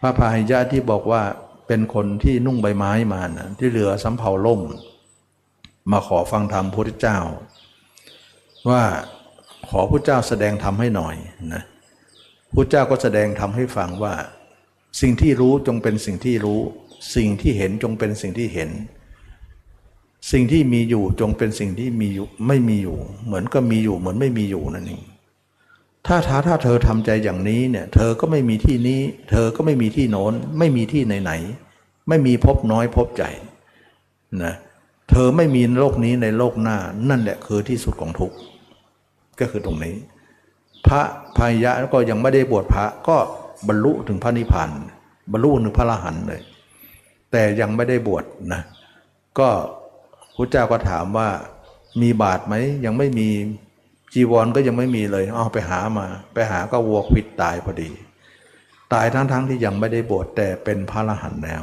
[0.00, 1.22] พระพาหิยะที่บอกว่า
[1.66, 4.60] เป็นคนที่นุ่งใบไม้มานะที่เหลือสำเภาล่ม
[5.90, 7.18] มาขอฟังธรรมพระพุทธเจ้า
[8.70, 8.82] ว่า
[9.68, 11.14] ขอพระเจ้าแสดงธรรมให้หน่อย
[11.54, 11.62] นะ
[12.54, 14.14] พระเจ้าก็แสดงธรรมให้ฟังว่า
[15.00, 16.60] สิ่งที่รู้จงเป็นสิ่งที่รู้
[17.16, 18.70] สิ่งที่เห็นจงเป็นสิ่งที่เห็น
[20.32, 22.96] สิ่งที่มีอยู่จงเป็นสิ่งที่มีอยู่ไม่มีอยู่
[23.26, 25.02] เหมือนก็มีอยู่เหมือนไม่มีอยู่นั่นเอง
[26.06, 29.00] ถ้าถ้าถ้าเธอทำใจอย่างนี้เนี่ย เธอก็ไม่มีที่นี้
[29.30, 33.24] เธอก็ไม่มีที่โน้น ไม่มีที่ไหนๆไม่มีพบน้อยพบใจ
[34.44, 34.54] นะ
[35.10, 36.78] เธอไม่มีโลกนี้ในโลกหน้า
[37.10, 38.36] นั่นแหละคือที่สุดของทุกข์
[39.40, 39.94] ก็คือตรงนี้
[40.86, 41.00] พระ
[41.36, 43.16] พายะก็ยังไม่ได้บวชพระก็
[43.68, 44.70] บรรลุถึงพระนิพพาน
[45.32, 46.40] บรรลุถึงพระอรหันต์เลย
[47.32, 48.62] แต่ยังไม่ได้บวชนะ
[49.38, 49.48] ก็
[50.36, 51.28] พระเจ้าก็ถามว่า
[52.02, 52.54] มีบาตรไหม
[52.84, 53.28] ยังไม่มี
[54.14, 57.90] จีวรก็ยังไม่มีเลยเอาไปหามา ไปหาก็วัวควิดตายพอดี
[58.92, 61.62] ตายทั้งๆทที่ยังไม่ได้บวชแต่เป็นพระอรหันต์แล้ว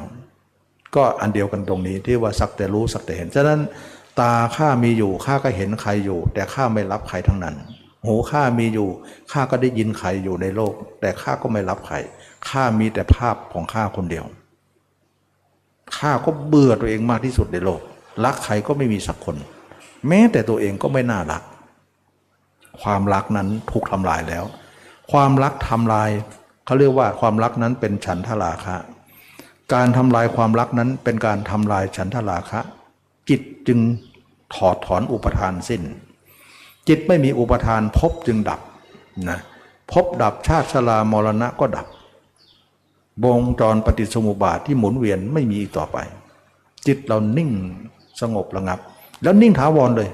[0.96, 3.60] ก็อันเดียวกันตรงนี้ที่ว่าสักแต่รู้สักแต่เห็นฉะนั้น
[4.20, 7.56] ตาข้ามีอยู่ข้าก็เห็นใครอยู่ แต่ข้าไม่รับใครทั้งนั้น
[8.06, 8.90] หูข้ามีอยู่
[9.32, 11.96] ข้าก็ได้ยินใครอยู่ในโลก แต่ข้าก็ไม่รับใคร
[12.50, 14.26] ข้ามีแต่ภาพของข้าคนเดียว
[15.98, 17.82] ข้าก็เบื่อตัวเองมากที่สุดในโลก
[18.26, 19.36] รักใครก็ไม่มีสักคน
[20.08, 21.44] แม้แต่ตัวเองก็ไม่น่ารัก
[22.82, 24.46] ความรักนั้นถูกทำลายแล้ว
[25.12, 26.10] ความรักทำลาย
[26.66, 28.76] เขาเรียกว่าความรักนั้นเป็นฉันทราคะ
[29.74, 32.60] การทำลายความรักนั้นเป็นการทำลายฉันทราคะ
[33.30, 33.80] จิตจึง
[34.56, 35.84] ถอดถอนอุปทานสิ้น
[36.88, 38.60] จิตไม่มีอุปทานพบจึงดับ
[39.30, 39.40] นะ
[39.92, 41.88] พบดับชาติชรามรณะก็ดับ
[43.26, 45.98] วงจรปฏิสมุบาทที่หมุนเวียนไม่มีอีกต่อไป
[46.88, 47.52] จิตเรานิ่ง
[48.22, 48.80] สงบระงับ
[49.24, 50.10] แล้วนิ่งถาวรเลย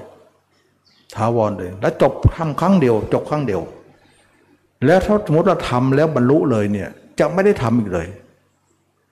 [1.16, 3.62] ถาวรเลย แล้วจบทำครั้งเดียว จบครั้งเดียว
[4.86, 6.88] แล้วถ้าสมมติเราทำแล้วบรรลุเลยเนี่ย
[7.18, 8.08] จะไม่ได้ทำอีกเลย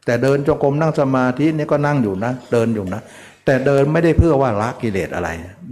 [0.05, 3.01] แต่เดินจงกรมนั่งสมาธินี่ก็นั่งอยู่นะ เดินอยู่นะ
[3.45, 5.29] แต่เดินไม่ได้เพื่อว่าละกิเลสอะไร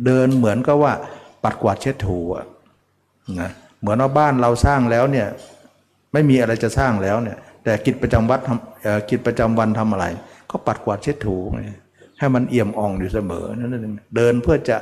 [0.06, 0.92] เดินเหมือนกับว่า
[1.44, 2.18] ปัดกวาดเช็ดถู
[3.40, 3.50] นะ
[3.80, 5.26] เหมือนว่าบ้านเราสร้างแล้วเนี่ย
[6.12, 10.06] ไม่มีอะไรจะสร้างแล้วเนี่ย แต่กิจประจำวัดทำกิจประจำวันทำอะไร
[10.50, 11.36] ก็ปัดกวาดเช็ดถู
[12.18, 14.76] ให้มันเอี่ยมอ่องอยู่เสมอนั่นเองเดินเพื่อจะ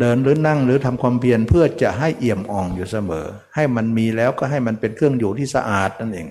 [0.00, 6.26] เดินหรือนั่งหรือทำความเพียรเพื่อจะให้เอี่ยมอ่องอยู่เสมอ ให้มันมีแล้วก็ให้มันเป็นเครื่องอยู่ที่สะอาดนั่นเอง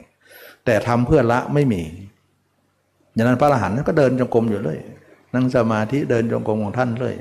[0.65, 1.81] แต่ทำเพื่อละไม่มี
[3.13, 4.77] อย่างนั้นพระอรหันต์ก็เดินจงกรมอยู่เลย
[5.33, 7.15] นั่งสมาธิเดินจงกรมของท่านเลย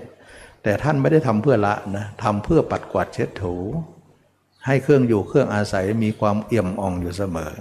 [0.62, 3.54] แต่ท่านไม่ได้ทำเพื่อละนะทำเพื่อปัดกวาดเช็ดถู
[4.66, 7.52] ให้เครื่องอยู่เครื่องอาศัยมีความเอี่ยมอ่องอยู่เสมอ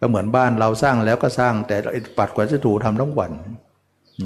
[0.00, 1.76] ก็เหมือนบ้านเราสร้างแล้วก็สร้างแต่
[2.18, 3.32] ปัดกวาดเช็ดถูทำทั้งวัน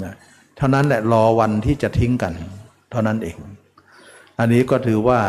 [0.03, 0.13] นะ
[0.57, 2.33] เท่านั้นแหละรอวันที่จะทิ้งกัน
[2.91, 3.37] เท่านั้นเอง
[4.39, 5.19] อันนี้ก็ถือว่า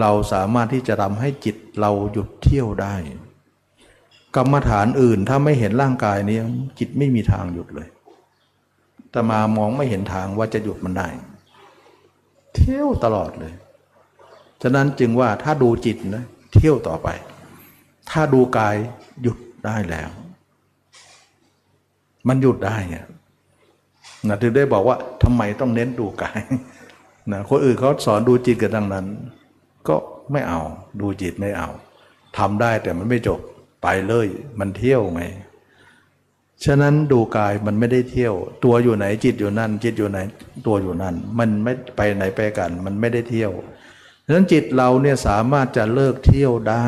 [0.00, 2.94] เราสามารถที่จะทำให้จิตเราหยุดเที่ยวได้
[4.36, 6.38] กรรมฐานอื่นถ้าไม่เห็นร่างกายนี้
[6.78, 7.88] จิตไม่มีทางหยุดเลย
[9.10, 11.08] แต่มามองไม่เห็นทางว่าจะหยุดมันได้
[12.54, 13.54] เที่ยวตลอดเลย
[14.62, 16.24] ฉะนั้นจึงว่าถ้าดูจิตนะ
[16.54, 17.08] เที่ยวต่อไป
[18.10, 18.76] ถ้าดูกาย
[19.22, 20.10] หยุดได้แล้ว
[22.28, 23.06] มันหยุดได้เนี่ย
[24.28, 26.40] นะถึงได้บอกว่าทำไมต้องเน้นดูกาย
[27.32, 29.06] นะคนอื่นเขาสอนดูจิตกันดังนั้น
[29.88, 29.96] ก็
[30.32, 30.60] ไม่เอา
[31.00, 31.68] ดูจิตไม่เอา
[32.38, 33.40] ทำได้แต่มันไม่จบ
[33.82, 34.26] ไปเลย
[34.58, 35.22] มันเที่ยวไง
[36.64, 38.34] ฉะนั้นดูกายมันไม่ได้เที่ยว
[38.64, 40.18] ตัวอยู่ไหนจิตอยู่นั่น จิตอยู่ไหน
[40.66, 43.52] ตัวอยู่นั่น มันไม่ไปไหนไปกัน มันไม่ได้เที่ยว
[44.24, 46.86] ฉะนั้นจิตเราเนี่ยสามารถจะเลิกเที่ยวได้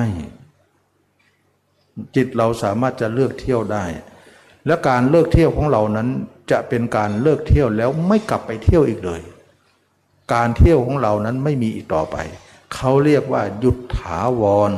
[2.16, 3.84] จิตเราสามารถจะเลิกเที่ยวได้
[4.66, 6.08] และการเลิกเที่ยวของเรานั้น
[6.50, 9.22] จะเป็นการเลิกเที่ยวแล้วไม่กลับไปเที่ยวอีกเลย
[10.34, 12.16] การเที่ยวของเรานั้นไม่มีอีกต่อไป
[12.74, 14.72] เขาเรียกว่าหยุดถาวร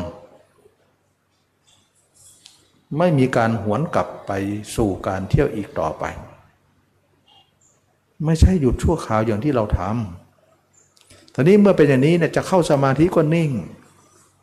[2.98, 4.32] ไม่มีการหวนกลับไป
[4.76, 6.04] สู่การเที่ยวอีกต่อไป
[8.24, 13.50] ไม่ใช่หยุดชั่วคราวอย่างที่เราทำทีนี้เมื่อเป็นอย่างนี้เนี่ยจะเข้าสมาธิก็นิ่ง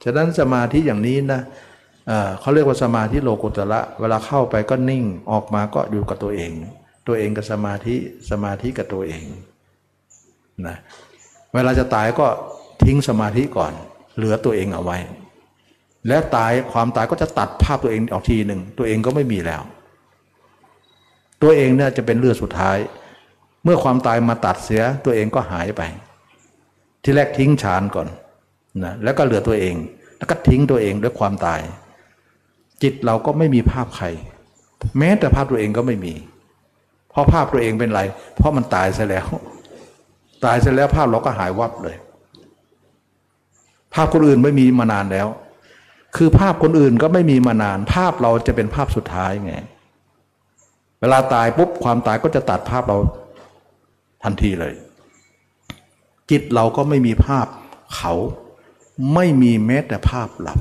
[0.04, 1.42] ฉะนั้นสมาธิอย่างนี้นะ
[2.40, 6.52] เขาเรียกว่าสมาธิโลกุตระเวลาเข้าไปก็นิ่งออกมาก็อยู่กับตัวเอง
[7.08, 7.96] ตัวเองกับสมาธิ
[8.30, 9.24] สมาธิกับตัวเอง
[10.68, 10.78] นะ
[11.54, 12.28] เวลาจะตายก็
[12.84, 13.74] ทิ้งสมาธิก่อน
[14.16, 14.98] เหลือตัวเองเอาไว้
[16.08, 19.62] แล้วตายความตายก็จะตัดภาพตัวเองออกทีหนึ่งตัวเองก็ไม่มีแล้ว
[21.42, 22.78] ตัวเองเนี่ยจะเป็นเลือดสุดท้าย
[23.64, 25.82] เมื่อความตายมาตัดเสียตัวเองก็หายไป
[27.04, 28.08] ที่แรกทิ้งฌานก่อน
[28.84, 29.76] นะแล้วก็เหลือตัวเอง
[30.18, 31.62] แล้วก็ทิ้งตัวเองด้วยความตาย
[32.84, 34.06] จิตเราก็ไม่มีภาพใคร
[34.98, 36.14] แม้แต่ภาพตัวเองก็ไม่มี
[37.10, 38.02] เพราะภาพตัวเองเป็นไร
[38.36, 39.28] เพราะมันตายซะแล้ว
[40.46, 41.96] ตายเสร็จแล้วภาพเราก็หายวับเลย
[43.94, 45.28] ภาพคนอื่นไม่มีมานานแล้ว
[46.16, 49.54] คือภาพคนอื่นก็ไม่มีมานาน ภาพเราจะเป็นภาพสุดท้ายไง
[51.00, 52.98] เวลาตายปุ๊บความตายก็จะตัดภาพเรา
[54.24, 54.74] ทันทีเลย
[56.32, 57.48] จิตเราก็ไม่มีภาพ
[57.96, 58.14] เขา
[59.14, 60.56] ไม่มีแม้แต่ภาพเรา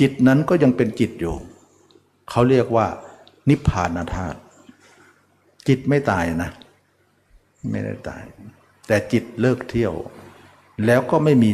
[0.00, 1.34] จิตนั้นก็ยังเป็นจิตอยู่
[2.30, 2.86] เขาเรียกว่า
[3.48, 4.38] นิพพานธาตุ
[5.68, 6.50] จิตไม่ตายนะ
[7.70, 8.22] ไม่ได้ตาย
[8.86, 9.94] แต่จิตเลิกเที่ยว
[10.86, 11.50] แล้วก็ไม่มี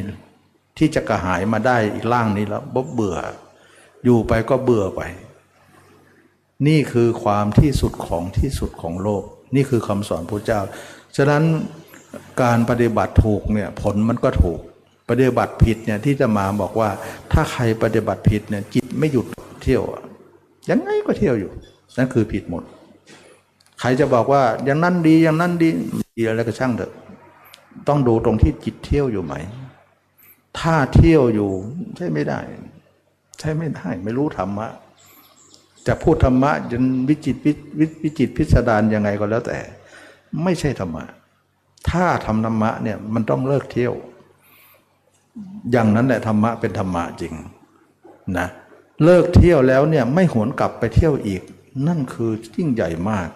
[0.78, 3.16] ที่จะกระหายมาได้อีกร่างนี้แล้วบบเบื่อ
[4.04, 5.00] อยู่ไปก็เบื่อไป
[6.68, 9.22] นี่คือความที่สุดของที่สุดของโลก
[9.54, 10.60] นี่คือคำสอนพระเจ้า
[11.16, 11.42] ฉะนั้น
[12.42, 14.60] การปฏิบัติถูกเนี่ยผลมันก็ถูก
[15.10, 16.88] ปฏิบัติผิดเนี่ยที่จะมาบอกว่า
[17.32, 19.26] ถ้าใครปฏิบัติผิดเนี่ยจิตไม่หยุด
[19.62, 19.82] เที่ยว
[20.70, 21.50] ยังไงก็เที่ยวอยู่
[21.96, 22.62] นั่นคือผิดหมด
[23.80, 25.68] ใครจะบอกว่าอย่างนั้นดีอย่างนั้นดี
[26.16, 26.92] ดีอะไรก็ช่างเถอะ
[27.88, 29.34] ต้องดูตรงที่จิตเที่ยวอยู่ไหม
[30.58, 31.50] ถ้าเที่ยวอยู่
[31.96, 32.40] ใช่ไม่ได้
[33.38, 34.68] ใช่ไม่ได้ ไม่รู้ธรรมะ
[35.86, 37.52] จะพูดธรรมะจนวิจิตวิ
[38.02, 39.58] วิจิตพิสดารยังไงก็แล้วแต่
[40.42, 41.04] ไม่ใช่ธรรมะ
[41.90, 43.94] ถ้าทำธรรมะเนี่ยมันต้องเลิกเที่ยว
[45.70, 47.34] อย่างนั้นแหละธรรมะเป็นธรรมะจริง
[48.38, 48.46] นะ
[49.04, 51.42] เลิกเที่ยวแล้วเนี่ยไม่หวนกลับไปเที่ยวอีก
[51.86, 53.28] นั่นคือยิ่งใหญ่มาก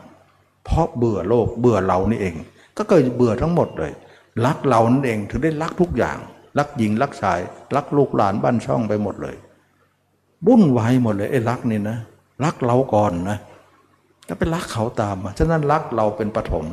[0.65, 2.35] เพราะเบื่อโลกเบื่อเรานี่เอง
[2.77, 3.93] ก็เกิดเบื่อทั้งหมดเลย
[4.45, 6.19] รักเรานั่นเองถึงได้รักทุกอย่าง
[6.59, 7.41] รักหญิงรักชาย
[7.77, 9.37] รักลูกหลานบ้านช่องไปหมดเลย
[10.47, 11.99] วุ่นวายหมดเลยไอ้รักนี่นะ
[12.45, 13.39] รักเราก่อนนะ
[14.27, 16.67] แล้วไปรักเขาตามมาฉะนั้นรักเราเป็นปฐม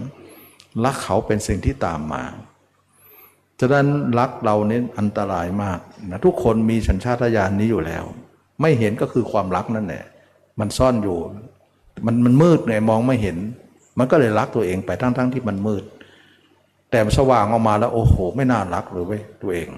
[0.85, 2.23] รักเขาเป็นสิ่งที่ตามมา
[3.59, 3.87] ฉะนั้น
[4.19, 5.79] รักเราเนี่ยอันตรายมาก
[6.11, 8.03] นะทุกคนมีสัญชาตญาณนนี้อยู่แล้ว
[8.61, 10.03] ไม่เห็นก็คือความรักนั่นแหละ
[10.59, 11.17] มันซ่อนอยู่
[12.05, 13.37] มันมันมืดไงมองไม่เห็น
[13.97, 15.83] มันก็เลยรักตัวเองไปทั้งๆทที่มันมืด
[16.95, 19.69] แต่สว่างออกมาแล้วโอ้โห ไม่น่ารักเลยเว้ยตัวเอง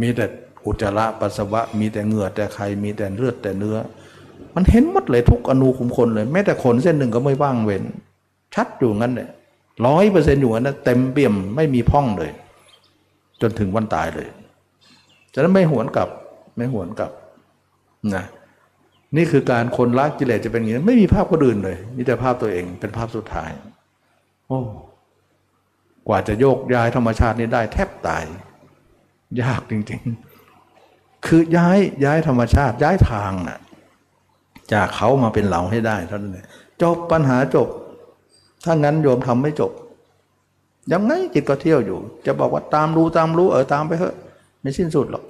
[0.00, 0.24] มีแต่
[0.64, 3.76] อุจจาระปัสสาวะ มีแต่เหงื่อแต่ใครมีแต่เลือดแต่เนื้อ
[4.54, 7.82] มันเห็นหมดเลยทุกอนูขุมขนเลย แม้แต่ขนเส้นหนึ่งก็ไม่ว่างเว้น
[8.54, 9.30] ชัดอยู่งั้นเนี่ย
[9.86, 12.30] ร้อยเปอร์เซ็นต์อยู่งั้นนะเต็มเปี่ยมไม่มีพ่องเลย
[13.40, 14.28] จนถึงวันตายเลย
[15.34, 16.08] ฉะนั้นไม่หวนกลับ
[16.56, 17.10] ไม่หวนกลับ
[18.14, 18.24] นะ
[19.16, 23.50] นี่คือการคนละกิเลสจะเป็นอย่างนี้ ไม่มีภาพคนอื่นเลยมีแต่ภาพตัวเองเป็นภาพสุดท้าย
[24.48, 24.60] โอ้
[26.08, 28.24] กว่าจะโยกย้ายธรรมชาตินี้ได้แทบตาย
[29.42, 33.60] ยากจริงๆ คือย้ายย้ายธรรมชาติย้ายทางน่ะ
[34.72, 36.46] จากเขามาเป็นเราให้ได้เท่านั้นเอง
[36.82, 37.68] จบปัญหาจบ
[38.64, 39.72] ถ้างั้นโยมทำไม่จบ
[40.92, 44.14] ยังไงจิตก็เที่ยวอยู่ จะบอกว่าตามรู้ตามรู้เออตามไปเถอะ
[44.60, 45.24] ไม่สิ้นสุดหรอก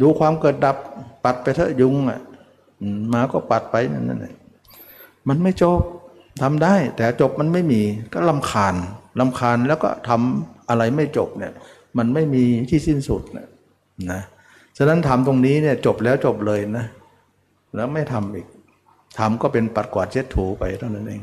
[0.00, 0.76] ดูความเกิดดับ
[1.24, 2.20] ปัดไปเถอะยุงอะ
[3.12, 4.34] มาก็ปัดไปนั่นแหละ
[5.28, 5.80] มันไม่จบ
[6.42, 7.82] ทำได้ แต่จบมันไม่มี
[8.12, 8.74] ก็ลำคาญ
[9.18, 11.52] ลำคาญแล้วก็ทำอะไรไม่จบเนี่ย
[11.98, 13.48] มันไม่มีที่สิ้นสุดนะ
[14.10, 14.20] นะ
[14.78, 16.86] ฉะนั้นทำตรงนี้เนี่ยจบแล้วจบเลยนะ
[17.74, 18.46] แล้วไม่ทำอีก
[19.18, 21.22] ทำก็เป็นปัดกวาดเช็ดถูไปเท่านั้นเอง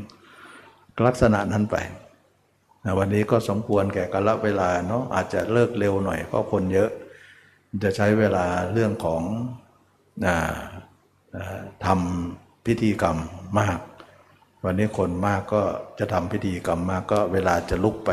[1.08, 1.76] ลักษณะนั้นไป
[2.86, 6.90] นะวันนี้ก็สมควรแก่กาลเวลาเนาะอาจจะเลิกเร็วหน่อยเพราะคนเยอะ
[7.84, 9.22] จะใช้เวลาเรื่องของ
[11.86, 13.18] ทำพิธีกรรม
[13.60, 13.78] มาก
[14.70, 15.62] วันนี้คนมากก็
[16.00, 18.12] จะทำพิธีกรรมมากก็เวลาจะลุกไป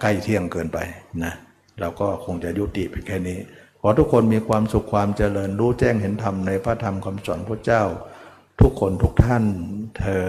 [0.00, 0.78] ใกล้เที่ยงเกินไป
[1.24, 1.34] นะ
[1.80, 3.38] เราก็คงจะยุติไปแค่นี้
[3.80, 7.82] ขอทุกคนมีความสุขความเจริญรู้แจ้งเห็นธรรมในพระธรรมคำสอนพระเจ้า
[8.60, 9.44] ทุกคนทุกท่าน
[9.96, 10.20] เทอ